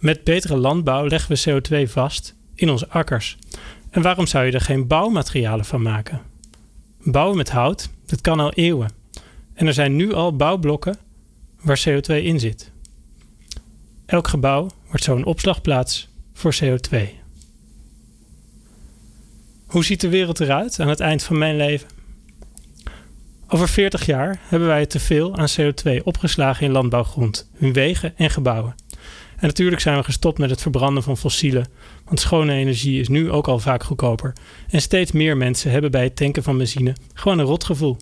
Met 0.00 0.24
betere 0.24 0.56
landbouw 0.56 1.06
leggen 1.06 1.34
we 1.34 1.60
CO2 1.86 1.90
vast 1.90 2.34
in 2.54 2.70
onze 2.70 2.88
akkers. 2.88 3.36
En 3.90 4.02
waarom 4.02 4.26
zou 4.26 4.46
je 4.46 4.52
er 4.52 4.60
geen 4.60 4.86
bouwmaterialen 4.86 5.64
van 5.64 5.82
maken? 5.82 6.20
Bouwen 7.02 7.36
met 7.36 7.50
hout, 7.50 7.90
dat 8.06 8.20
kan 8.20 8.40
al 8.40 8.52
eeuwen. 8.52 8.92
En 9.54 9.66
er 9.66 9.72
zijn 9.72 9.96
nu 9.96 10.12
al 10.12 10.36
bouwblokken 10.36 10.96
waar 11.60 11.82
CO2 11.88 12.14
in 12.14 12.40
zit. 12.40 12.72
Elk 14.06 14.28
gebouw 14.28 14.70
wordt 14.86 15.04
zo'n 15.04 15.24
opslagplaats 15.24 16.08
voor 16.32 16.54
CO2. 16.64 16.98
Hoe 19.66 19.84
ziet 19.84 20.00
de 20.00 20.08
wereld 20.08 20.40
eruit 20.40 20.80
aan 20.80 20.88
het 20.88 21.00
eind 21.00 21.22
van 21.22 21.38
mijn 21.38 21.56
leven? 21.56 21.88
Over 23.48 23.68
40 23.68 24.06
jaar 24.06 24.40
hebben 24.42 24.68
wij 24.68 24.86
te 24.86 25.00
veel 25.00 25.36
aan 25.36 25.48
CO2 25.60 26.02
opgeslagen 26.02 26.66
in 26.66 26.72
landbouwgrond, 26.72 27.50
in 27.58 27.72
wegen 27.72 28.16
en 28.16 28.30
gebouwen. 28.30 28.74
En 29.40 29.46
natuurlijk 29.46 29.80
zijn 29.80 29.96
we 29.96 30.04
gestopt 30.04 30.38
met 30.38 30.50
het 30.50 30.60
verbranden 30.60 31.02
van 31.02 31.16
fossielen, 31.16 31.66
want 32.04 32.20
schone 32.20 32.52
energie 32.52 33.00
is 33.00 33.08
nu 33.08 33.30
ook 33.30 33.48
al 33.48 33.58
vaak 33.58 33.82
goedkoper. 33.82 34.32
En 34.68 34.80
steeds 34.80 35.12
meer 35.12 35.36
mensen 35.36 35.70
hebben 35.70 35.90
bij 35.90 36.04
het 36.04 36.16
tanken 36.16 36.42
van 36.42 36.58
benzine 36.58 36.94
gewoon 37.14 37.38
een 37.38 37.44
rotgevoel. 37.46 37.96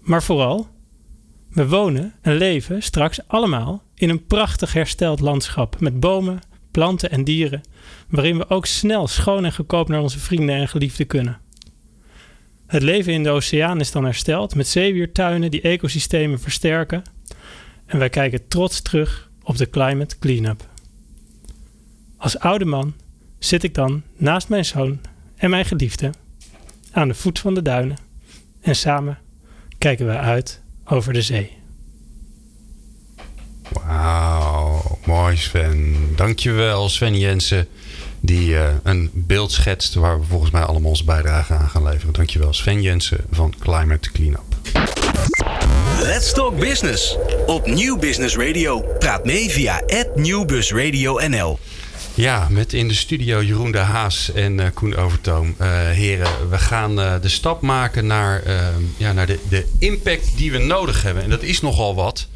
Maar 0.00 0.22
vooral, 0.22 0.68
we 1.50 1.68
wonen 1.68 2.14
en 2.20 2.36
leven 2.36 2.82
straks 2.82 3.28
allemaal 3.28 3.82
in 3.94 4.08
een 4.08 4.26
prachtig 4.26 4.72
hersteld 4.72 5.20
landschap 5.20 5.80
met 5.80 6.00
bomen, 6.00 6.40
planten 6.70 7.10
en 7.10 7.24
dieren, 7.24 7.60
waarin 8.08 8.38
we 8.38 8.48
ook 8.48 8.66
snel 8.66 9.06
schoon 9.06 9.44
en 9.44 9.54
goedkoop 9.54 9.88
naar 9.88 10.02
onze 10.02 10.18
vrienden 10.18 10.56
en 10.56 10.68
geliefden 10.68 11.06
kunnen. 11.06 11.38
Het 12.66 12.82
leven 12.82 13.12
in 13.12 13.22
de 13.22 13.30
oceaan 13.30 13.80
is 13.80 13.90
dan 13.90 14.04
hersteld 14.04 14.54
met 14.54 14.68
zeewiertuinen 14.68 15.50
die 15.50 15.60
ecosystemen 15.60 16.40
versterken. 16.40 17.02
En 17.86 17.98
wij 17.98 18.08
kijken 18.08 18.48
trots 18.48 18.82
terug 18.82 19.29
op 19.42 19.56
de 19.56 19.70
climate 19.70 20.18
cleanup. 20.18 20.68
Als 22.16 22.38
oude 22.38 22.64
man 22.64 22.94
zit 23.38 23.62
ik 23.62 23.74
dan 23.74 24.02
naast 24.16 24.48
mijn 24.48 24.64
zoon 24.64 25.00
en 25.36 25.50
mijn 25.50 25.64
geliefde 25.64 26.12
aan 26.90 27.08
de 27.08 27.14
voet 27.14 27.38
van 27.38 27.54
de 27.54 27.62
duinen 27.62 27.96
en 28.60 28.76
samen 28.76 29.18
kijken 29.78 30.06
we 30.06 30.18
uit 30.18 30.60
over 30.84 31.12
de 31.12 31.22
zee. 31.22 31.58
Wauw, 33.72 34.98
mooi 35.06 35.36
Sven. 35.36 35.96
Dankjewel 36.16 36.88
Sven 36.88 37.18
Jensen 37.18 37.68
die 38.20 38.48
uh, 38.48 38.68
een 38.82 39.10
beeld 39.14 39.52
schetst 39.52 39.94
waar 39.94 40.20
we 40.20 40.26
volgens 40.26 40.50
mij 40.50 40.62
allemaal 40.62 40.90
onze 40.90 41.04
bijdrage 41.04 41.54
aan 41.54 41.68
gaan 41.68 41.82
leveren. 41.82 42.12
Dankjewel 42.12 42.52
Sven 42.52 42.82
Jensen 42.82 43.24
van 43.30 43.54
Climate 43.58 44.10
Cleanup. 44.12 44.56
Let's 45.98 46.32
Talk 46.32 46.58
Business 46.58 47.16
op 47.46 47.66
Nieuw 47.66 47.98
Business 47.98 48.36
Radio. 48.36 48.84
Praat 48.98 49.24
mee 49.24 49.50
via 49.50 49.82
@nieuwbusradio_nl. 50.14 51.58
Ja, 52.14 52.46
met 52.50 52.72
in 52.72 52.88
de 52.88 52.94
studio 52.94 53.42
Jeroen 53.42 53.72
de 53.72 53.78
Haas 53.78 54.32
en 54.32 54.58
uh, 54.58 54.66
Koen 54.74 54.96
Overtoom. 54.96 55.54
Uh, 55.60 55.66
heren, 55.90 56.50
we 56.50 56.58
gaan 56.58 56.98
uh, 56.98 57.14
de 57.22 57.28
stap 57.28 57.60
maken 57.60 58.06
naar, 58.06 58.42
ja, 58.96 59.12
naar 59.12 59.26
de, 59.26 59.38
de 59.48 59.66
impact 59.78 60.36
die 60.36 60.52
we 60.52 60.58
nodig 60.58 61.02
hebben. 61.02 61.22
En 61.22 61.30
dat 61.30 61.42
is 61.42 61.60
nogal 61.60 61.94
wat. 61.94 62.28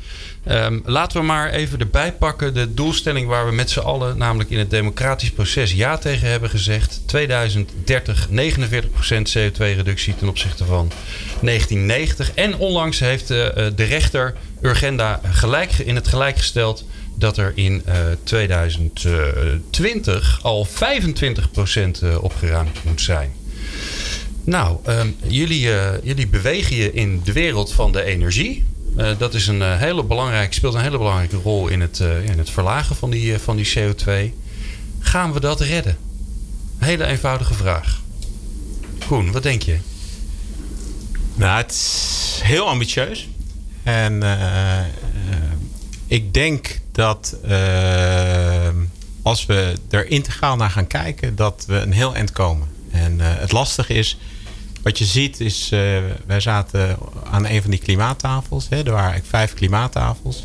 Um, 0.50 0.82
laten 0.84 1.20
we 1.20 1.26
maar 1.26 1.50
even 1.50 1.78
erbij 1.78 2.12
pakken 2.12 2.54
de 2.54 2.74
doelstelling 2.74 3.28
waar 3.28 3.46
we 3.46 3.52
met 3.52 3.70
z'n 3.70 3.78
allen, 3.78 4.18
namelijk 4.18 4.50
in 4.50 4.58
het 4.58 4.70
democratisch 4.70 5.30
proces, 5.30 5.72
ja 5.72 5.98
tegen 5.98 6.28
hebben 6.28 6.50
gezegd. 6.50 7.02
2030 7.06 8.28
49% 8.28 8.32
CO2-reductie 9.36 10.16
ten 10.16 10.28
opzichte 10.28 10.64
van 10.64 10.90
1990. 11.40 12.34
En 12.34 12.56
onlangs 12.56 12.98
heeft 12.98 13.30
uh, 13.30 13.36
de 13.54 13.84
rechter 13.84 14.34
Urgenda 14.60 15.20
gelijk, 15.22 15.72
in 15.72 15.94
het 15.94 16.08
gelijk 16.08 16.36
gesteld 16.36 16.84
dat 17.14 17.36
er 17.36 17.52
in 17.54 17.82
uh, 17.88 17.94
2020 18.22 20.38
al 20.42 20.66
25% 20.66 20.70
opgeruimd 22.20 22.84
moet 22.84 23.00
zijn. 23.00 23.32
Nou, 24.44 24.78
um, 24.88 25.16
jullie, 25.26 25.68
jullie 26.02 26.28
bewegen 26.28 26.76
je 26.76 26.92
in 26.92 27.20
de 27.24 27.32
wereld 27.32 27.72
van 27.72 27.92
de 27.92 28.02
energie. 28.02 28.64
Uh, 28.96 29.18
dat 29.18 29.34
is 29.34 29.46
een, 29.46 29.60
uh, 29.60 29.78
hele 29.78 30.04
belangrijke, 30.04 30.54
speelt 30.54 30.74
een 30.74 30.80
hele 30.80 30.98
belangrijke 30.98 31.36
rol 31.36 31.68
in 31.68 31.80
het, 31.80 31.98
uh, 31.98 32.24
in 32.24 32.38
het 32.38 32.50
verlagen 32.50 32.96
van 32.96 33.10
die, 33.10 33.38
van 33.38 33.56
die 33.56 33.72
CO2. 33.78 34.34
Gaan 34.98 35.32
we 35.32 35.40
dat 35.40 35.60
redden? 35.60 35.96
Hele 36.78 37.04
eenvoudige 37.04 37.54
vraag. 37.54 38.00
Koen, 39.06 39.32
wat 39.32 39.42
denk 39.42 39.62
je? 39.62 39.78
Nou, 41.34 41.56
het 41.56 41.70
is 41.70 42.40
heel 42.42 42.68
ambitieus. 42.68 43.28
En 43.82 44.22
ik 46.06 46.34
denk 46.34 46.80
dat 46.92 47.36
als 49.22 49.46
we 49.46 49.74
er 49.90 50.10
integraal 50.10 50.56
naar 50.56 50.70
gaan 50.70 50.86
kijken, 50.86 51.36
dat 51.36 51.64
we 51.66 51.74
een 51.74 51.92
heel 51.92 52.14
eind 52.14 52.32
komen. 52.32 52.68
En 52.90 53.20
het 53.20 53.52
lastige 53.52 53.94
is, 53.94 54.18
wat 54.84 54.98
je 54.98 55.04
ziet 55.04 55.40
is, 55.40 55.70
uh, 55.72 55.80
wij 56.26 56.40
zaten 56.40 56.96
aan 57.30 57.46
een 57.46 57.62
van 57.62 57.70
die 57.70 57.80
klimaattafels. 57.80 58.68
Hè. 58.68 58.76
Er 58.76 58.84
waren 58.84 59.10
eigenlijk 59.10 59.30
vijf 59.30 59.54
klimaattafels. 59.54 60.44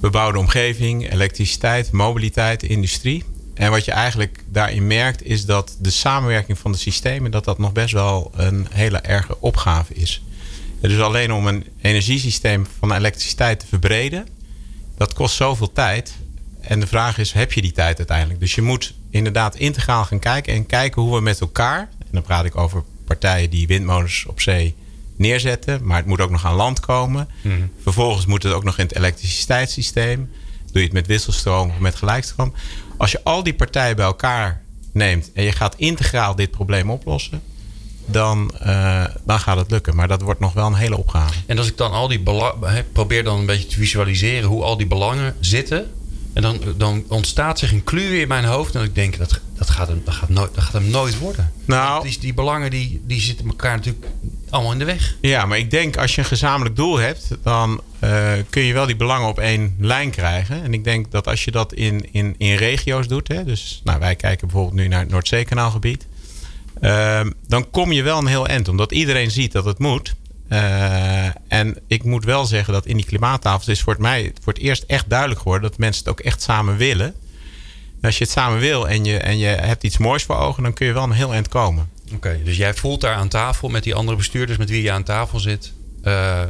Bebouwde 0.00 0.38
omgeving, 0.38 1.12
elektriciteit, 1.12 1.92
mobiliteit, 1.92 2.62
industrie. 2.62 3.24
En 3.54 3.70
wat 3.70 3.84
je 3.84 3.92
eigenlijk 3.92 4.44
daarin 4.48 4.86
merkt 4.86 5.24
is 5.24 5.44
dat 5.44 5.76
de 5.80 5.90
samenwerking 5.90 6.58
van 6.58 6.72
de 6.72 6.78
systemen, 6.78 7.30
dat 7.30 7.44
dat 7.44 7.58
nog 7.58 7.72
best 7.72 7.92
wel 7.92 8.30
een 8.34 8.66
hele 8.70 8.98
erge 8.98 9.40
opgave 9.40 9.94
is. 9.94 10.22
Dus 10.80 11.00
alleen 11.00 11.32
om 11.32 11.46
een 11.46 11.64
energiesysteem 11.80 12.66
van 12.78 12.92
elektriciteit 12.92 13.60
te 13.60 13.66
verbreden, 13.66 14.26
dat 14.96 15.14
kost 15.14 15.36
zoveel 15.36 15.72
tijd. 15.72 16.12
En 16.60 16.80
de 16.80 16.86
vraag 16.86 17.18
is, 17.18 17.32
heb 17.32 17.52
je 17.52 17.62
die 17.62 17.72
tijd 17.72 17.98
uiteindelijk? 17.98 18.40
Dus 18.40 18.54
je 18.54 18.62
moet 18.62 18.94
inderdaad 19.10 19.56
integraal 19.56 20.04
gaan 20.04 20.18
kijken 20.18 20.52
en 20.52 20.66
kijken 20.66 21.02
hoe 21.02 21.14
we 21.14 21.20
met 21.20 21.40
elkaar, 21.40 21.80
en 21.98 22.08
dan 22.10 22.22
praat 22.22 22.44
ik 22.44 22.56
over 22.56 22.82
partijen 23.08 23.50
die 23.50 23.66
windmolens 23.66 24.24
op 24.26 24.40
zee 24.40 24.74
neerzetten, 25.16 25.84
maar 25.84 25.96
het 25.96 26.06
moet 26.06 26.20
ook 26.20 26.30
nog 26.30 26.46
aan 26.46 26.54
land 26.54 26.80
komen. 26.80 27.28
Mhm. 27.42 27.54
Vervolgens 27.82 28.26
moet 28.26 28.42
het 28.42 28.52
ook 28.52 28.64
nog 28.64 28.78
in 28.78 28.84
het 28.84 28.96
elektriciteitssysteem. 28.96 30.30
Doe 30.72 30.80
je 30.80 30.82
het 30.82 30.92
met 30.92 31.06
wisselstroom 31.06 31.68
of 31.70 31.78
met 31.78 31.94
gelijkstroom. 31.94 32.52
Als 32.96 33.12
je 33.12 33.20
al 33.24 33.42
die 33.42 33.54
partijen 33.54 33.96
bij 33.96 34.04
elkaar 34.04 34.62
neemt 34.92 35.30
en 35.32 35.44
je 35.44 35.52
gaat 35.52 35.74
integraal 35.76 36.34
dit 36.34 36.50
probleem 36.50 36.90
oplossen, 36.90 37.42
dan, 38.06 38.50
eh, 38.58 39.04
dan 39.24 39.40
gaat 39.40 39.56
het 39.56 39.70
lukken. 39.70 39.96
Maar 39.96 40.08
dat 40.08 40.22
wordt 40.22 40.40
nog 40.40 40.52
wel 40.52 40.66
een 40.66 40.74
hele 40.74 40.96
opgave. 40.96 41.34
En 41.46 41.58
als 41.58 41.66
ik 41.66 41.76
dan 41.76 41.92
al 41.92 42.08
die 42.08 42.20
belangen. 42.20 42.86
probeer 42.92 43.24
dan 43.24 43.38
een 43.38 43.46
beetje 43.46 43.66
te 43.66 43.76
visualiseren 43.76 44.48
hoe 44.48 44.62
al 44.62 44.76
die 44.76 44.86
belangen 44.86 45.34
zitten. 45.40 45.90
En 46.32 46.42
dan, 46.42 46.60
dan 46.76 47.04
ontstaat 47.08 47.58
zich 47.58 47.72
een 47.72 47.84
kluwe 47.84 48.20
in 48.20 48.28
mijn 48.28 48.44
hoofd. 48.44 48.74
En 48.74 48.82
ik 48.82 48.94
denk, 48.94 49.18
dat, 49.18 49.40
dat, 49.56 49.70
gaat, 49.70 49.88
hem, 49.88 50.02
dat, 50.04 50.14
gaat, 50.14 50.28
nooit, 50.28 50.54
dat 50.54 50.64
gaat 50.64 50.72
hem 50.72 50.90
nooit 50.90 51.18
worden. 51.18 51.52
Nou, 51.64 52.02
Die, 52.02 52.18
die 52.20 52.34
belangen 52.34 52.70
die, 52.70 53.00
die 53.04 53.20
zitten 53.20 53.46
elkaar 53.46 53.76
natuurlijk 53.76 54.06
allemaal 54.50 54.72
in 54.72 54.78
de 54.78 54.84
weg. 54.84 55.16
Ja, 55.20 55.46
maar 55.46 55.58
ik 55.58 55.70
denk 55.70 55.96
als 55.96 56.14
je 56.14 56.20
een 56.20 56.26
gezamenlijk 56.26 56.76
doel 56.76 56.98
hebt, 56.98 57.28
dan 57.42 57.80
eh, 57.98 58.32
kun 58.50 58.62
je 58.62 58.72
wel 58.72 58.86
die 58.86 58.96
belangen 58.96 59.28
op 59.28 59.38
één 59.38 59.76
lijn 59.78 60.10
krijgen. 60.10 60.62
En 60.62 60.72
ik 60.74 60.84
denk 60.84 61.10
dat 61.10 61.26
als 61.26 61.44
je 61.44 61.50
dat 61.50 61.72
in, 61.72 62.12
in, 62.12 62.34
in 62.38 62.54
regio's 62.54 63.08
doet, 63.08 63.28
hè, 63.28 63.44
dus 63.44 63.80
nou, 63.84 63.98
wij 63.98 64.16
kijken 64.16 64.46
bijvoorbeeld 64.46 64.76
nu 64.76 64.88
naar 64.88 65.00
het 65.00 65.10
Noordzeekanaalgebied, 65.10 66.06
uh, 66.80 67.20
dan 67.46 67.70
kom 67.70 67.92
je 67.92 68.02
wel 68.02 68.18
een 68.18 68.26
heel 68.26 68.46
eind, 68.46 68.68
omdat 68.68 68.92
iedereen 68.92 69.30
ziet 69.30 69.52
dat 69.52 69.64
het 69.64 69.78
moet. 69.78 70.14
Uh, 70.48 71.24
en 71.48 71.78
ik 71.86 72.04
moet 72.04 72.24
wel 72.24 72.44
zeggen 72.44 72.72
dat 72.72 72.86
in 72.86 72.96
die 72.96 73.06
klimaattafels 73.06 73.68
is 73.68 73.82
voor 73.82 73.96
mij 73.98 74.32
voor 74.42 74.52
het 74.52 74.62
eerst 74.62 74.84
echt 74.86 75.10
duidelijk 75.10 75.40
geworden 75.40 75.70
dat 75.70 75.78
mensen 75.78 76.04
het 76.04 76.12
ook 76.12 76.20
echt 76.20 76.42
samen 76.42 76.76
willen. 76.76 77.06
En 78.00 78.04
als 78.04 78.18
je 78.18 78.24
het 78.24 78.32
samen 78.32 78.58
wil 78.58 78.88
en 78.88 79.04
je, 79.04 79.18
en 79.18 79.38
je 79.38 79.46
hebt 79.46 79.84
iets 79.84 79.98
moois 79.98 80.22
voor 80.22 80.36
ogen, 80.36 80.62
dan 80.62 80.72
kun 80.72 80.86
je 80.86 80.92
wel 80.92 81.02
een 81.02 81.10
heel 81.10 81.32
eind 81.32 81.48
komen. 81.48 81.88
Oké, 82.14 82.40
dus 82.44 82.56
jij 82.56 82.74
voelt 82.74 83.00
daar 83.00 83.14
aan 83.14 83.28
tafel 83.28 83.68
met 83.68 83.82
die 83.82 83.94
andere 83.94 84.16
bestuurders 84.16 84.58
met 84.58 84.70
wie 84.70 84.82
je 84.82 84.92
aan 84.92 85.02
tafel 85.02 85.40
zit. 85.40 85.72
Uh, 86.04 86.42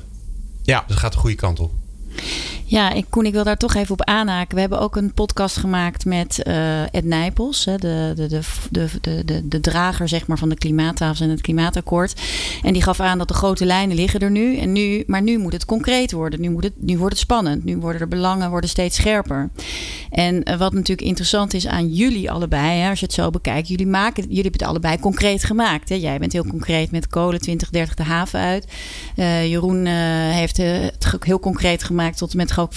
ja. 0.63 0.81
Dus 0.81 0.91
het 0.95 0.99
gaat 0.99 1.13
de 1.13 1.19
goede 1.19 1.37
kant 1.37 1.61
op. 1.61 1.73
Ja, 2.71 2.93
ik, 2.93 3.07
Koen, 3.11 3.27
ik 3.27 3.33
wil 3.33 3.45
daar 3.45 3.57
toch 3.57 3.75
even 3.75 3.93
op 3.93 4.05
aanhaken. 4.05 4.55
We 4.55 4.61
hebben 4.61 4.81
ook 4.81 4.97
een 4.97 5.13
podcast 5.13 5.57
gemaakt 5.57 6.05
met 6.05 6.41
uh, 6.47 6.83
Ed 6.83 7.05
Nijpels, 7.05 7.65
hè, 7.65 7.77
de, 7.77 8.13
de, 8.17 8.29
de, 8.29 8.41
de, 9.01 9.25
de, 9.25 9.49
de, 9.49 9.61
drager 9.61 10.09
zeg 10.09 10.27
maar, 10.27 10.39
van 10.39 10.49
de 10.49 10.55
klimaattafels 10.55 11.21
en 11.21 11.31
het 11.31 11.41
klimaatakkoord. 11.41 12.21
En 12.63 12.73
die 12.73 12.83
gaf 12.83 13.01
aan 13.01 13.19
dat 13.19 13.29
de 13.29 13.35
grote 13.35 13.65
lijnen 13.65 13.97
liggen 13.97 14.21
er 14.21 14.31
nu. 14.31 14.57
En 14.57 14.73
nu 14.73 15.05
maar 15.07 15.23
nu 15.23 15.39
moet 15.39 15.53
het 15.53 15.65
concreet 15.65 16.13
worden. 16.13 16.41
Nu, 16.41 16.51
moet 16.51 16.65
het, 16.65 16.73
nu 16.77 16.99
wordt 16.99 17.13
het 17.13 17.23
spannend. 17.23 17.65
Nu 17.65 17.77
worden 17.77 18.01
de 18.01 18.07
belangen 18.07 18.51
worden 18.51 18.71
steeds 18.71 18.97
scherper. 18.97 19.51
En 20.11 20.51
uh, 20.51 20.57
wat 20.57 20.73
natuurlijk 20.73 21.09
interessant 21.09 21.55
is 21.55 21.67
aan 21.67 21.89
jullie 21.89 22.31
allebei, 22.31 22.81
hè, 22.81 22.91
als 22.91 23.01
je 23.01 23.07
het 23.07 23.15
zo 23.15 23.31
bekijkt, 23.31 23.69
jullie, 23.69 23.87
maken, 23.87 24.23
jullie 24.23 24.43
hebben 24.43 24.61
het 24.61 24.71
allebei 24.71 24.99
concreet 24.99 25.45
gemaakt. 25.45 25.89
Hè. 25.89 25.95
Jij 25.95 26.19
bent 26.19 26.33
heel 26.33 26.47
concreet 26.47 26.91
met 26.91 27.07
kolen 27.07 27.41
2030 27.41 27.95
de 27.95 28.13
haven 28.13 28.41
uit. 28.41 28.67
Uh, 29.17 29.49
Jeroen 29.49 29.87
heeft 29.87 30.57
het 30.57 31.17
heel 31.21 31.41
concreet 31.41 31.83
gemaakt 31.83 32.19
tot 32.19 32.31
en 32.31 32.37
ook 32.59 32.75
50% 32.75 32.77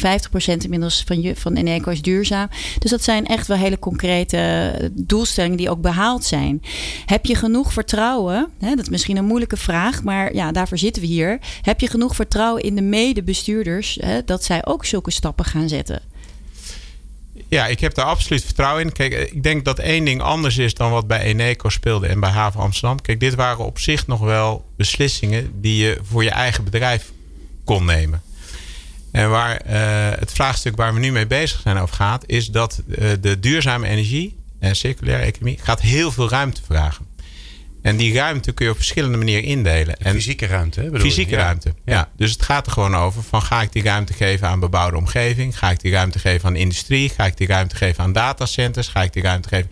inmiddels 0.58 1.04
van, 1.06 1.34
van 1.36 1.54
Eneco 1.54 1.92
is 1.92 2.02
duurzaam. 2.02 2.50
Dus 2.80 2.92
dat 2.92 3.04
zijn 3.04 3.26
echt 3.26 3.48
wel 3.48 3.58
hele 3.58 3.80
concrete 3.80 4.92
doelstellingen 4.94 5.58
die 5.58 5.70
ook 5.70 5.82
behaald 5.82 6.24
zijn. 6.24 6.62
Heb 7.06 7.26
je 7.26 7.36
genoeg 7.36 7.74
vertrouwen? 7.74 8.50
Hè, 8.60 8.70
dat 8.70 8.80
is 8.80 8.90
misschien 8.90 9.18
een 9.18 9.26
moeilijke 9.26 9.58
vraag, 9.58 10.04
maar 10.04 10.34
ja, 10.34 10.52
daarvoor 10.52 10.78
zitten 10.78 11.02
we 11.02 11.08
hier. 11.08 11.40
Heb 11.62 11.80
je 11.80 11.88
genoeg 11.88 12.16
vertrouwen 12.16 12.64
in 12.64 12.76
de 12.76 12.82
medebestuurders 12.82 13.98
hè, 14.02 14.24
dat 14.26 14.44
zij 14.44 14.66
ook 14.66 14.86
zulke 14.86 15.12
stappen 15.12 15.46
gaan 15.46 15.70
zetten? 15.70 16.02
Ja, 17.48 17.68
ik 17.68 17.80
heb 17.80 17.94
daar 17.94 18.06
absoluut 18.06 18.44
vertrouwen 18.44 18.84
in. 18.84 18.92
Kijk, 18.92 19.14
ik 19.14 19.44
denk 19.44 19.66
dat 19.66 19.80
één 19.80 20.06
ding 20.06 20.22
anders 20.22 20.58
is 20.58 20.74
dan 20.74 20.92
wat 20.92 21.08
bij 21.08 21.22
Eneco 21.22 21.70
speelde 21.70 22.08
en 22.08 22.20
bij 22.20 22.30
Haven 22.30 22.60
Amsterdam. 22.60 23.02
Kijk, 23.02 23.20
dit 23.20 23.36
waren 23.36 23.66
op 23.66 23.80
zich 23.80 24.08
nog 24.08 24.20
wel 24.20 24.66
beslissingen 24.76 25.52
die 25.62 25.84
je 25.84 25.98
voor 26.04 26.24
je 26.24 26.30
eigen 26.30 26.64
bedrijf 26.64 27.12
kon 27.64 27.86
nemen. 27.86 28.22
En 29.12 29.30
waar 29.30 29.62
uh, 29.66 29.72
het 30.20 30.32
vraagstuk 30.32 30.76
waar 30.76 30.94
we 30.94 31.00
nu 31.00 31.12
mee 31.12 31.28
bezig 31.28 31.60
zijn 31.60 31.78
over 31.78 31.96
gaat, 31.96 32.24
is 32.26 32.48
dat 32.48 32.82
uh, 32.88 33.10
de 33.22 33.40
duurzame 33.40 33.88
energie 33.88 34.38
en 34.60 34.76
circulaire 34.76 35.24
economie 35.24 35.58
gaat 35.62 35.82
heel 35.82 36.12
veel 36.12 36.30
ruimte 36.30 36.62
vragen. 36.66 37.10
En 37.82 37.98
die 37.98 38.14
ruimte 38.14 38.52
kun 38.52 38.66
je 38.66 38.72
op 38.72 38.78
verschillende 38.78 39.18
manieren 39.18 39.44
indelen. 39.44 39.98
En 39.98 40.14
fysieke 40.14 40.46
ruimte, 40.46 40.82
hè, 40.82 41.00
Fysieke 41.00 41.36
ruimte, 41.36 41.74
ja. 41.86 41.94
ja. 41.94 42.10
Dus 42.16 42.32
het 42.32 42.42
gaat 42.42 42.66
er 42.66 42.72
gewoon 42.72 42.96
over 42.96 43.24
van 43.24 43.42
ga 43.42 43.62
ik 43.62 43.72
die 43.72 43.84
ruimte 43.84 44.14
geven 44.14 44.48
aan 44.48 44.60
bebouwde 44.60 44.98
omgeving? 44.98 45.58
Ga 45.58 45.72
ik 45.72 45.80
die 45.80 45.92
ruimte 45.92 46.20
geven 46.20 46.50
aan 46.50 46.56
industrie? 46.56 47.10
Ga 47.10 47.26
ik 47.26 47.38
die 47.38 47.48
ruimte 47.48 47.76
geven 47.76 48.04
aan 48.04 48.14
datacenters? 48.14 48.88
Ga 48.88 49.04
ik 49.04 49.14
die 49.14 49.24
ruimte 49.24 49.48
geven 49.48 49.72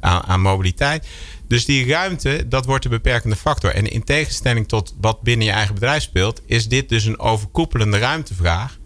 aan, 0.00 0.22
aan 0.22 0.40
mobiliteit? 0.40 1.06
Dus 1.48 1.64
die 1.64 1.86
ruimte, 1.86 2.44
dat 2.48 2.64
wordt 2.64 2.82
de 2.82 2.88
beperkende 2.88 3.36
factor. 3.36 3.70
En 3.70 3.90
in 3.90 4.04
tegenstelling 4.04 4.68
tot 4.68 4.94
wat 5.00 5.22
binnen 5.22 5.46
je 5.46 5.52
eigen 5.52 5.74
bedrijf 5.74 6.02
speelt, 6.02 6.42
is 6.46 6.68
dit 6.68 6.88
dus 6.88 7.04
een 7.04 7.18
overkoepelende 7.18 7.98
ruimtevraag. 7.98 8.78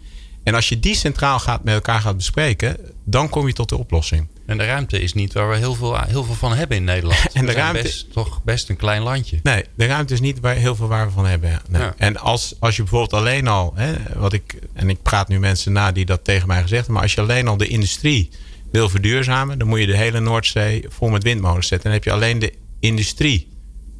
En 0.43 0.55
als 0.55 0.69
je 0.69 0.79
die 0.79 0.95
centraal 0.95 1.39
gaat, 1.39 1.63
met 1.63 1.73
elkaar 1.73 2.01
gaat 2.01 2.17
bespreken, 2.17 2.77
dan 3.03 3.29
kom 3.29 3.47
je 3.47 3.53
tot 3.53 3.69
de 3.69 3.77
oplossing. 3.77 4.27
En 4.45 4.57
de 4.57 4.65
ruimte 4.65 4.99
is 4.99 5.13
niet 5.13 5.33
waar 5.33 5.49
we 5.49 5.55
heel 5.55 5.75
veel, 5.75 5.99
heel 5.99 6.23
veel 6.23 6.35
van 6.35 6.53
hebben 6.53 6.77
in 6.77 6.83
Nederland. 6.83 7.31
en 7.33 7.45
de 7.45 7.51
ruimte 7.51 7.87
is 7.87 8.07
toch 8.13 8.43
best 8.43 8.69
een 8.69 8.75
klein 8.75 9.01
landje. 9.01 9.39
Nee, 9.43 9.65
de 9.75 9.85
ruimte 9.85 10.13
is 10.13 10.19
niet 10.19 10.39
waar 10.39 10.55
heel 10.55 10.75
veel 10.75 10.87
waar 10.87 11.05
we 11.05 11.11
van 11.11 11.25
hebben. 11.25 11.61
Nee. 11.69 11.81
Ja. 11.81 11.93
En 11.97 12.17
als, 12.17 12.55
als 12.59 12.75
je 12.75 12.81
bijvoorbeeld 12.81 13.13
alleen 13.13 13.47
al, 13.47 13.73
hè, 13.75 13.93
wat 14.15 14.33
ik, 14.33 14.59
en 14.73 14.89
ik 14.89 15.01
praat 15.01 15.27
nu 15.27 15.39
mensen 15.39 15.71
na 15.71 15.91
die 15.91 16.05
dat 16.05 16.23
tegen 16.23 16.47
mij 16.47 16.61
gezegd 16.61 16.85
hebben, 16.85 16.93
maar 16.93 17.03
als 17.03 17.13
je 17.13 17.21
alleen 17.21 17.47
al 17.47 17.57
de 17.57 17.67
industrie 17.67 18.29
wil 18.71 18.89
verduurzamen, 18.89 19.59
dan 19.59 19.67
moet 19.67 19.79
je 19.79 19.85
de 19.85 19.97
hele 19.97 20.19
Noordzee 20.19 20.85
vol 20.89 21.09
met 21.09 21.23
windmolens 21.23 21.67
zetten. 21.67 21.91
En 21.91 21.97
dan 21.97 22.01
heb 22.03 22.03
je 22.03 22.25
alleen 22.25 22.39
de 22.39 22.53
industrie 22.79 23.47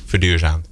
verduurzaamd. 0.05 0.69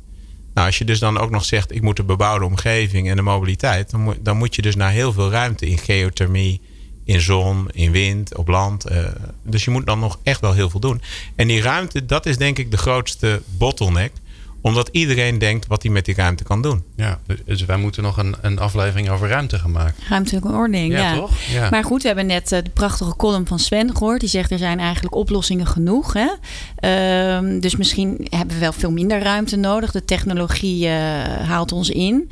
Nou, 0.54 0.68
als 0.68 0.78
je 0.78 0.86
dus 0.86 1.00
dan 1.00 1.18
ook 1.18 1.30
nog 1.30 1.46
zegt, 1.46 1.76
ik 1.76 1.82
moet 1.82 1.96
de 1.96 2.04
bebouwde 2.04 2.46
omgeving 2.46 3.10
en 3.10 3.16
de 3.16 3.22
mobiliteit, 3.22 3.92
dan 3.92 4.02
moet, 4.02 4.18
dan 4.22 4.38
moet 4.38 4.56
je 4.56 4.62
dus 4.62 4.76
naar 4.76 4.92
heel 4.92 5.14
veel 5.14 5.32
ruimte 5.32 5.66
in 5.66 5.78
geothermie, 5.78 6.62
in 7.06 7.22
zon, 7.22 7.70
in 7.72 7.92
wind, 7.92 8.36
op 8.36 8.48
land. 8.48 8.92
Uh, 8.92 8.98
dus 9.44 9.66
je 9.66 9.72
moet 9.72 9.86
dan 9.86 10.00
nog 10.00 10.20
echt 10.24 10.42
wel 10.42 10.54
heel 10.54 10.70
veel 10.70 10.80
doen. 10.80 11.02
En 11.36 11.48
die 11.48 11.62
ruimte, 11.62 12.06
dat 12.06 12.26
is 12.26 12.38
denk 12.38 12.58
ik 12.58 12.72
de 12.72 12.78
grootste 12.78 13.42
bottleneck 13.58 14.12
omdat 14.62 14.90
iedereen 14.92 15.40
denkt 15.40 15.68
wat 15.68 15.84
hij 15.84 15.92
met 15.92 16.06
die 16.06 16.16
ruimte 16.16 16.44
kan 16.44 16.62
doen. 16.62 16.84
Ja, 16.96 17.20
dus 17.46 17.66
wij 17.66 17.78
moeten 17.78 18.04
nog 18.04 18.18
een, 18.18 18.36
een 18.42 18.60
aflevering 18.60 19.10
over 19.10 19.28
ruimte 19.28 19.60
gaan 19.60 19.72
maken. 19.72 20.04
Ruimtelijke 20.10 20.48
ordening, 20.48 20.94
ja. 20.94 21.00
ja. 21.00 21.16
Toch? 21.16 21.32
ja. 21.52 21.70
Maar 21.70 21.84
goed, 21.84 22.02
we 22.02 22.08
hebben 22.08 22.26
net 22.26 22.52
uh, 22.52 22.60
de 22.64 22.70
prachtige 22.70 23.16
column 23.16 23.48
van 23.48 23.60
Sven 23.60 23.96
gehoord. 23.96 24.20
Die 24.20 24.30
zegt 24.30 24.52
er 24.52 24.58
zijn 24.58 24.80
eigenlijk 24.80 25.16
oplossingen 25.16 25.68
genoeg. 25.68 26.14
Hè? 26.14 26.30
Uh, 27.44 27.62
dus 27.62 27.76
misschien 27.76 28.28
hebben 28.30 28.56
we 28.56 28.62
wel 28.62 28.74
veel 28.74 28.92
minder 28.92 29.22
ruimte 29.22 29.56
nodig. 29.56 29.92
De 29.92 30.06
technologie 30.06 30.86
uh, 30.86 30.94
haalt 31.48 31.72
ons 31.72 31.90
in. 31.90 32.32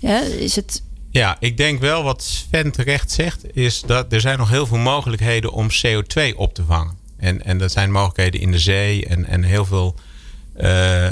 Ja, 0.00 0.20
is 0.20 0.56
het... 0.56 0.82
Ja, 1.10 1.36
ik 1.40 1.56
denk 1.56 1.80
wel 1.80 2.02
wat 2.02 2.22
Sven 2.22 2.72
terecht 2.72 3.10
zegt, 3.10 3.56
is 3.56 3.80
dat 3.80 4.12
er 4.12 4.20
zijn 4.20 4.38
nog 4.38 4.50
heel 4.50 4.66
veel 4.66 4.78
mogelijkheden 4.78 5.52
om 5.52 5.68
CO2 5.68 6.36
op 6.36 6.54
te 6.54 6.64
vangen. 6.64 6.98
En, 7.16 7.44
en 7.44 7.58
dat 7.58 7.72
zijn 7.72 7.92
mogelijkheden 7.92 8.40
in 8.40 8.52
de 8.52 8.58
zee 8.58 9.06
en, 9.06 9.26
en 9.26 9.42
heel 9.42 9.64
veel 9.64 9.94
uh, 9.96 10.02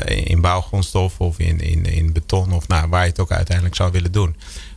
in 0.04 0.40
bouwgrondstof 0.40 1.20
of 1.20 1.38
in, 1.38 1.60
in, 1.60 1.84
in 1.84 2.12
beton 2.12 2.52
of 2.52 2.68
nou, 2.68 2.88
waar 2.88 3.02
je 3.02 3.08
het 3.08 3.20
ook 3.20 3.32
uiteindelijk 3.32 3.76
zou 3.76 3.92
willen 3.92 4.12
doen. 4.12 4.36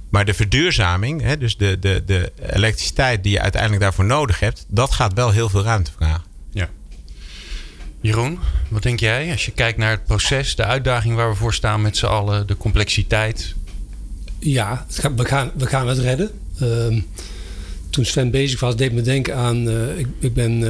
Maar 0.09 0.25
de 0.25 0.33
verduurzaming, 0.33 1.21
hè, 1.21 1.37
dus 1.37 1.57
de, 1.57 1.79
de, 1.79 2.03
de 2.05 2.31
elektriciteit 2.53 3.23
die 3.23 3.31
je 3.31 3.41
uiteindelijk 3.41 3.81
daarvoor 3.81 4.05
nodig 4.05 4.39
hebt, 4.39 4.65
dat 4.67 4.91
gaat 4.91 5.13
wel 5.13 5.31
heel 5.31 5.49
veel 5.49 5.63
ruimte 5.63 5.91
vragen. 5.97 6.23
Ja. 6.51 6.69
Jeroen, 8.01 8.39
wat 8.69 8.83
denk 8.83 8.99
jij 8.99 9.31
als 9.31 9.45
je 9.45 9.51
kijkt 9.51 9.77
naar 9.77 9.91
het 9.91 10.05
proces, 10.05 10.55
de 10.55 10.65
uitdaging 10.65 11.15
waar 11.15 11.29
we 11.29 11.35
voor 11.35 11.53
staan 11.53 11.81
met 11.81 11.97
z'n 11.97 12.05
allen, 12.05 12.47
de 12.47 12.57
complexiteit? 12.57 13.55
Ja, 14.39 14.85
we 15.15 15.25
gaan, 15.25 15.51
we 15.55 15.67
gaan 15.67 15.87
het 15.87 15.97
redden. 15.97 16.31
Uh, 16.61 17.01
toen 17.89 18.05
Sven 18.05 18.31
bezig 18.31 18.59
was, 18.59 18.75
deed 18.75 18.91
me 18.91 19.01
denken 19.01 19.35
aan. 19.35 19.67
Uh, 19.67 19.99
ik, 19.99 20.07
ik 20.19 20.33
ben 20.33 20.59
uh, 20.61 20.69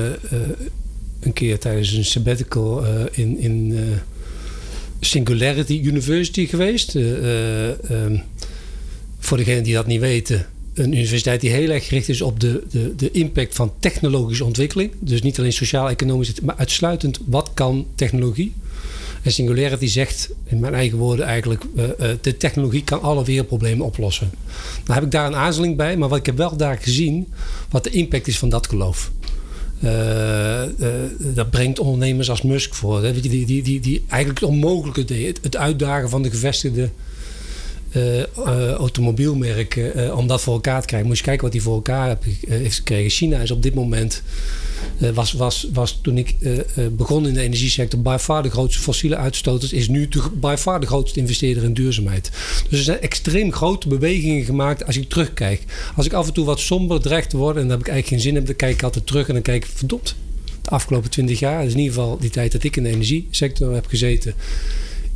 een 1.22 1.34
keer 1.34 1.60
tijdens 1.60 1.92
een 1.92 2.06
sabbatical 2.06 2.86
uh, 2.86 2.90
in, 3.12 3.40
in 3.40 3.70
uh, 3.70 3.80
Singularity 5.00 5.82
University 5.84 6.48
geweest. 6.48 6.96
Uh, 6.96 7.68
um, 7.68 8.22
voor 9.20 9.38
degenen 9.38 9.64
die 9.64 9.74
dat 9.74 9.88
niet 9.88 10.00
weten, 10.00 10.46
een 10.74 10.94
universiteit 10.94 11.42
die 11.42 11.50
heel 11.50 11.70
erg 11.70 11.88
gericht 11.88 12.10
is 12.10 12.22
op 12.22 12.40
de, 12.40 12.64
de, 12.70 12.96
de 12.96 13.12
impact 13.12 13.56
van 13.56 13.74
technologische 13.80 14.46
ontwikkeling. 14.46 14.92
Dus 15.00 15.22
niet 15.22 15.40
alleen 15.40 15.54
sociaal-economisch, 15.54 16.40
maar 16.42 16.56
uitsluitend 16.56 17.20
wat 17.26 17.52
kan 17.54 17.88
technologie. 17.96 18.54
En 19.22 19.32
Singularity 19.32 19.88
zegt, 19.88 20.30
in 20.46 20.60
mijn 20.60 20.74
eigen 20.74 20.98
woorden 20.98 21.26
eigenlijk, 21.26 21.64
de 22.22 22.38
technologie 22.38 22.84
kan 22.84 23.02
alle 23.02 23.26
wereldproblemen 23.26 23.86
oplossen. 23.86 24.30
Nou 24.86 24.94
heb 24.94 25.04
ik 25.04 25.12
daar 25.12 25.28
een 25.28 25.36
aarzeling 25.36 25.76
bij, 25.76 25.98
maar 25.98 26.10
wat 26.10 26.18
ik 26.18 26.26
heb 26.26 26.38
wel 26.38 26.58
daar 26.58 26.78
gezien, 26.78 27.28
wat 27.70 27.84
de 27.84 27.90
impact 27.90 28.28
is 28.28 28.38
van 28.38 28.50
dat 28.50 28.68
geloof. 28.68 29.12
Uh, 29.84 30.62
uh, 30.80 30.88
dat 31.20 31.50
brengt 31.50 31.80
ondernemers 31.80 32.30
als 32.30 32.42
Musk 32.42 32.74
voor. 32.74 33.04
Hè? 33.04 33.22
Die, 33.22 33.46
die, 33.46 33.64
die, 33.64 33.80
die 33.80 34.04
eigenlijk 34.08 34.40
het 34.40 34.50
onmogelijke 34.50 35.06
deed. 35.06 35.40
Het 35.42 35.58
uitdagen 35.58 36.10
van 36.10 36.24
de 36.24 36.30
gevestigde 36.30 36.90
automobielmerken 38.78 40.16
om 40.18 40.28
dat 40.28 40.42
voor 40.42 40.54
elkaar 40.54 40.82
te 40.82 40.88
krijgen. 40.88 41.08
Moet 41.08 41.18
je 41.18 41.24
kijken 41.24 41.44
wat 41.44 41.54
hij 41.54 41.62
voor 41.62 41.76
elkaar 41.76 42.18
heeft 42.48 42.76
gekregen. 42.76 43.10
China 43.10 43.40
is 43.40 43.52
op 43.52 43.64
dit 43.64 43.74
moment 43.74 44.22
was, 45.14 45.32
was, 45.32 45.68
was 45.74 46.00
toen 46.02 46.18
ik 46.18 46.36
begon 46.92 47.28
in 47.28 47.34
de 47.34 47.42
energiesector 47.42 48.02
by 48.02 48.18
far 48.20 48.44
de 48.44 48.50
grootste 48.50 48.82
fossiele 48.82 49.16
uitstoters, 49.16 49.74
is 49.74 49.88
nu 49.88 50.08
de, 50.08 50.22
de 50.80 50.86
grootste 50.86 51.20
investeerder 51.20 51.64
in 51.64 51.74
duurzaamheid. 51.74 52.32
Dus 52.70 52.80
er 52.80 52.86
zijn 52.86 53.00
extreem 53.00 53.52
grote 53.52 53.88
bewegingen 53.88 54.46
gemaakt 54.46 54.86
als 54.86 54.98
ik 54.98 55.10
terugkijk. 55.10 55.64
Als 55.96 56.06
ik 56.06 56.14
af 56.14 56.28
en 56.28 56.34
toe 56.34 56.46
wat 56.46 56.60
somber 56.60 57.02
dreigt 57.02 57.32
word 57.32 57.56
en 57.56 57.62
dan 57.62 57.72
heb 57.72 57.80
ik 57.80 57.88
eigenlijk 57.88 58.08
geen 58.08 58.32
zin 58.32 58.42
in, 58.42 58.46
dan 58.46 58.56
kijk 58.56 58.74
ik 58.74 58.84
altijd 58.84 59.08
terug 59.08 59.28
en 59.28 59.34
dan 59.34 59.44
kijk 59.44 59.64
ik, 59.64 59.72
verdomd, 59.76 60.16
de 60.62 60.70
afgelopen 60.70 61.10
twintig 61.10 61.40
jaar, 61.40 61.64
in 61.64 61.70
ieder 61.70 61.94
geval 61.94 62.18
die 62.20 62.30
tijd 62.30 62.52
dat 62.52 62.64
ik 62.64 62.76
in 62.76 62.84
de 62.84 62.90
energiesector 62.90 63.74
heb 63.74 63.86
gezeten, 63.86 64.34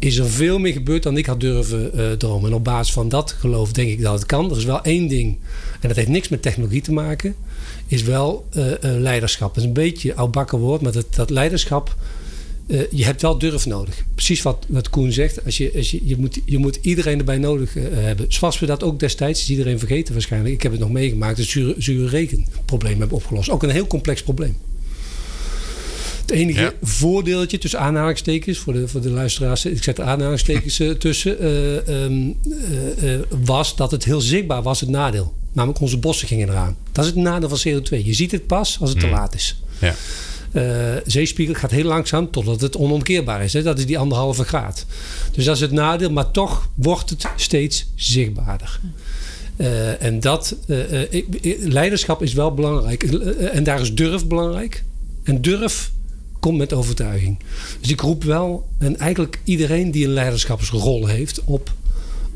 is 0.05 0.17
er 0.17 0.29
veel 0.29 0.59
meer 0.59 0.73
gebeurd 0.73 1.03
dan 1.03 1.17
ik 1.17 1.25
had 1.25 1.39
durven 1.39 1.91
uh, 1.95 2.11
dromen. 2.11 2.49
En 2.49 2.55
op 2.55 2.63
basis 2.63 2.93
van 2.93 3.09
dat 3.09 3.31
geloof 3.31 3.71
denk 3.71 3.89
ik 3.89 4.01
dat 4.01 4.13
het 4.13 4.25
kan. 4.25 4.51
Er 4.51 4.57
is 4.57 4.65
wel 4.65 4.81
één 4.81 5.07
ding, 5.07 5.37
en 5.81 5.87
dat 5.87 5.97
heeft 5.97 6.07
niks 6.07 6.29
met 6.29 6.41
technologie 6.41 6.81
te 6.81 6.93
maken 6.93 7.35
is 7.87 8.03
wel 8.03 8.45
uh, 8.57 8.65
uh, 8.65 8.75
leiderschap. 8.81 9.53
Dat 9.53 9.63
is 9.63 9.69
een 9.69 9.73
beetje 9.73 10.15
oudbakken 10.15 10.59
woord, 10.59 10.81
maar 10.81 10.91
dat, 10.91 11.15
dat 11.15 11.29
leiderschap, 11.29 11.95
je 12.67 13.05
hebt 13.05 13.21
wel 13.21 13.37
durf 13.37 13.65
nodig. 13.65 14.03
Precies 14.15 14.41
wat, 14.41 14.65
wat 14.67 14.89
Koen 14.89 15.11
zegt, 15.11 15.45
als 15.45 15.57
je, 15.57 15.71
als 15.75 15.91
je, 15.91 15.99
je, 16.03 16.17
moet, 16.17 16.39
je 16.45 16.57
moet 16.57 16.79
iedereen 16.81 17.19
erbij 17.19 17.37
nodig 17.37 17.73
hebben. 17.73 18.25
Zoals 18.29 18.59
we 18.59 18.65
dat 18.65 18.83
ook 18.83 18.99
destijds, 18.99 19.41
is 19.41 19.49
iedereen 19.49 19.79
vergeten 19.79 20.13
waarschijnlijk. 20.13 20.53
Ik 20.53 20.63
heb 20.63 20.71
het 20.71 20.81
nog 20.81 20.91
meegemaakt, 20.91 21.37
het 21.37 21.47
zure, 21.47 21.75
zure 21.77 22.07
rekenprobleem 22.07 22.99
hebben 22.99 23.17
opgelost. 23.17 23.49
Ook 23.49 23.63
een 23.63 23.69
heel 23.69 23.87
complex 23.87 24.23
probleem. 24.23 24.55
Het 26.25 26.35
enige 26.35 26.61
ja. 26.61 26.73
voordeeltje 26.81 27.57
tussen 27.57 27.79
aanhalingstekens, 27.79 28.57
voor 28.57 28.73
de, 28.73 28.87
voor 28.87 29.01
de 29.01 29.09
luisteraars, 29.09 29.65
ik 29.65 29.83
zet 29.83 29.99
aanhalingstekens 29.99 30.81
tussen, 30.97 31.43
uh, 31.43 32.03
um, 32.03 32.35
uh, 33.03 33.19
was 33.45 33.75
dat 33.75 33.91
het 33.91 34.03
heel 34.03 34.21
zichtbaar 34.21 34.61
was, 34.61 34.79
het 34.79 34.89
nadeel. 34.89 35.33
Namelijk 35.51 35.81
onze 35.81 35.97
bossen 35.97 36.27
gingen 36.27 36.49
eraan. 36.49 36.77
Dat 36.91 37.05
is 37.05 37.11
het 37.11 37.19
nadeel 37.19 37.49
van 37.49 37.59
CO2. 37.59 38.05
Je 38.05 38.13
ziet 38.13 38.31
het 38.31 38.47
pas 38.47 38.77
als 38.81 38.89
het 38.89 38.99
te 38.99 39.07
laat 39.07 39.35
is. 39.35 39.61
Ja. 39.79 39.95
Uh, 40.51 41.01
zeespiegel 41.05 41.53
gaat 41.53 41.71
heel 41.71 41.83
langzaam 41.83 42.31
totdat 42.31 42.61
het 42.61 42.77
onomkeerbaar 42.77 43.43
is. 43.43 43.53
Hè? 43.53 43.63
Dat 43.63 43.77
is 43.77 43.85
die 43.85 43.97
anderhalve 43.97 44.43
graad. 44.43 44.85
Dus 45.31 45.45
dat 45.45 45.55
is 45.55 45.61
het 45.61 45.71
nadeel, 45.71 46.11
maar 46.11 46.31
toch 46.31 46.69
wordt 46.75 47.09
het 47.09 47.27
steeds 47.35 47.87
zichtbaarder. 47.95 48.79
Uh, 49.57 50.03
en 50.03 50.19
dat 50.19 50.55
uh, 50.67 50.77
leiderschap 51.59 52.21
is 52.21 52.33
wel 52.33 52.53
belangrijk. 52.53 53.03
en 53.53 53.63
daar 53.63 53.81
is 53.81 53.93
durf 53.93 54.25
belangrijk. 54.25 54.83
En 55.23 55.41
durf 55.41 55.91
komt 56.45 56.57
met 56.57 56.73
overtuiging. 56.73 57.37
Dus 57.81 57.91
ik 57.91 58.01
roep 58.01 58.23
wel, 58.23 58.67
en 58.77 58.97
eigenlijk 58.97 59.39
iedereen 59.43 59.91
die 59.91 60.05
een 60.05 60.13
leiderschapsrol 60.13 61.07
heeft, 61.07 61.43
op 61.43 61.73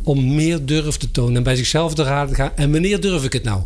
om 0.04 0.36
meer 0.36 0.66
durf 0.66 0.98
te 0.98 1.12
tonen 1.12 1.36
en 1.36 1.44
bij 1.44 1.56
zichzelf 1.56 1.94
te 1.94 2.04
raden 2.04 2.36
gaan. 2.36 2.52
En 2.56 2.72
wanneer 2.72 3.02
durf 3.02 3.24
ik 3.24 3.34
het 3.34 3.44
nou? 3.44 3.62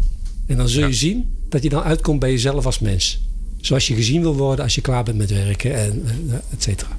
En 0.45 0.57
dan 0.57 0.69
zul 0.69 0.81
je 0.81 0.87
ja. 0.87 0.93
zien 0.93 1.35
dat 1.49 1.63
je 1.63 1.69
dan 1.69 1.83
uitkomt 1.83 2.19
bij 2.19 2.31
jezelf 2.31 2.65
als 2.65 2.79
mens. 2.79 3.21
Zoals 3.61 3.87
je 3.87 3.95
gezien 3.95 4.21
wil 4.21 4.35
worden 4.35 4.63
als 4.63 4.75
je 4.75 4.81
klaar 4.81 5.03
bent 5.03 5.17
met 5.17 5.31
werken 5.31 5.75
en 5.75 6.03
et 6.51 6.63
cetera. 6.63 6.97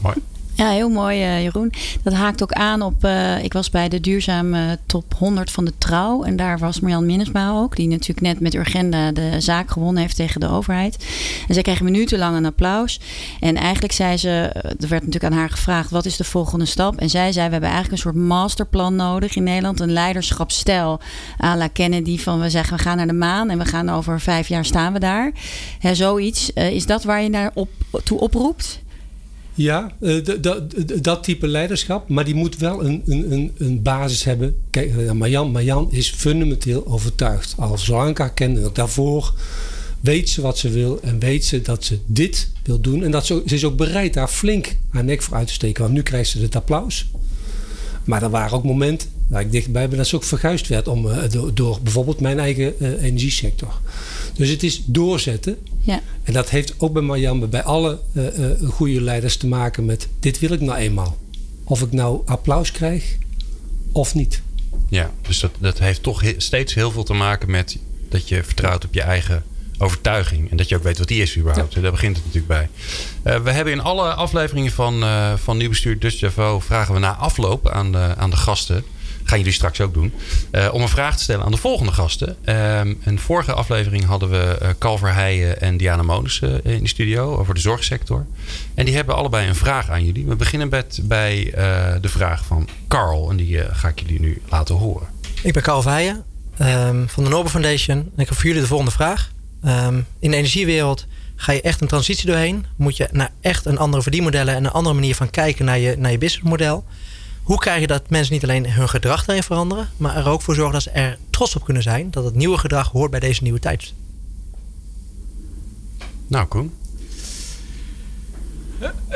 Mooi. 0.00 0.16
Ja, 0.56 0.70
heel 0.70 0.88
mooi, 0.88 1.22
uh, 1.22 1.42
Jeroen. 1.42 1.72
Dat 2.02 2.12
haakt 2.12 2.42
ook 2.42 2.52
aan 2.52 2.82
op. 2.82 3.04
Uh, 3.04 3.44
ik 3.44 3.52
was 3.52 3.70
bij 3.70 3.88
de 3.88 4.00
duurzame 4.00 4.78
top 4.86 5.14
100 5.18 5.50
van 5.50 5.64
de 5.64 5.72
trouw. 5.78 6.22
En 6.22 6.36
daar 6.36 6.58
was 6.58 6.80
Marjan 6.80 7.06
Minnesma 7.06 7.50
ook. 7.50 7.76
Die 7.76 7.88
natuurlijk 7.88 8.20
net 8.20 8.40
met 8.40 8.54
Urgenda 8.54 9.12
de 9.12 9.40
zaak 9.40 9.70
gewonnen 9.70 10.02
heeft 10.02 10.16
tegen 10.16 10.40
de 10.40 10.48
overheid. 10.48 11.06
En 11.48 11.54
zij 11.54 11.62
kreeg 11.62 11.80
minutenlang 11.80 12.36
een 12.36 12.44
applaus. 12.44 13.00
En 13.40 13.56
eigenlijk 13.56 13.92
zei 13.92 14.16
ze. 14.16 14.28
Er 14.62 14.88
werd 14.88 15.06
natuurlijk 15.06 15.24
aan 15.24 15.38
haar 15.38 15.50
gevraagd: 15.50 15.90
wat 15.90 16.04
is 16.04 16.16
de 16.16 16.24
volgende 16.24 16.64
stap? 16.64 16.96
En 16.96 17.10
zij 17.10 17.32
zei: 17.32 17.46
We 17.46 17.52
hebben 17.52 17.70
eigenlijk 17.70 17.92
een 17.92 18.10
soort 18.12 18.26
masterplan 18.26 18.96
nodig 18.96 19.36
in 19.36 19.42
Nederland. 19.42 19.80
Een 19.80 19.92
leiderschapsstijl 19.92 21.00
à 21.44 21.56
la 21.56 21.68
Kennedy. 21.68 22.18
Van 22.18 22.40
we 22.40 22.50
zeggen: 22.50 22.76
we 22.76 22.82
gaan 22.82 22.96
naar 22.96 23.06
de 23.06 23.12
maan. 23.12 23.50
En 23.50 23.58
we 23.58 23.64
gaan 23.64 23.90
over 23.90 24.20
vijf 24.20 24.48
jaar 24.48 24.64
staan 24.64 24.92
we 24.92 24.98
daar. 24.98 25.32
Hè, 25.78 25.94
zoiets. 25.94 26.52
Is 26.52 26.86
dat 26.86 27.04
waar 27.04 27.22
je 27.22 27.28
naar 27.28 27.50
op, 27.54 27.68
toe 28.04 28.20
oproept? 28.20 28.84
Ja, 29.56 29.92
uh, 30.00 30.24
dat 31.00 31.22
type 31.22 31.46
leiderschap. 31.46 32.08
Maar 32.08 32.24
die 32.24 32.34
moet 32.34 32.56
wel 32.56 32.84
een, 32.84 33.02
een, 33.06 33.52
een 33.58 33.82
basis 33.82 34.24
hebben. 34.24 34.56
Kijk, 34.70 34.94
uh, 34.94 35.10
Marjan, 35.10 35.50
Marjan 35.50 35.92
is 35.92 36.10
fundamenteel 36.10 36.86
overtuigd. 36.86 37.54
Al 37.58 37.78
zolang 37.78 38.10
ik 38.10 38.18
haar 38.18 38.32
ken 38.32 38.56
en 38.56 38.64
ook 38.64 38.74
daarvoor 38.74 39.34
weet 40.00 40.28
ze 40.28 40.40
wat 40.40 40.58
ze 40.58 40.68
wil. 40.68 41.00
En 41.02 41.18
weet 41.18 41.44
ze 41.44 41.62
dat 41.62 41.84
ze 41.84 41.98
dit 42.06 42.50
wil 42.62 42.80
doen. 42.80 43.02
En 43.02 43.10
dat 43.10 43.26
ze, 43.26 43.42
ze 43.46 43.54
is 43.54 43.64
ook 43.64 43.76
bereid 43.76 44.14
daar 44.14 44.28
flink 44.28 44.76
haar 44.90 45.04
nek 45.04 45.22
voor 45.22 45.36
uit 45.36 45.46
te 45.46 45.52
steken. 45.52 45.82
Want 45.82 45.94
nu 45.94 46.02
krijgt 46.02 46.30
ze 46.30 46.40
het 46.40 46.56
applaus. 46.56 47.06
Maar 48.04 48.22
er 48.22 48.30
waren 48.30 48.56
ook 48.56 48.64
momenten 48.64 49.08
waar 49.26 49.40
ik 49.40 49.50
dichtbij 49.50 49.88
ben 49.88 49.98
dat 49.98 50.06
ze 50.06 50.16
ook 50.16 50.24
verguisd 50.24 50.68
werd 50.68 50.88
om, 50.88 51.06
uh, 51.06 51.18
door, 51.30 51.54
door, 51.54 51.78
bijvoorbeeld 51.82 52.20
mijn 52.20 52.38
eigen 52.38 52.74
uh, 52.78 53.02
energiesector. 53.02 53.80
Dus 54.34 54.48
het 54.48 54.62
is 54.62 54.82
doorzetten. 54.84 55.56
Ja. 55.80 56.00
En 56.22 56.32
dat 56.32 56.50
heeft 56.50 56.74
ook 56.78 56.92
bij 56.92 57.02
Marjan, 57.02 57.48
bij 57.48 57.62
alle 57.62 57.98
uh, 58.12 58.24
goede 58.68 59.00
leiders 59.00 59.36
te 59.36 59.46
maken 59.46 59.84
met 59.84 60.08
dit 60.20 60.38
wil 60.38 60.52
ik 60.52 60.60
nou 60.60 60.78
eenmaal. 60.78 61.16
Of 61.64 61.82
ik 61.82 61.92
nou 61.92 62.20
applaus 62.24 62.72
krijg 62.72 63.16
of 63.92 64.14
niet. 64.14 64.42
Ja, 64.88 65.12
dus 65.22 65.40
dat, 65.40 65.50
dat 65.58 65.78
heeft 65.78 66.02
toch 66.02 66.22
steeds 66.36 66.74
heel 66.74 66.90
veel 66.90 67.04
te 67.04 67.12
maken 67.12 67.50
met 67.50 67.78
dat 68.08 68.28
je 68.28 68.44
vertrouwt 68.44 68.84
op 68.84 68.94
je 68.94 69.02
eigen 69.02 69.44
overtuiging. 69.78 70.50
En 70.50 70.56
dat 70.56 70.68
je 70.68 70.76
ook 70.76 70.82
weet 70.82 70.98
wat 70.98 71.08
die 71.08 71.22
is 71.22 71.36
überhaupt. 71.36 71.74
Ja. 71.74 71.80
Daar 71.80 71.90
begint 71.90 72.16
het 72.16 72.24
natuurlijk 72.24 72.52
bij. 72.52 72.68
Uh, 73.34 73.42
we 73.42 73.50
hebben 73.50 73.72
in 73.72 73.80
alle 73.80 74.14
afleveringen 74.14 74.72
van, 74.72 75.02
uh, 75.02 75.34
van 75.36 75.56
Nieuw 75.56 75.68
Bestuur 75.68 75.98
Dutch 75.98 76.20
Javo... 76.20 76.60
vragen 76.60 76.94
we 76.94 77.00
na 77.00 77.14
afloop 77.14 77.68
aan 77.68 77.92
de, 77.92 78.14
aan 78.16 78.30
de 78.30 78.36
gasten... 78.36 78.84
gaan 79.26 79.38
jullie 79.38 79.52
straks 79.52 79.80
ook 79.80 79.94
doen... 79.94 80.12
Uh, 80.52 80.68
om 80.72 80.82
een 80.82 80.88
vraag 80.88 81.16
te 81.16 81.22
stellen 81.22 81.44
aan 81.44 81.50
de 81.50 81.56
volgende 81.56 81.92
gasten. 81.92 82.36
een 83.04 83.18
vorige 83.18 83.52
aflevering 83.52 84.04
hadden 84.04 84.30
we 84.30 84.74
Calver 84.78 85.14
Heijen 85.14 85.60
en 85.60 85.76
Diana 85.76 86.02
Monus 86.02 86.40
in 86.62 86.82
de 86.82 86.88
studio... 86.88 87.36
over 87.36 87.54
de 87.54 87.60
zorgsector. 87.60 88.26
En 88.74 88.84
die 88.84 88.94
hebben 88.94 89.14
allebei 89.14 89.48
een 89.48 89.54
vraag 89.54 89.90
aan 89.90 90.04
jullie. 90.04 90.26
We 90.26 90.36
beginnen 90.36 90.68
met, 90.68 91.00
bij 91.02 91.50
de 92.00 92.08
vraag 92.08 92.44
van 92.44 92.68
Carl. 92.88 93.30
En 93.30 93.36
die 93.36 93.58
ga 93.70 93.88
ik 93.88 94.00
jullie 94.00 94.20
nu 94.20 94.42
laten 94.48 94.74
horen. 94.74 95.06
Ik 95.42 95.52
ben 95.52 95.62
Carl 95.62 95.84
Heijen 95.84 96.24
um, 96.60 97.08
van 97.08 97.24
de 97.24 97.30
Nobel 97.30 97.50
Foundation. 97.50 97.96
En 97.98 98.22
ik 98.22 98.28
heb 98.28 98.34
voor 98.34 98.46
jullie 98.46 98.60
de 98.60 98.66
volgende 98.66 98.92
vraag... 98.92 99.34
Um, 99.64 100.06
in 100.18 100.30
de 100.30 100.36
energiewereld 100.36 101.06
ga 101.36 101.52
je 101.52 101.60
echt 101.60 101.80
een 101.80 101.88
transitie 101.88 102.26
doorheen. 102.26 102.66
Moet 102.76 102.96
je 102.96 103.08
naar 103.12 103.30
echt 103.40 103.64
een 103.64 103.78
andere 103.78 104.02
verdienmodellen 104.02 104.54
en 104.54 104.64
een 104.64 104.70
andere 104.70 104.94
manier 104.94 105.14
van 105.14 105.30
kijken 105.30 105.64
naar 105.64 105.78
je, 105.78 105.96
naar 105.98 106.10
je 106.10 106.18
businessmodel. 106.18 106.84
Hoe 107.46 107.58
krijg 107.58 107.80
je 107.80 107.86
dat 107.86 108.10
mensen 108.10 108.32
niet 108.32 108.42
alleen 108.42 108.72
hun 108.72 108.88
gedrag 108.88 109.24
daarin 109.24 109.44
veranderen, 109.44 109.88
maar 109.96 110.16
er 110.16 110.28
ook 110.28 110.42
voor 110.42 110.54
zorgen 110.54 110.72
dat 110.72 110.82
ze 110.82 110.90
er 110.90 111.18
trots 111.30 111.56
op 111.56 111.64
kunnen 111.64 111.82
zijn 111.82 112.10
dat 112.10 112.24
het 112.24 112.34
nieuwe 112.34 112.58
gedrag 112.58 112.90
hoort 112.90 113.10
bij 113.10 113.20
deze 113.20 113.42
nieuwe 113.42 113.58
tijd? 113.58 113.92
Nou, 116.26 116.46
Koen. 116.46 116.74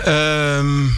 Um, 0.07 0.95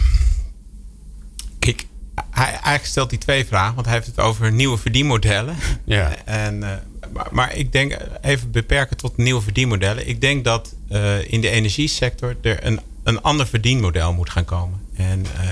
kijk, 1.59 1.85
hij 2.29 2.45
eigenlijk 2.45 2.85
stelt 2.85 3.09
die 3.09 3.19
twee 3.19 3.45
vragen, 3.45 3.75
want 3.75 3.85
hij 3.85 3.95
heeft 3.95 4.07
het 4.07 4.19
over 4.19 4.51
nieuwe 4.51 4.77
verdienmodellen. 4.77 5.55
Ja. 5.83 6.15
En, 6.25 6.61
uh, 6.61 6.69
maar, 7.13 7.27
maar, 7.31 7.55
ik 7.55 7.71
denk 7.71 7.97
even 8.21 8.51
beperken 8.51 8.97
tot 8.97 9.17
nieuwe 9.17 9.41
verdienmodellen. 9.41 10.07
Ik 10.07 10.21
denk 10.21 10.43
dat 10.43 10.75
uh, 10.91 11.31
in 11.31 11.41
de 11.41 11.49
energiesector 11.49 12.35
er 12.41 12.65
een, 12.65 12.79
een 13.03 13.21
ander 13.21 13.47
verdienmodel 13.47 14.13
moet 14.13 14.29
gaan 14.29 14.45
komen. 14.45 14.79
En 14.95 15.19
uh, 15.19 15.49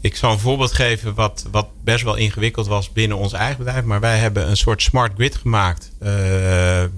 ik 0.00 0.16
zal 0.16 0.32
een 0.32 0.38
voorbeeld 0.38 0.72
geven 0.72 1.14
wat, 1.14 1.44
wat 1.50 1.68
best 1.84 2.04
wel 2.04 2.14
ingewikkeld 2.14 2.66
was 2.66 2.92
binnen 2.92 3.16
ons 3.16 3.32
eigen 3.32 3.64
bedrijf. 3.64 3.84
Maar 3.84 4.00
wij 4.00 4.18
hebben 4.18 4.48
een 4.48 4.56
soort 4.56 4.82
smart 4.82 5.12
grid 5.14 5.34
gemaakt 5.34 5.90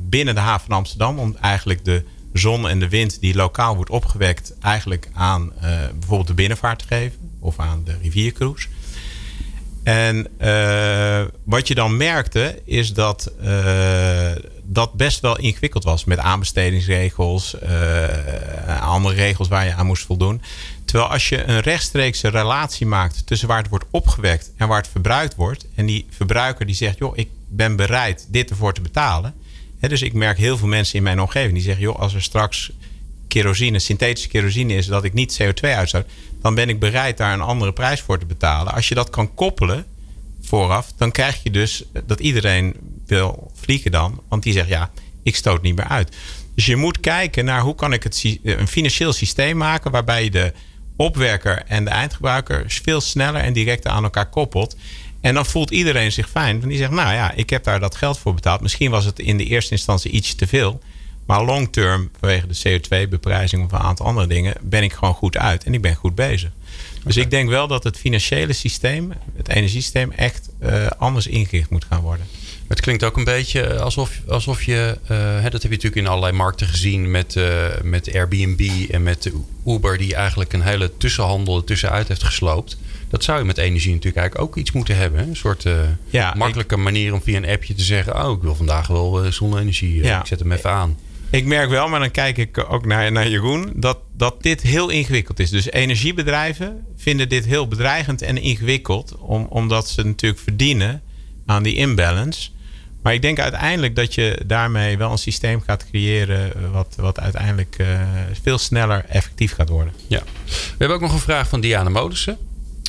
binnen 0.08 0.34
de 0.34 0.40
haven 0.40 0.66
van 0.66 0.76
Amsterdam. 0.76 1.18
Om 1.18 1.36
eigenlijk 1.40 1.84
de 1.84 2.04
zon 2.32 2.68
en 2.68 2.78
de 2.78 2.88
wind 2.88 3.20
die 3.20 3.34
lokaal 3.34 3.74
wordt 3.76 3.90
opgewekt, 3.90 4.54
eigenlijk 4.60 5.08
aan 5.12 5.52
bijvoorbeeld 5.98 6.26
de 6.26 6.34
binnenvaart 6.34 6.78
te 6.78 6.86
geven. 6.86 7.18
Of 7.40 7.58
aan 7.58 7.82
de 7.84 7.96
riviercruise. 8.02 8.68
En 9.82 10.26
uh, 10.40 11.22
wat 11.44 11.68
je 11.68 11.74
dan 11.74 11.96
merkte 11.96 12.62
is 12.64 12.92
dat 12.92 13.32
dat 14.62 14.92
best 14.92 15.20
wel 15.20 15.38
ingewikkeld 15.38 15.84
was 15.84 16.04
met 16.04 16.18
aanbestedingsregels, 16.18 17.56
andere 18.80 19.14
regels 19.14 19.48
waar 19.48 19.66
je 19.66 19.74
aan 19.74 19.86
moest 19.86 20.04
voldoen. 20.04 20.42
Terwijl 20.90 21.10
als 21.10 21.28
je 21.28 21.44
een 21.44 21.60
rechtstreekse 21.60 22.28
relatie 22.28 22.86
maakt 22.86 23.26
tussen 23.26 23.48
waar 23.48 23.58
het 23.58 23.68
wordt 23.68 23.84
opgewekt 23.90 24.52
en 24.56 24.68
waar 24.68 24.78
het 24.78 24.90
verbruikt 24.90 25.34
wordt, 25.34 25.66
en 25.74 25.86
die 25.86 26.06
verbruiker 26.10 26.66
die 26.66 26.74
zegt, 26.74 26.98
joh, 26.98 27.16
ik 27.16 27.28
ben 27.48 27.76
bereid 27.76 28.26
dit 28.28 28.50
ervoor 28.50 28.72
te 28.72 28.80
betalen. 28.80 29.34
Dus 29.80 30.02
ik 30.02 30.12
merk 30.12 30.38
heel 30.38 30.56
veel 30.56 30.68
mensen 30.68 30.96
in 30.96 31.02
mijn 31.02 31.20
omgeving 31.20 31.52
die 31.52 31.62
zeggen, 31.62 31.82
joh, 31.82 31.98
als 31.98 32.14
er 32.14 32.22
straks 32.22 32.72
kerosine, 33.28 33.78
synthetische 33.78 34.28
kerosine 34.28 34.74
is, 34.74 34.86
dat 34.86 35.04
ik 35.04 35.12
niet 35.12 35.40
CO2 35.42 35.60
uitstoot, 35.60 36.06
dan 36.42 36.54
ben 36.54 36.68
ik 36.68 36.80
bereid 36.80 37.16
daar 37.16 37.32
een 37.32 37.40
andere 37.40 37.72
prijs 37.72 38.00
voor 38.00 38.18
te 38.18 38.26
betalen. 38.26 38.72
Als 38.72 38.88
je 38.88 38.94
dat 38.94 39.10
kan 39.10 39.34
koppelen 39.34 39.86
vooraf, 40.42 40.92
dan 40.96 41.10
krijg 41.10 41.42
je 41.42 41.50
dus 41.50 41.84
dat 42.06 42.20
iedereen 42.20 42.74
wil 43.06 43.50
vliegen 43.54 43.90
dan. 43.90 44.22
Want 44.28 44.42
die 44.42 44.52
zegt 44.52 44.68
ja, 44.68 44.90
ik 45.22 45.36
stoot 45.36 45.62
niet 45.62 45.76
meer 45.76 45.88
uit. 45.88 46.16
Dus 46.54 46.66
je 46.66 46.76
moet 46.76 47.00
kijken 47.00 47.44
naar 47.44 47.60
hoe 47.60 47.74
kan 47.74 47.92
ik 47.92 48.02
het, 48.02 48.38
een 48.42 48.68
financieel 48.68 49.12
systeem 49.12 49.56
maken 49.56 49.90
waarbij 49.90 50.24
je 50.24 50.30
de 50.30 50.52
opwerker 51.00 51.62
en 51.66 51.84
de 51.84 51.90
eindgebruiker 51.90 52.64
veel 52.66 53.00
sneller 53.00 53.40
en 53.40 53.52
directer 53.52 53.90
aan 53.90 54.04
elkaar 54.04 54.28
koppelt. 54.28 54.76
En 55.20 55.34
dan 55.34 55.46
voelt 55.46 55.70
iedereen 55.70 56.12
zich 56.12 56.28
fijn. 56.28 56.56
Want 56.58 56.68
die 56.68 56.78
zegt, 56.78 56.90
nou 56.90 57.12
ja, 57.12 57.32
ik 57.32 57.50
heb 57.50 57.64
daar 57.64 57.80
dat 57.80 57.96
geld 57.96 58.18
voor 58.18 58.34
betaald. 58.34 58.60
Misschien 58.60 58.90
was 58.90 59.04
het 59.04 59.18
in 59.18 59.36
de 59.36 59.44
eerste 59.44 59.72
instantie 59.72 60.10
iets 60.10 60.34
te 60.34 60.46
veel. 60.46 60.80
Maar 61.26 61.44
long 61.44 61.72
term, 61.72 62.10
vanwege 62.18 62.46
de 62.46 62.80
CO2-beprijzing 62.80 63.64
of 63.64 63.72
een 63.72 63.78
aantal 63.78 64.06
andere 64.06 64.26
dingen, 64.26 64.54
ben 64.60 64.82
ik 64.82 64.92
gewoon 64.92 65.14
goed 65.14 65.36
uit 65.36 65.64
en 65.64 65.74
ik 65.74 65.82
ben 65.82 65.94
goed 65.94 66.14
bezig. 66.14 66.50
Dus 67.04 67.16
ik 67.16 67.30
denk 67.30 67.48
wel 67.48 67.66
dat 67.66 67.84
het 67.84 67.96
financiële 67.96 68.52
systeem, 68.52 69.12
het 69.36 69.48
energiesysteem, 69.48 70.10
echt 70.10 70.48
uh, 70.62 70.86
anders 70.86 71.26
ingericht 71.26 71.70
moet 71.70 71.84
gaan 71.84 72.00
worden. 72.00 72.26
Het 72.70 72.80
klinkt 72.80 73.04
ook 73.04 73.16
een 73.16 73.24
beetje 73.24 73.78
alsof, 73.78 74.20
alsof 74.28 74.62
je, 74.62 74.98
uh, 75.02 75.08
hè, 75.18 75.50
dat 75.50 75.62
heb 75.62 75.62
je 75.62 75.68
natuurlijk 75.68 75.96
in 75.96 76.06
allerlei 76.06 76.32
markten 76.32 76.66
gezien 76.66 77.10
met, 77.10 77.34
uh, 77.34 77.66
met 77.82 78.14
Airbnb 78.14 78.90
en 78.90 79.02
met 79.02 79.32
Uber, 79.66 79.98
die 79.98 80.14
eigenlijk 80.14 80.52
een 80.52 80.62
hele 80.62 80.96
tussenhandel 80.96 81.64
tussenuit 81.64 82.08
heeft 82.08 82.22
gesloopt. 82.22 82.78
Dat 83.08 83.24
zou 83.24 83.38
je 83.38 83.44
met 83.44 83.58
energie 83.58 83.92
natuurlijk 83.92 84.16
eigenlijk 84.16 84.48
ook 84.48 84.56
iets 84.56 84.72
moeten 84.72 84.96
hebben. 84.96 85.28
Een 85.28 85.36
soort 85.36 85.64
uh, 85.64 86.34
makkelijke 86.34 86.76
manier 86.76 87.12
om 87.12 87.22
via 87.22 87.36
een 87.36 87.48
appje 87.48 87.74
te 87.74 87.82
zeggen: 87.82 88.24
Oh, 88.24 88.36
ik 88.36 88.42
wil 88.42 88.54
vandaag 88.54 88.86
wel 88.86 89.32
zonne-energie. 89.32 90.02
Ja. 90.02 90.20
Ik 90.20 90.26
zet 90.26 90.38
hem 90.38 90.52
even 90.52 90.70
aan. 90.70 90.98
Ik 91.30 91.44
merk 91.44 91.68
wel, 91.68 91.88
maar 91.88 92.00
dan 92.00 92.10
kijk 92.10 92.36
ik 92.36 92.64
ook 92.68 92.86
naar, 92.86 93.12
naar 93.12 93.28
Jeroen, 93.28 93.72
dat, 93.76 93.98
dat 94.16 94.42
dit 94.42 94.62
heel 94.62 94.88
ingewikkeld 94.88 95.38
is. 95.38 95.50
Dus 95.50 95.70
energiebedrijven 95.70 96.84
vinden 96.96 97.28
dit 97.28 97.44
heel 97.44 97.68
bedreigend 97.68 98.22
en 98.22 98.36
ingewikkeld, 98.36 99.16
om, 99.16 99.46
omdat 99.48 99.88
ze 99.88 100.04
natuurlijk 100.04 100.42
verdienen 100.42 101.02
aan 101.46 101.62
die 101.62 101.76
imbalance. 101.76 102.50
Maar 103.02 103.14
ik 103.14 103.22
denk 103.22 103.38
uiteindelijk 103.38 103.96
dat 103.96 104.14
je 104.14 104.40
daarmee 104.46 104.98
wel 104.98 105.10
een 105.10 105.18
systeem 105.18 105.60
gaat 105.60 105.86
creëren. 105.90 106.54
Eh, 106.54 106.70
wat, 106.72 106.94
wat 106.96 107.20
uiteindelijk 107.20 107.76
uh, 107.80 108.00
veel 108.42 108.58
sneller 108.58 109.04
effectief 109.08 109.54
gaat 109.54 109.68
worden. 109.68 109.92
Ja. 110.06 110.22
We 110.44 110.74
hebben 110.78 110.96
ook 110.96 111.02
nog 111.02 111.12
een 111.12 111.18
vraag 111.18 111.48
van 111.48 111.60
Diana 111.60 111.88
Modussen. 111.88 112.36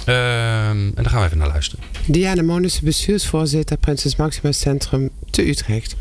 Uh, 0.06 0.70
en 0.70 0.94
daar 0.96 1.10
gaan 1.10 1.20
we 1.20 1.26
even 1.26 1.38
naar 1.38 1.48
luisteren. 1.48 1.86
Diana 2.06 2.42
Monussen, 2.42 2.86
bestuursvoorzitter 2.86 3.78
Prinses 3.78 4.16
Maximus 4.16 4.60
Centrum 4.60 5.10
te 5.30 5.48
Utrecht. 5.48 5.96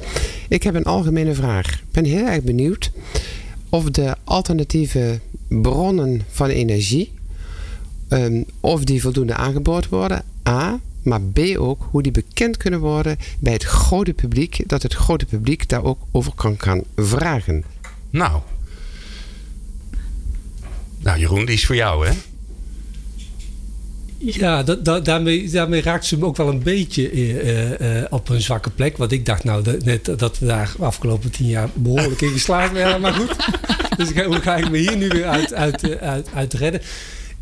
Ik 0.49 0.63
heb 0.63 0.75
een 0.75 0.85
algemene 0.85 1.35
vraag. 1.35 1.73
Ik 1.73 1.91
ben 1.91 2.05
heel 2.05 2.27
erg 2.27 2.43
benieuwd 2.43 2.91
of 3.69 3.85
de 3.85 4.15
alternatieve 4.25 5.21
bronnen 5.49 6.23
van 6.31 6.49
energie... 6.49 7.19
Um, 8.13 8.45
of 8.61 8.85
die 8.85 9.01
voldoende 9.01 9.35
aangeboord 9.35 9.89
worden. 9.89 10.23
A. 10.49 10.81
Maar 11.03 11.21
B 11.21 11.39
ook 11.57 11.89
hoe 11.91 12.03
die 12.03 12.13
bekend 12.13 12.57
kunnen 12.57 12.81
worden 12.81 13.17
bij 13.39 13.53
het 13.53 13.65
grote 13.65 14.13
publiek. 14.13 14.69
Dat 14.69 14.83
het 14.83 14.95
grote 14.95 15.27
publiek 15.27 15.69
daar 15.69 15.85
ook 15.85 15.99
over 16.11 16.33
kan 16.35 16.55
gaan 16.59 16.83
vragen. 16.97 17.65
Nou. 18.11 18.41
Nou 20.99 21.19
Jeroen, 21.19 21.45
die 21.45 21.55
is 21.55 21.67
voor 21.67 21.77
jou 21.77 22.07
hè? 22.07 22.13
Ja, 24.23 24.63
dat, 24.63 25.05
daarmee, 25.05 25.51
daarmee 25.51 25.83
raakt 25.83 26.05
ze 26.05 26.15
hem 26.15 26.25
ook 26.25 26.37
wel 26.37 26.49
een 26.49 26.63
beetje 26.63 27.13
uh, 27.13 27.71
uh, 27.71 28.05
op 28.11 28.29
een 28.29 28.41
zwakke 28.41 28.71
plek. 28.71 28.97
Want 28.97 29.13
ik 29.13 29.27
dacht 29.27 29.45
nou 29.45 29.79
net 29.85 30.19
dat 30.19 30.39
we 30.39 30.47
daar 30.47 30.75
afgelopen 30.79 31.31
tien 31.31 31.47
jaar 31.47 31.69
behoorlijk 31.75 32.21
in 32.21 32.31
geslaagd 32.31 32.73
werden. 32.83 33.01
Maar 33.01 33.13
goed, 33.13 33.37
dus 33.97 34.25
hoe 34.25 34.41
ga 34.41 34.57
ik 34.57 34.71
me 34.71 34.79
hier 34.79 34.97
nu 34.97 35.09
weer 35.09 35.27
uit, 35.27 35.55
uit, 35.55 35.99
uit, 35.99 36.29
uit 36.35 36.55
redden? 36.55 36.81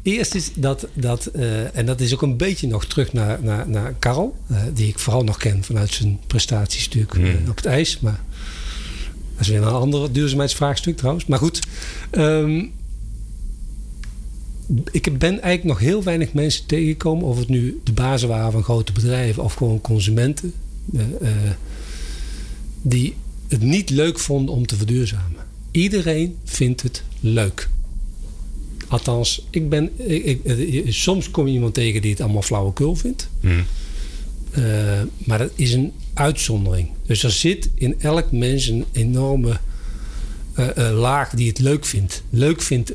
Eerst 0.08 0.34
is 0.34 0.50
dat, 0.54 0.88
dat 0.94 1.30
uh, 1.36 1.76
en 1.76 1.86
dat 1.86 2.00
is 2.00 2.14
ook 2.14 2.22
een 2.22 2.36
beetje 2.36 2.66
nog 2.66 2.86
terug 2.86 3.12
naar, 3.12 3.42
naar, 3.42 3.68
naar 3.68 3.94
Karel, 3.98 4.36
uh, 4.50 4.58
die 4.74 4.88
ik 4.88 4.98
vooral 4.98 5.24
nog 5.24 5.36
ken 5.36 5.64
vanuit 5.64 5.92
zijn 5.92 6.18
prestatiestuk 6.26 7.16
mm. 7.16 7.24
uh, 7.24 7.48
op 7.48 7.56
het 7.56 7.66
ijs. 7.66 8.00
Maar 8.00 8.20
dat 9.32 9.40
is 9.40 9.48
weer 9.48 9.62
een 9.62 9.68
ander 9.68 10.12
duurzaamheidsvraagstuk 10.12 10.96
trouwens. 10.96 11.26
Maar 11.26 11.38
goed, 11.38 11.60
um, 12.10 12.72
ik 14.90 15.18
ben 15.18 15.30
eigenlijk 15.40 15.64
nog 15.64 15.78
heel 15.78 16.02
weinig 16.02 16.32
mensen 16.32 16.66
tegengekomen, 16.66 17.24
of 17.24 17.38
het 17.38 17.48
nu 17.48 17.80
de 17.84 17.92
bazen 17.92 18.28
waren 18.28 18.52
van 18.52 18.62
grote 18.62 18.92
bedrijven 18.92 19.44
of 19.44 19.54
gewoon 19.54 19.80
consumenten, 19.80 20.52
die 22.82 23.14
het 23.48 23.62
niet 23.62 23.90
leuk 23.90 24.18
vonden 24.18 24.54
om 24.54 24.66
te 24.66 24.76
verduurzamen. 24.76 25.42
Iedereen 25.70 26.36
vindt 26.44 26.82
het 26.82 27.02
leuk. 27.20 27.68
Althans, 28.88 29.46
ik 29.50 29.68
ben, 29.68 30.10
ik, 30.10 30.82
soms 30.88 31.30
kom 31.30 31.46
je 31.46 31.52
iemand 31.52 31.74
tegen 31.74 32.02
die 32.02 32.10
het 32.10 32.20
allemaal 32.20 32.42
flauwekul 32.42 32.94
vindt. 32.94 33.28
Hmm. 33.40 33.64
Uh, 34.58 34.64
maar 35.18 35.38
dat 35.38 35.50
is 35.54 35.72
een 35.72 35.92
uitzondering. 36.14 36.88
Dus 37.06 37.22
er 37.22 37.30
zit 37.30 37.70
in 37.74 38.00
elk 38.00 38.32
mens 38.32 38.66
een 38.66 38.84
enorme 38.92 39.58
uh, 40.58 40.66
uh, 40.78 40.98
laag 40.98 41.30
die 41.30 41.48
het 41.48 41.58
leuk 41.58 41.84
vindt. 41.84 42.22
Leuk 42.30 42.62
vindt, 42.62 42.92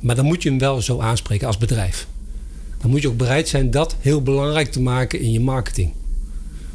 maar 0.00 0.14
dan 0.14 0.24
moet 0.24 0.42
je 0.42 0.48
hem 0.48 0.58
wel 0.58 0.82
zo 0.82 1.00
aanspreken 1.00 1.46
als 1.46 1.58
bedrijf. 1.58 2.06
Dan 2.80 2.90
moet 2.90 3.02
je 3.02 3.08
ook 3.08 3.16
bereid 3.16 3.48
zijn 3.48 3.70
dat 3.70 3.96
heel 4.00 4.22
belangrijk 4.22 4.72
te 4.72 4.80
maken 4.80 5.20
in 5.20 5.32
je 5.32 5.40
marketing. 5.40 5.92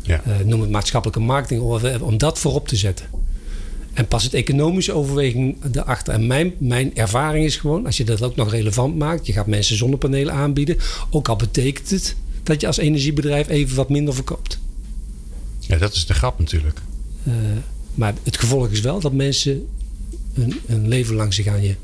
Ja. 0.02 0.22
noem 0.45 0.62
het 0.62 0.70
maatschappelijke 0.70 1.22
marketing, 1.22 1.62
om 2.02 2.18
dat 2.18 2.39
voorop 2.39 2.68
te 2.68 2.76
zetten. 2.76 3.06
En 3.94 4.08
pas 4.08 4.24
het 4.24 4.34
economische 4.34 4.92
overweging 4.92 5.58
erachter. 5.72 6.14
En 6.14 6.28
mijn, 6.28 6.54
mijn 6.58 6.96
ervaring 6.96 7.46
is 7.46 7.56
gewoon, 7.56 7.86
als 7.86 7.98
je 7.98 8.04
dat 8.04 8.22
ook 8.22 8.36
nog 8.36 8.52
relevant 8.52 8.98
maakt, 8.98 9.26
je 9.26 9.34
gaat 9.34 9.48
mensen 9.48 9.78
zonnepanelen 9.78 10.34
aanbieden, 10.34 10.78
ook 11.10 11.28
al 11.28 11.36
betekent 11.36 11.89
het 11.89 12.16
dat 12.44 12.62
je 12.62 12.68
als 12.68 12.78
energiebedrijf 12.78 13.48
even 13.48 13.76
wat 13.76 13.89
minder 13.89 14.14
verkoopt. 14.14 14.60
Ja, 15.60 15.78
dat 15.78 15.94
is 15.94 16.06
de 16.06 16.14
grap 16.14 16.39
natuurlijk. 16.39 16.80
Uh, 17.28 17.34
maar 17.94 18.14
het 18.24 18.38
gevolg 18.38 18.70
is 18.70 18.80
wel 18.80 19.00
dat 19.00 19.14
mensen 19.14 19.68
een, 20.34 20.60
een 20.68 20.88
leven 20.88 21.16
lang 21.16 21.34
zich 21.34 21.48
aan 21.48 21.62
je 21.62 21.76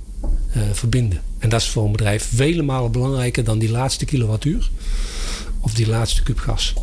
uh, 0.56 0.64
verbinden. 0.72 1.22
En 1.38 1.50
dat 1.50 1.62
is 1.62 1.68
voor 1.68 1.86
een 1.86 1.92
bedrijf 1.92 2.30
vele 2.34 2.62
malen 2.62 2.92
belangrijker 2.92 3.44
dan 3.44 3.60
die 3.60 3.72
laatste 3.72 4.06
kilowattuur 4.06 4.70
of 5.60 5.74
die 5.74 5.88
laatste 5.88 6.24
kub 6.24 6.40
gas. 6.40 6.74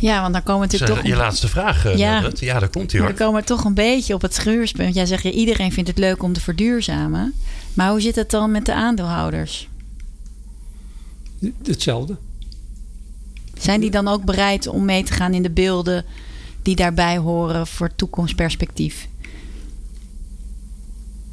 Ja, 0.00 0.20
want 0.20 0.32
dan 0.32 0.42
komen 0.42 0.68
we 0.68 0.72
natuurlijk 0.72 1.00
toch... 1.00 1.10
Je 1.10 1.16
laatste 1.16 1.48
vraag, 1.48 1.86
uh, 1.86 1.96
ja. 1.96 2.30
ja, 2.34 2.58
daar 2.58 2.68
komt 2.68 2.92
hij 2.92 3.00
hoor. 3.00 3.10
We 3.10 3.16
komen 3.16 3.44
toch 3.44 3.64
een 3.64 3.74
beetje 3.74 4.14
op 4.14 4.22
het 4.22 4.34
schuurspunt. 4.34 4.94
Jij 4.94 5.06
zegt, 5.06 5.22
ja, 5.22 5.30
iedereen 5.30 5.72
vindt 5.72 5.88
het 5.88 5.98
leuk 5.98 6.22
om 6.22 6.32
te 6.32 6.40
verduurzamen. 6.40 7.34
Maar 7.74 7.90
hoe 7.90 8.00
zit 8.00 8.16
het 8.16 8.30
dan 8.30 8.50
met 8.50 8.66
de 8.66 8.74
aandeelhouders? 8.74 9.68
Hetzelfde. 11.64 12.16
Zijn 13.58 13.80
die 13.80 13.90
dan 13.90 14.08
ook 14.08 14.24
bereid 14.24 14.66
om 14.66 14.84
mee 14.84 15.04
te 15.04 15.12
gaan 15.12 15.34
in 15.34 15.42
de 15.42 15.50
beelden 15.50 16.04
die 16.62 16.76
daarbij 16.76 17.18
horen 17.18 17.66
voor 17.66 17.94
toekomstperspectief? 17.96 19.08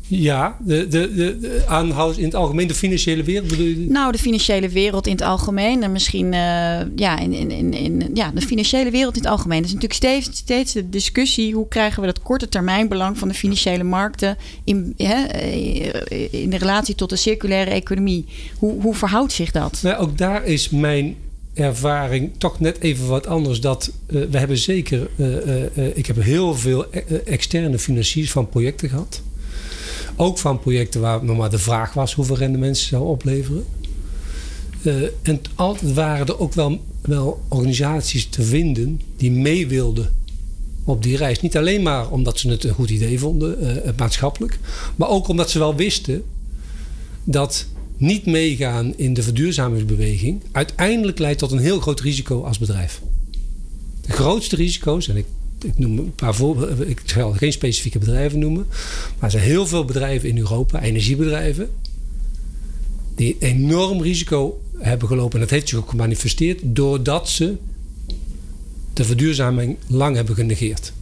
Ja, 0.09 0.57
de, 0.59 0.87
de, 0.87 1.11
de, 1.13 1.63
aanhouders 1.67 2.17
in 2.17 2.25
het 2.25 2.35
algemeen, 2.35 2.67
de 2.67 2.73
financiële 2.73 3.23
wereld 3.23 3.47
bedoel 3.47 3.65
je? 3.65 3.85
Nou, 3.89 4.11
de 4.11 4.17
financiële 4.17 4.69
wereld 4.69 5.05
in 5.07 5.11
het 5.11 5.21
algemeen. 5.21 5.83
En 5.83 5.91
misschien 5.91 6.25
uh, 6.25 6.79
ja, 6.95 7.19
in, 7.19 7.33
in, 7.33 7.73
in, 7.73 8.09
ja, 8.13 8.31
de 8.31 8.41
financiële 8.41 8.91
wereld 8.91 9.15
in 9.15 9.21
het 9.21 9.31
algemeen. 9.31 9.57
Dat 9.57 9.67
is 9.67 9.73
natuurlijk 9.73 10.03
steeds, 10.03 10.37
steeds 10.37 10.73
de 10.73 10.89
discussie. 10.89 11.53
Hoe 11.53 11.67
krijgen 11.67 12.01
we 12.01 12.07
dat 12.07 12.21
korte 12.21 12.49
termijn 12.49 12.87
belang 12.87 13.17
van 13.17 13.27
de 13.27 13.33
financiële 13.33 13.83
markten 13.83 14.37
in, 14.63 14.93
hè, 14.97 15.23
eh, 15.23 16.33
in 16.33 16.49
de 16.49 16.57
relatie 16.57 16.95
tot 16.95 17.09
de 17.09 17.15
circulaire 17.15 17.71
economie? 17.71 18.25
Hoe, 18.57 18.81
hoe 18.81 18.95
verhoudt 18.95 19.31
zich 19.31 19.51
dat? 19.51 19.79
Nou, 19.83 19.97
ook 19.97 20.17
daar 20.17 20.45
is 20.45 20.69
mijn 20.69 21.15
ervaring 21.53 22.31
toch 22.37 22.59
net 22.59 22.79
even 22.79 23.07
wat 23.07 23.27
anders. 23.27 23.61
Dat 23.61 23.91
uh, 24.07 24.25
we 24.29 24.37
hebben 24.37 24.57
zeker, 24.57 25.09
ik 25.93 26.05
heb 26.05 26.21
heel 26.21 26.55
veel 26.55 26.85
externe 27.25 27.79
financiers 27.79 28.31
van 28.31 28.49
projecten 28.49 28.89
gehad. 28.89 29.21
Ook 30.19 30.37
van 30.37 30.59
projecten 30.59 31.01
waar 31.01 31.23
maar 31.23 31.49
de 31.49 31.59
vraag 31.59 31.93
was 31.93 32.13
hoeveel 32.13 32.37
rendement 32.37 32.77
ze 32.77 32.85
zou 32.85 33.07
opleveren. 33.07 33.65
Uh, 34.81 35.03
en 35.21 35.41
altijd 35.55 35.93
waren 35.93 36.27
er 36.27 36.39
ook 36.39 36.53
wel, 36.53 36.79
wel 37.01 37.41
organisaties 37.47 38.25
te 38.25 38.43
vinden 38.43 39.01
die 39.17 39.31
mee 39.31 39.67
wilden 39.67 40.13
op 40.83 41.03
die 41.03 41.17
reis. 41.17 41.41
Niet 41.41 41.57
alleen 41.57 41.81
maar 41.81 42.11
omdat 42.11 42.39
ze 42.39 42.49
het 42.49 42.63
een 42.63 42.73
goed 42.73 42.89
idee 42.89 43.19
vonden, 43.19 43.63
uh, 43.63 43.91
maatschappelijk, 43.97 44.59
maar 44.95 45.09
ook 45.09 45.27
omdat 45.27 45.49
ze 45.49 45.59
wel 45.59 45.75
wisten 45.75 46.23
dat 47.23 47.65
niet 47.97 48.25
meegaan 48.25 48.93
in 48.95 49.13
de 49.13 49.23
verduurzamingsbeweging 49.23 50.41
uiteindelijk 50.51 51.19
leidt 51.19 51.39
tot 51.39 51.51
een 51.51 51.57
heel 51.57 51.79
groot 51.79 51.99
risico 51.99 52.43
als 52.43 52.57
bedrijf. 52.57 53.01
De 54.01 54.11
grootste 54.11 54.55
risico's, 54.55 55.07
en 55.07 55.17
ik 55.17 55.25
ik 55.63 55.77
noem 55.77 55.97
een 55.97 56.15
paar 56.15 56.35
voorbeelden. 56.35 56.89
Ik 56.89 57.01
zal 57.05 57.31
geen 57.31 57.51
specifieke 57.51 57.99
bedrijven 57.99 58.39
noemen. 58.39 58.65
Maar 58.69 59.23
er 59.23 59.31
zijn 59.31 59.43
heel 59.43 59.67
veel 59.67 59.85
bedrijven 59.85 60.29
in 60.29 60.37
Europa, 60.37 60.81
energiebedrijven, 60.81 61.69
die 63.15 63.35
enorm 63.39 64.01
risico 64.01 64.61
hebben 64.77 65.07
gelopen. 65.07 65.33
En 65.33 65.39
dat 65.39 65.49
heeft 65.49 65.69
zich 65.69 65.77
ook 65.77 65.89
gemanifesteerd 65.89 66.59
doordat 66.63 67.29
ze 67.29 67.55
de 68.93 69.03
verduurzaming 69.03 69.77
lang 69.87 70.15
hebben 70.15 70.35
genegeerd. 70.35 70.93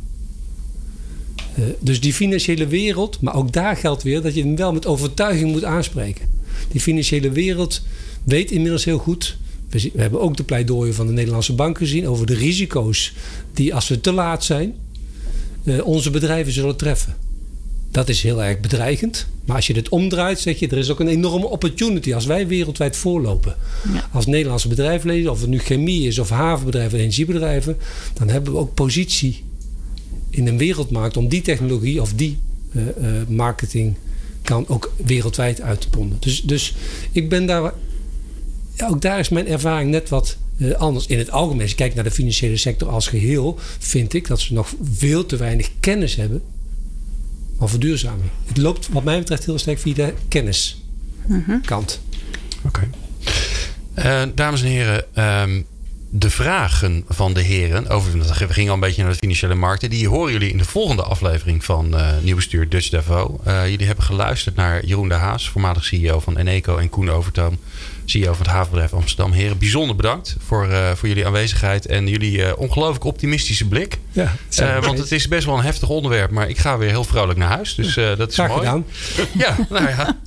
Uh, 1.59 1.65
dus 1.79 2.01
die 2.01 2.13
financiële 2.13 2.67
wereld, 2.67 3.21
maar 3.21 3.35
ook 3.35 3.53
daar 3.53 3.77
geldt 3.77 4.03
weer 4.03 4.21
dat 4.21 4.35
je 4.35 4.41
hem 4.41 4.55
wel 4.55 4.73
met 4.73 4.85
overtuiging 4.85 5.51
moet 5.51 5.63
aanspreken. 5.63 6.29
Die 6.71 6.81
financiële 6.81 7.31
wereld 7.31 7.81
weet 8.23 8.51
inmiddels 8.51 8.85
heel 8.85 8.97
goed 8.97 9.37
we, 9.69 9.91
hebben 9.95 10.21
ook 10.21 10.37
de 10.37 10.43
pleidooien 10.43 10.93
van 10.93 11.07
de 11.07 11.13
Nederlandse 11.13 11.53
bank 11.53 11.77
gezien 11.77 12.07
over 12.07 12.25
de 12.25 12.35
risico's 12.35 13.13
die 13.53 13.75
als 13.75 13.87
we 13.87 14.01
te 14.01 14.11
laat 14.11 14.43
zijn, 14.43 14.73
eh, 15.63 15.85
onze 15.85 16.09
bedrijven 16.09 16.53
zullen 16.53 16.75
treffen. 16.75 17.15
Dat 17.91 18.09
is 18.09 18.21
heel 18.21 18.43
erg 18.43 18.59
bedreigend. 18.59 19.27
Maar 19.45 19.55
als 19.55 19.67
je 19.67 19.73
dit 19.73 19.89
omdraait, 19.89 20.39
zeg 20.39 20.59
je, 20.59 20.67
er 20.67 20.77
is 20.77 20.89
ook 20.89 20.99
een 20.99 21.07
enorme 21.07 21.47
opportunity 21.47 22.13
als 22.13 22.25
wij 22.25 22.47
wereldwijd 22.47 22.95
voorlopen. 22.95 23.55
Ja. 23.93 24.09
Als 24.11 24.25
Nederlandse 24.25 24.67
bedrijfsleden, 24.67 25.31
of 25.31 25.41
het 25.41 25.49
nu 25.49 25.59
chemie 25.59 26.07
is 26.07 26.19
of 26.19 26.29
havenbedrijven, 26.29 26.99
energiebedrijven, 26.99 27.77
dan 28.13 28.29
hebben 28.29 28.53
we 28.53 28.59
ook 28.59 28.73
positie 28.73 29.43
in 30.29 30.47
een 30.47 30.57
wereldmarkt 30.57 31.17
om 31.17 31.27
die 31.27 31.41
technologie 31.41 32.01
of 32.01 32.13
die 32.13 32.37
uh, 32.71 32.83
uh, 32.83 33.27
marketing 33.27 33.95
kan 34.41 34.67
ook 34.67 34.93
wereldwijd 35.05 35.61
uit 35.61 35.81
te 35.81 35.89
ponden. 35.89 36.17
Dus, 36.19 36.41
dus 36.41 36.73
ik 37.11 37.29
ben 37.29 37.45
daar, 37.45 37.73
ook 38.83 39.01
daar 39.01 39.19
is 39.19 39.29
mijn 39.29 39.47
ervaring 39.47 39.91
net 39.91 40.09
wat 40.09 40.37
uh, 40.57 40.73
anders. 40.73 41.05
In 41.05 41.17
het 41.17 41.31
algemeen, 41.31 41.61
als 41.61 41.69
je 41.69 41.75
kijkt 41.75 41.95
naar 41.95 42.03
de 42.03 42.11
financiële 42.11 42.57
sector 42.57 42.89
als 42.89 43.07
geheel, 43.07 43.59
vind 43.79 44.13
ik 44.13 44.27
dat 44.27 44.39
ze 44.39 44.53
nog 44.53 44.73
veel 44.93 45.25
te 45.25 45.37
weinig 45.37 45.69
kennis 45.79 46.15
hebben 46.15 46.41
van 47.57 47.69
verduurzaming. 47.69 48.29
Het 48.45 48.57
loopt 48.57 48.89
wat 48.89 49.03
mij 49.03 49.19
betreft 49.19 49.45
heel 49.45 49.57
sterk 49.57 49.79
via 49.79 49.93
de 49.93 50.13
kenniskant. 50.27 50.81
Mhm. 51.27 51.51
Oké. 52.65 52.87
Okay. 53.95 54.31
dames 54.33 54.61
en 54.61 54.67
heren, 54.67 55.05
um, 55.41 55.65
de 56.09 56.29
vragen 56.29 57.03
van 57.07 57.33
de 57.33 57.41
heren. 57.41 57.87
Over, 57.87 58.19
we 58.19 58.53
gingen 58.53 58.69
al 58.69 58.75
een 58.75 58.79
beetje 58.79 59.01
naar 59.01 59.11
de 59.11 59.17
financiële 59.17 59.55
markten. 59.55 59.89
Die 59.89 60.07
horen 60.07 60.31
jullie 60.31 60.51
in 60.51 60.57
de 60.57 60.65
volgende 60.65 61.03
aflevering 61.03 61.65
van 61.65 61.93
uh, 61.93 62.09
Nieuw 62.21 62.35
Bestuur 62.35 62.69
Dutch 62.69 62.89
Davo. 62.89 63.39
Uh, 63.47 63.69
jullie 63.69 63.85
hebben 63.85 64.05
geluisterd 64.05 64.55
naar 64.55 64.85
Jeroen 64.85 65.07
de 65.07 65.13
Haas, 65.13 65.49
voormalig 65.49 65.85
CEO 65.85 66.19
van 66.19 66.37
Eneco. 66.37 66.77
En 66.77 66.89
Koen 66.89 67.09
Overtoom, 67.09 67.57
CEO 68.05 68.33
van 68.33 68.45
het 68.45 68.55
havenbedrijf 68.55 68.93
Amsterdam. 68.93 69.31
Heren, 69.31 69.57
bijzonder 69.57 69.95
bedankt 69.95 70.35
voor, 70.45 70.69
uh, 70.69 70.91
voor 70.91 71.07
jullie 71.07 71.25
aanwezigheid. 71.25 71.85
En 71.85 72.07
jullie 72.07 72.57
ongelooflijk 72.57 73.03
optimistische 73.03 73.67
blik. 73.67 73.97
Ja, 74.11 74.31
want 74.81 74.97
het 74.97 75.11
is 75.11 75.27
best 75.27 75.45
wel 75.45 75.57
een 75.57 75.63
heftig 75.63 75.89
onderwerp. 75.89 76.31
Maar 76.31 76.49
ik 76.49 76.57
ga 76.57 76.77
weer 76.77 76.89
heel 76.89 77.03
vrolijk 77.03 77.39
naar 77.39 77.49
huis. 77.49 77.75
Dus 77.75 77.93
dat 77.93 78.29
is 78.29 78.33
Graag 78.33 78.47
mooi. 78.47 78.59
gedaan. 78.59 78.85
Ja, 79.33 79.55
nou 79.69 79.87
ja. 79.89 80.17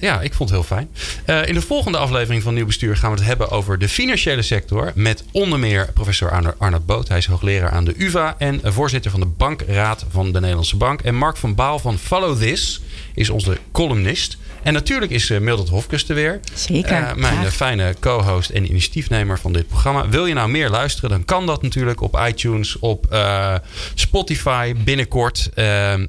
Ja, 0.00 0.20
ik 0.20 0.34
vond 0.34 0.50
het 0.50 0.58
heel 0.58 0.68
fijn. 0.68 0.88
Uh, 1.26 1.48
in 1.48 1.54
de 1.54 1.60
volgende 1.60 1.98
aflevering 1.98 2.42
van 2.42 2.54
Nieuw 2.54 2.66
Bestuur 2.66 2.96
gaan 2.96 3.10
we 3.10 3.16
het 3.16 3.26
hebben 3.26 3.50
over 3.50 3.78
de 3.78 3.88
financiële 3.88 4.42
sector. 4.42 4.92
Met 4.94 5.24
onder 5.32 5.58
meer 5.58 5.90
professor 5.94 6.30
Arno, 6.30 6.52
Arnold 6.58 6.86
Boot. 6.86 7.08
Hij 7.08 7.18
is 7.18 7.26
hoogleraar 7.26 7.70
aan 7.70 7.84
de 7.84 7.94
UVA 7.96 8.34
en 8.38 8.60
voorzitter 8.64 9.10
van 9.10 9.20
de 9.20 9.26
Bankraad 9.26 10.06
van 10.10 10.32
de 10.32 10.40
Nederlandse 10.40 10.76
Bank. 10.76 11.00
En 11.00 11.14
Mark 11.14 11.36
van 11.36 11.54
Baal 11.54 11.78
van 11.78 11.98
Follow 11.98 12.38
This 12.38 12.80
is 13.18 13.30
onze 13.30 13.58
columnist. 13.72 14.38
En 14.62 14.72
natuurlijk 14.72 15.12
is 15.12 15.30
uh, 15.30 15.40
Mildred 15.40 15.68
Hofkes 15.68 16.08
er 16.08 16.14
weer. 16.14 16.40
Zeker. 16.54 17.00
Uh, 17.00 17.14
mijn 17.14 17.36
graag. 17.36 17.54
fijne 17.54 17.94
co-host 18.00 18.50
en 18.50 18.64
initiatiefnemer 18.64 19.38
van 19.38 19.52
dit 19.52 19.68
programma. 19.68 20.08
Wil 20.08 20.26
je 20.26 20.34
nou 20.34 20.50
meer 20.50 20.70
luisteren, 20.70 21.10
dan 21.10 21.24
kan 21.24 21.46
dat 21.46 21.62
natuurlijk 21.62 22.00
op 22.00 22.20
iTunes, 22.26 22.78
op 22.78 23.06
uh, 23.12 23.54
Spotify 23.94 24.74
binnenkort. 24.84 25.50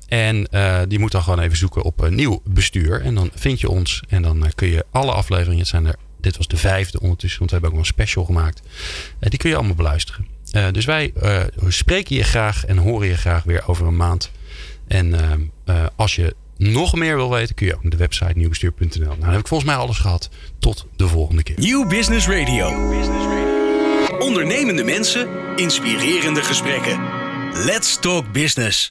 en 0.07 0.47
die 0.87 0.99
moet 0.99 1.11
dan 1.11 1.23
gewoon 1.23 1.39
even 1.39 1.57
zoeken 1.57 1.83
op 1.83 2.09
nieuw 2.09 2.41
bestuur. 2.45 3.01
En 3.01 3.15
dan 3.15 3.31
vind 3.35 3.59
je 3.59 3.69
ons 3.69 4.03
en 4.09 4.21
dan 4.21 4.51
kun 4.55 4.67
je 4.67 4.85
alle 4.91 5.11
afleveringen, 5.11 5.59
het 5.59 5.67
zijn 5.67 5.85
er, 5.85 5.95
dit 6.21 6.37
was 6.37 6.47
de 6.47 6.57
vijfde 6.57 6.99
ondertussen, 6.99 7.39
want 7.39 7.51
we 7.51 7.57
hebben 7.57 7.69
ook 7.71 7.85
nog 7.85 7.87
een 7.87 8.03
special 8.03 8.25
gemaakt. 8.25 8.61
die 9.19 9.39
kun 9.39 9.49
je 9.49 9.55
allemaal 9.55 9.75
beluisteren. 9.75 10.25
dus 10.71 10.85
wij 10.85 11.13
spreken 11.67 12.15
je 12.15 12.23
graag 12.23 12.65
en 12.65 12.77
horen 12.77 13.07
je 13.07 13.17
graag 13.17 13.43
weer 13.43 13.67
over 13.67 13.87
een 13.87 13.97
maand. 13.97 14.31
En 14.87 15.15
als 15.95 16.15
je 16.15 16.35
nog 16.59 16.95
meer 16.95 17.15
wil 17.15 17.29
weten, 17.29 17.55
kun 17.55 17.65
je 17.67 17.75
ook 17.75 17.81
naar 17.81 17.91
de 17.91 17.97
website 17.97 18.33
nieuwbestuur.nl. 18.35 19.05
Nou, 19.05 19.19
dan 19.19 19.29
heb 19.29 19.39
ik 19.39 19.47
volgens 19.47 19.69
mij 19.69 19.79
alles 19.79 19.97
gehad. 19.97 20.29
Tot 20.59 20.85
de 20.95 21.07
volgende 21.07 21.43
keer. 21.43 21.59
Nieuw 21.59 21.87
Business 21.87 22.27
Radio. 22.27 22.67
Ondernemende 24.19 24.83
mensen, 24.83 25.27
inspirerende 25.55 26.43
gesprekken. 26.43 26.99
Let's 27.65 27.99
talk 27.99 28.31
business. 28.31 28.87